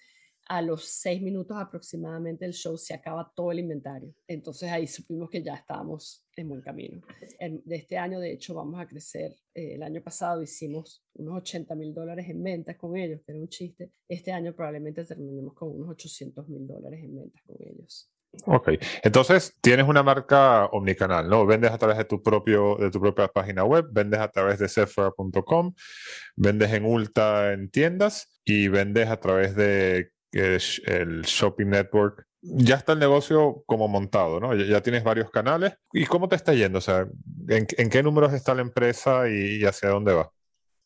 a 0.49 0.61
los 0.61 0.85
seis 0.85 1.23
minutos 1.23 1.57
aproximadamente 1.57 2.45
del 2.45 2.55
show 2.55 2.77
se 2.77 2.95
acaba 2.95 3.33
todo 3.35 3.53
el 3.53 3.61
inventario. 3.61 4.15
Entonces 4.27 4.71
ahí 4.71 4.87
supimos 4.87 5.31
que 5.31 5.43
ya 5.43 5.55
estábamos 5.55 6.27
en 6.37 6.49
buen 6.49 6.61
camino. 6.61 7.01
de 7.41 7.77
este 7.77 7.97
año, 7.97 8.21
de 8.21 8.33
hecho, 8.33 8.55
vamos 8.55 8.81
a 8.81 8.87
crecer. 8.87 9.37
Eh, 9.55 9.75
el 9.75 9.83
año 9.83 10.03
pasado 10.03 10.43
hicimos 10.43 11.05
unos 11.15 11.37
80 11.39 11.75
mil 11.75 11.95
dólares 11.95 12.29
en 12.29 12.43
ventas 12.43 12.77
con 12.77 12.97
ellos, 12.97 13.21
que 13.25 13.33
era 13.33 13.41
un 13.41 13.49
chiste. 13.49 13.93
Este 14.09 14.33
año 14.33 14.55
probablemente 14.55 15.05
terminemos 15.05 15.55
con 15.55 15.71
unos 15.71 15.91
800 15.91 16.49
mil 16.49 16.67
dólares 16.67 17.01
en 17.03 17.17
ventas 17.17 17.43
con 17.47 17.57
ellos. 17.61 18.13
Ok, 18.47 18.71
entonces 19.03 19.55
tienes 19.61 19.87
una 19.87 20.03
marca 20.03 20.65
omnicanal, 20.67 21.29
¿no? 21.29 21.45
Vendes 21.45 21.71
a 21.71 21.77
través 21.77 21.99
de 21.99 22.05
tu, 22.07 22.23
propio, 22.23 22.77
de 22.77 22.91
tu 22.91 22.99
propia 22.99 23.29
página 23.29 23.63
web, 23.65 23.89
vendes 23.93 24.21
a 24.21 24.29
través 24.29 24.59
de 24.59 24.69
Sephora.com, 24.69 25.75
vendes 26.35 26.73
en 26.73 26.87
Ulta 26.87 27.53
en 27.53 27.71
tiendas 27.71 28.41
y 28.45 28.69
vendes 28.69 29.09
a 29.09 29.21
través 29.21 29.55
de 29.55 30.13
el 30.33 31.23
Shopping 31.23 31.67
Network, 31.67 32.27
ya 32.43 32.75
está 32.75 32.93
el 32.93 32.99
negocio 32.99 33.63
como 33.67 33.87
montado, 33.87 34.41
¿no? 34.41 34.55
Ya, 34.55 34.83
tienes 34.83 35.05
varios 35.05 35.31
canales. 35.31 35.75
¿Y 35.93 36.07
cómo 36.07 36.29
te 36.29 36.35
está 36.37 36.53
yendo? 36.53 36.79
O 36.79 36.81
sea, 36.81 37.09
¿en, 37.49 37.67
qué 37.67 38.03
números 38.03 38.35
está 38.35 38.55
la 38.55 38.63
empresa 38.63 39.29
y, 39.29 39.65
hacia 39.65 39.91
dónde 39.91 40.13
va? 40.13 40.33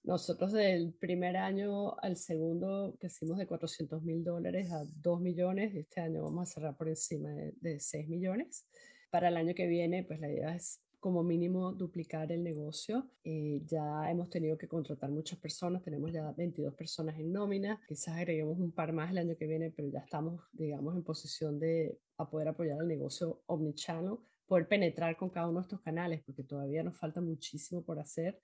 Nosotros 0.05 0.53
del 0.53 0.93
primer 0.93 1.37
año 1.37 1.99
al 1.99 2.17
segundo 2.17 2.97
crecimos 3.01 3.39
de 3.39 3.47
400 3.47 4.03
mil 4.03 4.23
dólares 4.23 4.71
a 4.71 4.85
2 4.85 5.21
millones. 5.21 5.75
Este 5.75 6.01
año 6.01 6.23
vamos 6.23 6.49
a 6.49 6.53
cerrar 6.53 6.77
por 6.77 6.89
encima 6.89 7.31
de, 7.31 7.55
de 7.57 7.81
6 7.81 8.09
millones. 8.09 8.67
Para 9.11 9.29
el 9.29 9.37
año 9.37 9.55
que 9.55 9.67
viene, 9.67 10.05
pues 10.05 10.21
la 10.21 10.31
idea 10.31 10.55
es 10.55 10.81
como 11.07 11.23
mínimo 11.23 11.71
duplicar 11.71 12.33
el 12.33 12.43
negocio. 12.43 13.09
Eh, 13.23 13.63
ya 13.65 14.11
hemos 14.11 14.29
tenido 14.29 14.59
que 14.59 14.67
contratar 14.67 15.09
muchas 15.09 15.39
personas, 15.39 15.81
tenemos 15.81 16.11
ya 16.11 16.33
22 16.33 16.75
personas 16.75 17.17
en 17.21 17.33
nómina, 17.33 17.81
quizás 17.87 18.17
agreguemos 18.17 18.59
un 18.59 18.73
par 18.73 18.93
más 18.93 19.13
el 19.13 19.19
año 19.19 19.37
que 19.37 19.47
viene, 19.47 19.71
pero 19.71 19.87
ya 19.87 20.01
estamos, 20.01 20.43
digamos, 20.53 20.97
en 20.97 21.05
posición 21.05 21.61
de 21.61 21.97
a 22.19 22.29
poder 22.29 22.49
apoyar 22.49 22.79
el 22.81 22.89
negocio 22.89 23.41
omnichannel, 23.47 24.17
poder 24.49 24.67
penetrar 24.67 25.17
con 25.17 25.31
cada 25.31 25.49
uno 25.49 25.61
de 25.61 25.67
estos 25.67 25.81
canales, 25.81 26.25
porque 26.27 26.43
todavía 26.43 26.83
nos 26.83 26.97
falta 26.99 27.21
muchísimo 27.21 27.85
por 27.85 28.01
hacer. 28.01 28.41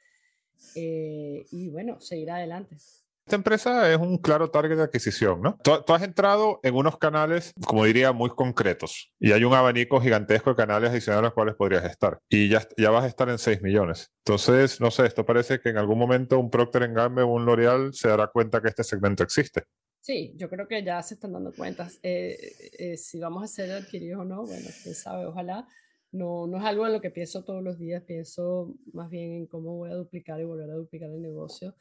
eh, 0.76 1.44
y 1.50 1.68
bueno, 1.68 2.00
seguir 2.00 2.30
adelante. 2.30 2.76
Esta 3.24 3.36
empresa 3.36 3.92
es 3.92 3.98
un 3.98 4.18
claro 4.18 4.50
target 4.50 4.76
de 4.76 4.82
adquisición, 4.82 5.40
¿no? 5.40 5.56
Tú, 5.62 5.72
has 5.94 6.02
entrado 6.02 6.58
en 6.64 6.74
unos 6.74 6.98
canales, 6.98 7.52
como 7.64 7.84
diría, 7.84 8.12
muy 8.12 8.30
concretos 8.30 9.12
y 9.20 9.30
hay 9.30 9.44
un 9.44 9.54
abanico 9.54 10.00
gigantesco 10.00 10.50
de 10.50 10.56
canales 10.56 10.90
adicionales 10.90 11.20
a 11.20 11.26
los 11.26 11.34
cuales 11.34 11.54
podrías 11.54 11.84
estar 11.84 12.18
y 12.28 12.48
ya, 12.48 12.66
ya 12.76 12.90
vas 12.90 13.04
a 13.04 13.06
estar 13.06 13.28
en 13.28 13.38
6 13.38 13.62
millones. 13.62 14.10
Entonces, 14.26 14.80
no 14.80 14.90
sé, 14.90 15.06
esto 15.06 15.24
parece 15.24 15.60
que 15.60 15.68
en 15.68 15.78
algún 15.78 15.98
momento 15.98 16.38
un 16.38 16.50
Procter 16.50 16.92
Gamble 16.92 17.22
o 17.22 17.28
un 17.28 17.46
L'Oreal 17.46 17.94
se 17.94 18.08
dará 18.08 18.26
cuenta 18.26 18.60
que 18.60 18.68
este 18.68 18.82
segmento 18.82 19.22
existe. 19.22 19.64
Sí, 20.00 20.32
yo 20.34 20.50
creo 20.50 20.66
que 20.66 20.82
ya 20.82 21.00
se 21.00 21.14
están 21.14 21.32
dando 21.32 21.52
cuenta. 21.52 21.88
Eh, 22.02 22.36
eh, 22.76 22.96
si 22.96 23.20
vamos 23.20 23.44
a 23.44 23.46
ser 23.46 23.70
adquiridos 23.70 24.22
o 24.22 24.24
no, 24.24 24.44
bueno, 24.44 24.68
quién 24.82 24.96
sabe, 24.96 25.26
ojalá. 25.26 25.68
No, 26.10 26.48
no 26.48 26.58
es 26.58 26.64
algo 26.64 26.86
en 26.86 26.92
lo 26.92 27.00
que 27.00 27.10
pienso 27.10 27.44
todos 27.44 27.62
los 27.62 27.78
días, 27.78 28.02
pienso 28.02 28.74
más 28.92 29.08
bien 29.08 29.32
en 29.32 29.46
cómo 29.46 29.76
voy 29.76 29.90
a 29.90 29.94
duplicar 29.94 30.40
y 30.40 30.44
volver 30.44 30.70
a 30.70 30.74
duplicar 30.74 31.08
el 31.08 31.22
negocio 31.22 31.74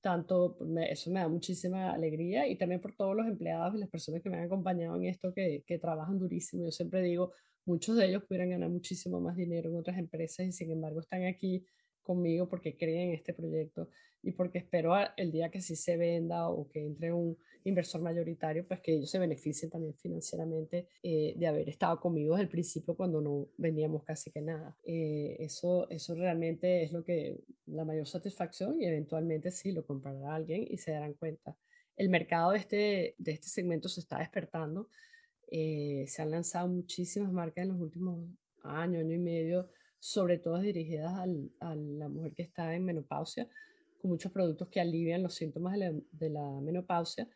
tanto, 0.00 0.58
eso 0.88 1.10
me 1.10 1.20
da 1.20 1.28
muchísima 1.28 1.92
alegría 1.92 2.46
y 2.46 2.56
también 2.56 2.80
por 2.80 2.94
todos 2.94 3.16
los 3.16 3.26
empleados 3.26 3.74
y 3.74 3.78
las 3.78 3.88
personas 3.88 4.22
que 4.22 4.30
me 4.30 4.38
han 4.38 4.44
acompañado 4.44 4.96
en 4.96 5.06
esto 5.06 5.32
que, 5.34 5.64
que 5.66 5.78
trabajan 5.78 6.18
durísimo. 6.18 6.64
Yo 6.64 6.70
siempre 6.70 7.02
digo, 7.02 7.32
muchos 7.64 7.96
de 7.96 8.06
ellos 8.06 8.24
pudieran 8.24 8.50
ganar 8.50 8.70
muchísimo 8.70 9.20
más 9.20 9.36
dinero 9.36 9.70
en 9.70 9.76
otras 9.76 9.98
empresas 9.98 10.46
y 10.46 10.52
sin 10.52 10.70
embargo 10.70 11.00
están 11.00 11.24
aquí 11.24 11.64
conmigo 12.02 12.48
porque 12.48 12.76
creen 12.76 13.10
en 13.10 13.14
este 13.14 13.34
proyecto 13.34 13.90
y 14.22 14.32
porque 14.32 14.58
espero 14.58 14.94
el 15.16 15.30
día 15.30 15.50
que 15.50 15.60
sí 15.60 15.76
se 15.76 15.96
venda 15.96 16.48
o 16.48 16.68
que 16.68 16.84
entre 16.84 17.12
un 17.12 17.36
inversor 17.68 18.00
mayoritario, 18.00 18.66
pues 18.66 18.80
que 18.80 18.94
ellos 18.94 19.10
se 19.10 19.18
beneficien 19.18 19.70
también 19.70 19.94
financieramente 19.94 20.88
eh, 21.02 21.34
de 21.36 21.46
haber 21.46 21.68
estado 21.68 22.00
conmigo 22.00 22.34
desde 22.34 22.44
el 22.44 22.48
principio 22.48 22.96
cuando 22.96 23.20
no 23.20 23.48
vendíamos 23.56 24.04
casi 24.04 24.30
que 24.30 24.40
nada. 24.40 24.76
Eh, 24.84 25.36
eso, 25.40 25.88
eso 25.90 26.14
realmente 26.14 26.82
es 26.82 26.92
lo 26.92 27.04
que 27.04 27.40
la 27.66 27.84
mayor 27.84 28.06
satisfacción 28.06 28.80
y 28.80 28.86
eventualmente 28.86 29.50
sí 29.50 29.72
lo 29.72 29.84
comprará 29.86 30.34
alguien 30.34 30.66
y 30.68 30.78
se 30.78 30.92
darán 30.92 31.14
cuenta. 31.14 31.56
El 31.96 32.08
mercado 32.08 32.52
de 32.52 32.58
este, 32.58 33.14
de 33.18 33.32
este 33.32 33.48
segmento 33.48 33.88
se 33.88 34.00
está 34.00 34.18
despertando. 34.18 34.88
Eh, 35.50 36.04
se 36.06 36.22
han 36.22 36.30
lanzado 36.30 36.68
muchísimas 36.68 37.32
marcas 37.32 37.62
en 37.64 37.70
los 37.70 37.80
últimos 37.80 38.28
años, 38.62 39.02
año 39.02 39.14
y 39.14 39.18
medio, 39.18 39.70
sobre 39.98 40.38
todo 40.38 40.58
dirigidas 40.60 41.12
al, 41.14 41.50
a 41.60 41.74
la 41.74 42.08
mujer 42.08 42.34
que 42.34 42.42
está 42.42 42.74
en 42.74 42.84
menopausia, 42.84 43.48
con 44.00 44.10
muchos 44.10 44.30
productos 44.30 44.68
que 44.68 44.80
alivian 44.80 45.22
los 45.22 45.34
síntomas 45.34 45.72
de 45.74 45.78
la, 45.78 45.92
de 46.12 46.30
la 46.30 46.60
menopausia 46.60 47.28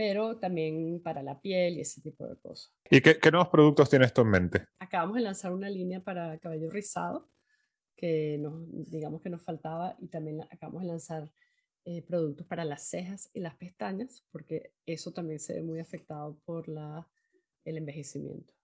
pero 0.00 0.38
también 0.38 1.02
para 1.04 1.22
la 1.22 1.38
piel 1.38 1.76
y 1.76 1.82
ese 1.82 2.00
tipo 2.00 2.26
de 2.26 2.34
cosas. 2.38 2.72
¿Y 2.90 3.02
qué, 3.02 3.18
nuevos 3.30 3.48
productos 3.50 3.90
tienes 3.90 4.14
tú 4.14 4.22
en 4.22 4.28
mente? 4.28 4.64
Acabamos 4.78 5.16
de 5.16 5.20
lanzar 5.20 5.52
una 5.52 5.68
línea 5.68 6.00
para 6.00 6.38
cabello 6.38 6.70
rizado, 6.70 7.28
que 7.98 8.38
nos, 8.38 8.54
digamos 8.90 9.20
que 9.20 9.28
nos 9.28 9.42
faltaba, 9.42 9.96
y 9.98 10.08
también 10.08 10.40
acabamos 10.50 10.80
de 10.80 10.88
lanzar 10.88 11.30
eh, 11.84 12.00
productos 12.00 12.46
para 12.46 12.64
las 12.64 12.88
cejas 12.88 13.28
y 13.34 13.40
las 13.40 13.56
pestañas, 13.56 14.24
porque 14.32 14.72
eso 14.86 15.12
también 15.12 15.38
se 15.38 15.52
ve 15.52 15.62
muy 15.62 15.80
afectado 15.80 16.40
por 16.46 16.66
la, 16.66 17.06
el 17.66 17.76
envejecimiento. 17.76 18.54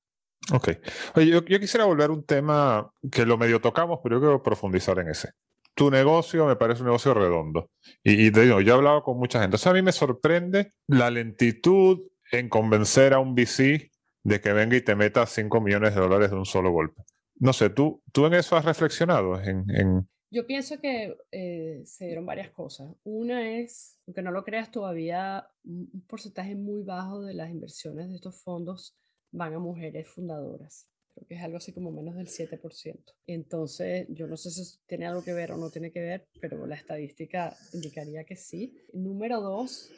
Ok. 0.55 0.70
Oye, 1.16 1.26
yo, 1.26 1.45
yo, 1.45 1.61
quisiera 1.61 1.84
volver 1.84 2.09
a 2.09 2.14
un 2.14 2.24
tema 2.24 2.95
que 3.12 3.26
lo 3.26 3.37
medio 3.37 3.61
tocamos, 3.61 4.01
pero 4.03 4.16
yo 4.16 4.20
quiero 4.20 4.43
profundizar 4.43 4.99
en 5.01 5.11
ese 5.11 5.32
tu 5.77 5.91
negocio 5.91 6.47
me 6.47 6.57
parece 6.57 6.81
un 6.81 6.87
negocio 6.87 7.12
redondo. 7.12 7.70
Y, 8.03 8.31
te 8.33 8.43
digo, 8.43 8.62
yo 8.62 8.72
he 8.72 8.77
hablado 8.77 9.03
con 9.03 9.18
mucha 9.18 9.41
gente. 9.43 9.59
O 9.62 9.70
a 9.70 9.74
mí 9.74 9.83
me 9.83 9.93
sorprende 9.93 10.72
la 10.89 11.11
lentitud 11.11 12.01
en 12.33 12.49
convencer 12.49 13.12
a 13.12 13.18
un 13.18 13.35
VC 13.35 13.93
de 14.24 14.41
que 14.41 14.53
venga 14.55 14.74
y 14.74 14.81
te 14.81 14.97
meta 14.97 15.27
5 15.27 15.61
millones 15.61 15.95
de 15.95 16.01
dólares 16.01 16.31
de 16.31 16.37
un 16.37 16.47
solo 16.47 16.70
golpe. 16.70 17.03
No 17.39 17.53
sé, 17.53 17.68
¿tú, 17.68 18.03
tú 18.11 18.24
en 18.24 18.33
eso 18.35 18.57
has 18.57 18.64
reflexionado? 18.64 19.39
En, 19.39 20.09
Yo 20.31 20.47
pienso 20.47 20.81
que 20.81 21.14
eh, 21.31 21.83
se 21.85 22.07
dieron 22.07 22.24
varias 22.24 22.51
cosas. 22.51 22.89
Una 23.05 23.59
es, 23.59 24.01
aunque 24.07 24.22
no 24.22 24.31
lo 24.31 24.45
creas 24.45 24.70
todavía, 24.70 25.47
un 25.62 26.05
porcentaje 26.09 26.55
muy 26.55 26.85
bajo 26.85 27.20
de 27.20 27.35
las 27.35 27.51
inversiones 27.51 28.09
de 28.09 28.14
estos 28.14 28.43
fondos 28.43 28.97
van 29.31 29.53
a 29.53 29.59
mujeres 29.59 30.09
fundadoras 30.09 30.89
creo 31.17 31.27
que 31.27 31.35
es 31.35 31.43
algo 31.43 31.57
así 31.57 31.73
como 31.73 31.91
menos 31.91 32.14
del 32.14 32.29
7%. 32.29 33.14
Entonces, 33.27 34.07
yo 34.11 34.27
no 34.27 34.37
sé 34.37 34.51
si 34.51 34.79
tiene 34.87 35.07
algo 35.07 35.25
que 35.25 35.33
ver 35.33 35.53
o 35.53 35.57
no 35.57 35.71
tiene 35.71 35.91
que 35.91 36.01
ver, 36.01 36.29
pero 36.41 36.67
la 36.67 36.77
estadística 36.77 37.57
indicaría 37.73 38.25
que 38.25 38.37
sí. 38.37 38.77
Número 38.93 39.41
dos, 39.41 39.91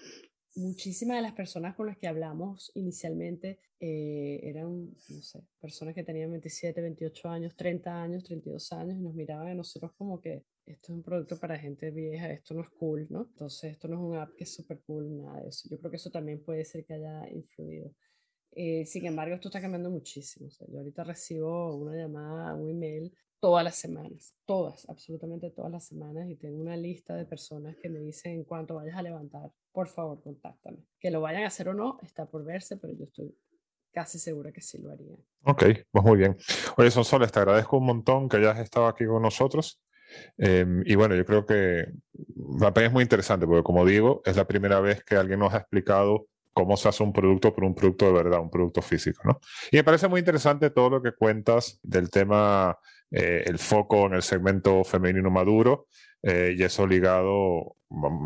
muchísimas 0.55 1.17
de 1.17 1.23
las 1.23 1.33
personas 1.33 1.75
con 1.75 1.87
las 1.87 1.99
que 1.99 2.07
hablamos 2.07 2.71
inicialmente 2.75 3.59
eh, 3.81 4.41
eran, 4.43 4.91
no 5.09 5.23
sé, 5.23 5.41
personas 5.61 5.95
que 5.95 6.05
tenían 6.05 6.31
27, 6.31 6.81
28 6.81 7.29
años, 7.29 7.57
30 7.57 8.03
años, 8.03 8.25
32 8.25 8.73
años 8.73 8.97
y 8.97 9.01
nos 9.01 9.15
miraban 9.15 9.49
a 9.49 9.55
nosotros 9.55 9.93
como 9.97 10.21
que 10.21 10.45
esto 10.67 10.93
es 10.93 10.97
un 10.97 11.03
producto 11.03 11.39
para 11.39 11.59
gente 11.59 11.91
vieja, 11.91 12.31
esto 12.31 12.55
no 12.55 12.63
es 12.63 12.69
cool, 12.71 13.07
¿no? 13.09 13.23
Entonces, 13.23 13.73
esto 13.73 13.89
no 13.89 13.95
es 13.97 14.03
un 14.03 14.17
app 14.17 14.35
que 14.37 14.45
es 14.45 14.53
súper 14.53 14.81
cool, 14.81 15.17
nada 15.17 15.41
de 15.41 15.49
eso. 15.49 15.69
Yo 15.71 15.79
creo 15.79 15.91
que 15.91 15.97
eso 15.97 16.11
también 16.11 16.43
puede 16.43 16.65
ser 16.65 16.85
que 16.85 16.95
haya 16.95 17.29
influido. 17.31 17.91
Eh, 18.61 18.85
sin 18.87 19.07
embargo, 19.07 19.37
esto 19.37 19.47
está 19.51 19.61
cambiando 19.61 19.89
muchísimo. 19.89 20.49
yo 20.67 20.79
ahorita 20.79 21.05
recibo 21.05 21.77
una 21.77 21.95
llamada, 21.95 22.57
un 22.57 22.69
email 22.69 23.15
todas 23.39 23.63
las 23.63 23.77
semanas, 23.77 24.35
todas, 24.45 24.85
absolutamente 24.89 25.51
todas 25.51 25.71
las 25.71 25.87
semanas, 25.87 26.29
y 26.29 26.35
tengo 26.35 26.61
una 26.61 26.77
lista 26.77 27.15
de 27.15 27.25
personas 27.25 27.77
que 27.77 27.89
me 27.89 28.01
dicen 28.01 28.33
en 28.33 28.43
cuanto 28.43 28.75
vayas 28.75 28.97
a 28.97 29.03
levantar, 29.03 29.53
por 29.71 29.87
favor, 29.87 30.21
contáctame. 30.21 30.79
Que 30.99 31.13
lo 31.13 31.21
vayan 31.21 31.45
a 31.45 31.47
hacer 31.47 31.69
o 31.69 31.75
no, 31.75 32.01
está 32.03 32.27
por 32.27 32.45
verse, 32.45 32.79
pero 32.79 32.93
yo 32.95 33.05
estoy 33.05 33.33
casi 33.93 34.19
segura 34.19 34.51
que 34.51 34.61
sí 34.61 34.79
lo 34.79 34.91
harían. 34.91 35.25
Ok, 35.45 35.65
pues 35.93 36.05
muy 36.05 36.19
bien. 36.19 36.37
Oye, 36.79 36.91
Sonsoles, 36.91 37.31
te 37.31 37.39
agradezco 37.39 37.79
un 37.79 37.87
montón 37.87 38.29
que 38.29 38.39
hayas 38.39 38.59
estado 38.59 38.89
aquí 38.89 39.07
con 39.07 39.23
nosotros. 39.23 39.81
Em, 40.37 40.83
y 40.85 40.97
bueno, 40.97 41.15
yo 41.15 41.25
creo 41.25 41.47
que 41.47 41.87
la 42.59 42.75
pena 42.75 42.89
es 42.89 42.93
muy 42.93 43.05
interesante 43.05 43.47
porque, 43.47 43.63
como 43.63 43.87
digo, 43.87 44.21
es 44.25 44.35
la 44.35 44.49
primera 44.49 44.81
vez 44.81 45.05
que 45.05 45.15
alguien 45.15 45.39
nos 45.39 45.55
ha 45.55 45.59
explicado 45.59 46.27
cómo 46.59 46.77
se 46.77 46.89
hace 46.89 47.05
un 47.05 47.13
producto 47.13 47.55
por 47.55 47.63
un 47.63 47.73
producto 47.73 48.07
de 48.07 48.13
verdad, 48.13 48.41
un 48.41 48.51
producto 48.51 48.83
físico, 48.83 49.23
¿no? 49.25 49.39
Y 49.71 49.77
me 49.77 49.85
parece 49.85 50.09
muy 50.09 50.19
interesante 50.19 50.71
todo 50.71 50.91
lo 50.91 51.01
que 51.01 51.13
cuentas 51.13 51.79
del 51.85 52.11
tema, 52.11 52.77
eh, 53.13 53.45
el 53.47 53.61
foco 53.61 54.07
en 54.07 54.15
el 54.15 54.23
segmento 54.23 54.83
femenino 54.83 55.31
maduro 55.31 55.87
eh, 56.21 56.57
y 56.59 56.63
eso 56.65 56.85
ligado 56.85 57.77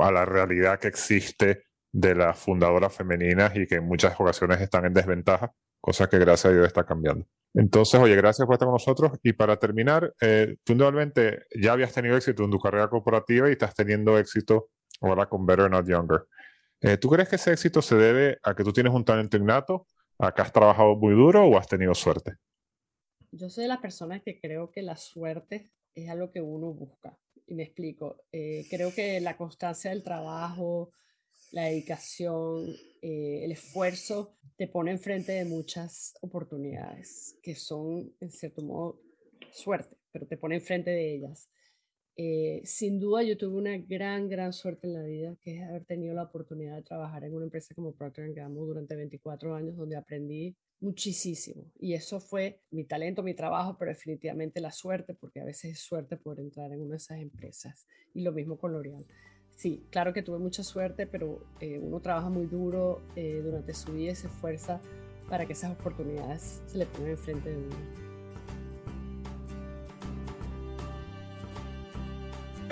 a 0.00 0.10
la 0.10 0.24
realidad 0.24 0.78
que 0.80 0.88
existe 0.88 1.64
de 1.92 2.14
las 2.14 2.38
fundadoras 2.38 2.94
femeninas 2.94 3.54
y 3.54 3.66
que 3.66 3.74
en 3.74 3.84
muchas 3.84 4.18
ocasiones 4.18 4.62
están 4.62 4.86
en 4.86 4.94
desventaja, 4.94 5.52
cosa 5.78 6.08
que 6.08 6.18
gracias 6.18 6.50
a 6.50 6.54
Dios 6.54 6.66
está 6.66 6.86
cambiando. 6.86 7.26
Entonces, 7.52 8.00
oye, 8.00 8.16
gracias 8.16 8.46
por 8.46 8.54
estar 8.54 8.64
con 8.64 8.76
nosotros. 8.76 9.12
Y 9.22 9.34
para 9.34 9.58
terminar, 9.58 10.10
eh, 10.22 10.56
tú 10.64 10.72
indudablemente 10.72 11.44
ya 11.54 11.74
habías 11.74 11.92
tenido 11.92 12.16
éxito 12.16 12.44
en 12.44 12.50
tu 12.50 12.58
carrera 12.58 12.88
corporativa 12.88 13.50
y 13.50 13.52
estás 13.52 13.74
teniendo 13.74 14.18
éxito 14.18 14.70
ahora 15.02 15.26
con 15.26 15.44
Better 15.44 15.70
Not 15.70 15.86
Younger. 15.86 16.22
Eh, 16.82 16.96
¿Tú 16.96 17.08
crees 17.08 17.28
que 17.28 17.36
ese 17.36 17.52
éxito 17.52 17.80
se 17.80 17.94
debe 17.94 18.38
a 18.42 18.56
que 18.56 18.64
tú 18.64 18.72
tienes 18.72 18.92
un 18.92 19.04
talento 19.04 19.36
innato, 19.36 19.86
a 20.18 20.34
que 20.34 20.42
has 20.42 20.52
trabajado 20.52 20.96
muy 20.96 21.14
duro 21.14 21.46
o 21.46 21.56
has 21.56 21.68
tenido 21.68 21.94
suerte? 21.94 22.32
Yo 23.30 23.48
soy 23.48 23.62
de 23.64 23.68
las 23.68 23.78
personas 23.78 24.20
que 24.22 24.40
creo 24.40 24.72
que 24.72 24.82
la 24.82 24.96
suerte 24.96 25.70
es 25.94 26.10
algo 26.10 26.32
que 26.32 26.40
uno 26.40 26.72
busca. 26.72 27.16
Y 27.46 27.54
me 27.54 27.62
explico. 27.62 28.24
Eh, 28.32 28.66
creo 28.68 28.92
que 28.92 29.20
la 29.20 29.36
constancia 29.36 29.90
del 29.90 30.02
trabajo, 30.02 30.90
la 31.52 31.64
dedicación, 31.64 32.66
eh, 33.00 33.44
el 33.44 33.52
esfuerzo 33.52 34.36
te 34.56 34.66
pone 34.66 34.90
enfrente 34.90 35.32
de 35.32 35.44
muchas 35.44 36.14
oportunidades 36.20 37.38
que 37.42 37.54
son, 37.54 38.12
en 38.18 38.30
cierto 38.30 38.62
modo, 38.62 39.00
suerte, 39.52 39.96
pero 40.10 40.26
te 40.26 40.36
pone 40.36 40.56
enfrente 40.56 40.90
de 40.90 41.14
ellas. 41.14 41.48
Eh, 42.16 42.60
sin 42.64 43.00
duda 43.00 43.22
yo 43.22 43.38
tuve 43.38 43.56
una 43.56 43.78
gran, 43.78 44.28
gran 44.28 44.52
suerte 44.52 44.86
en 44.86 44.92
la 44.92 45.02
vida, 45.02 45.36
que 45.40 45.56
es 45.56 45.62
haber 45.62 45.84
tenido 45.84 46.14
la 46.14 46.24
oportunidad 46.24 46.76
de 46.76 46.82
trabajar 46.82 47.24
en 47.24 47.34
una 47.34 47.44
empresa 47.44 47.74
como 47.74 47.92
Procter 47.92 48.32
Gamble 48.34 48.66
durante 48.66 48.96
24 48.96 49.54
años, 49.54 49.76
donde 49.76 49.96
aprendí 49.96 50.54
muchísimo. 50.80 51.64
Y 51.78 51.94
eso 51.94 52.20
fue 52.20 52.60
mi 52.70 52.84
talento, 52.84 53.22
mi 53.22 53.34
trabajo, 53.34 53.76
pero 53.78 53.90
definitivamente 53.90 54.60
la 54.60 54.72
suerte, 54.72 55.14
porque 55.14 55.40
a 55.40 55.44
veces 55.44 55.72
es 55.72 55.80
suerte 55.80 56.16
poder 56.16 56.40
entrar 56.40 56.72
en 56.72 56.80
una 56.82 56.92
de 56.92 56.96
esas 56.96 57.18
empresas. 57.20 57.86
Y 58.14 58.22
lo 58.22 58.32
mismo 58.32 58.58
con 58.58 58.72
L'Oreal. 58.72 59.06
Sí, 59.56 59.86
claro 59.90 60.12
que 60.12 60.22
tuve 60.22 60.38
mucha 60.38 60.62
suerte, 60.62 61.06
pero 61.06 61.44
eh, 61.60 61.78
uno 61.78 62.00
trabaja 62.00 62.28
muy 62.28 62.46
duro 62.46 63.00
eh, 63.16 63.40
durante 63.42 63.74
su 63.74 63.92
vida 63.92 64.12
y 64.12 64.16
se 64.16 64.26
esfuerza 64.26 64.80
para 65.28 65.46
que 65.46 65.52
esas 65.52 65.72
oportunidades 65.72 66.62
se 66.66 66.78
le 66.78 66.86
pongan 66.86 67.12
enfrente 67.12 67.50
de 67.50 67.56
uno. 67.56 68.11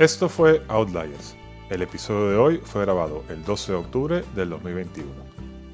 Esto 0.01 0.31
fue 0.31 0.63
Outliers. 0.69 1.37
El 1.69 1.83
episodio 1.83 2.31
de 2.31 2.37
hoy 2.39 2.57
fue 2.65 2.81
grabado 2.87 3.23
el 3.29 3.45
12 3.45 3.73
de 3.73 3.79
octubre 3.79 4.25
del 4.35 4.49
2021. 4.49 5.07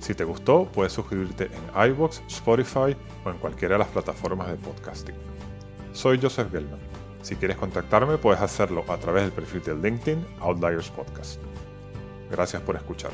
Si 0.01 0.17
te 0.17 0.25
gustó, 0.25 0.65
puedes 0.65 0.95
suscribirte 0.95 1.45
en 1.45 1.91
iBox, 1.91 2.21
Spotify 2.27 2.97
o 3.25 3.31
en 3.31 3.39
cualquiera 3.39 3.77
de 3.77 3.79
las 3.79 3.89
plataformas 3.89 4.49
de 4.49 4.57
podcasting. 4.57 5.15
Soy 5.93 6.19
Joseph 6.21 6.51
Gelman. 6.51 6.81
Si 7.23 7.37
quieres 7.37 7.57
contactarme, 7.57 8.19
puedes 8.19 8.41
hacerlo 8.41 8.85
a 8.89 8.97
través 8.97 9.23
del 9.23 9.33
perfil 9.33 9.63
de 9.63 9.77
LinkedIn 9.77 10.27
Outliers 10.41 10.91
Podcast. 10.91 11.41
Gracias 12.29 12.61
por 12.63 12.75
escuchar. 12.75 13.13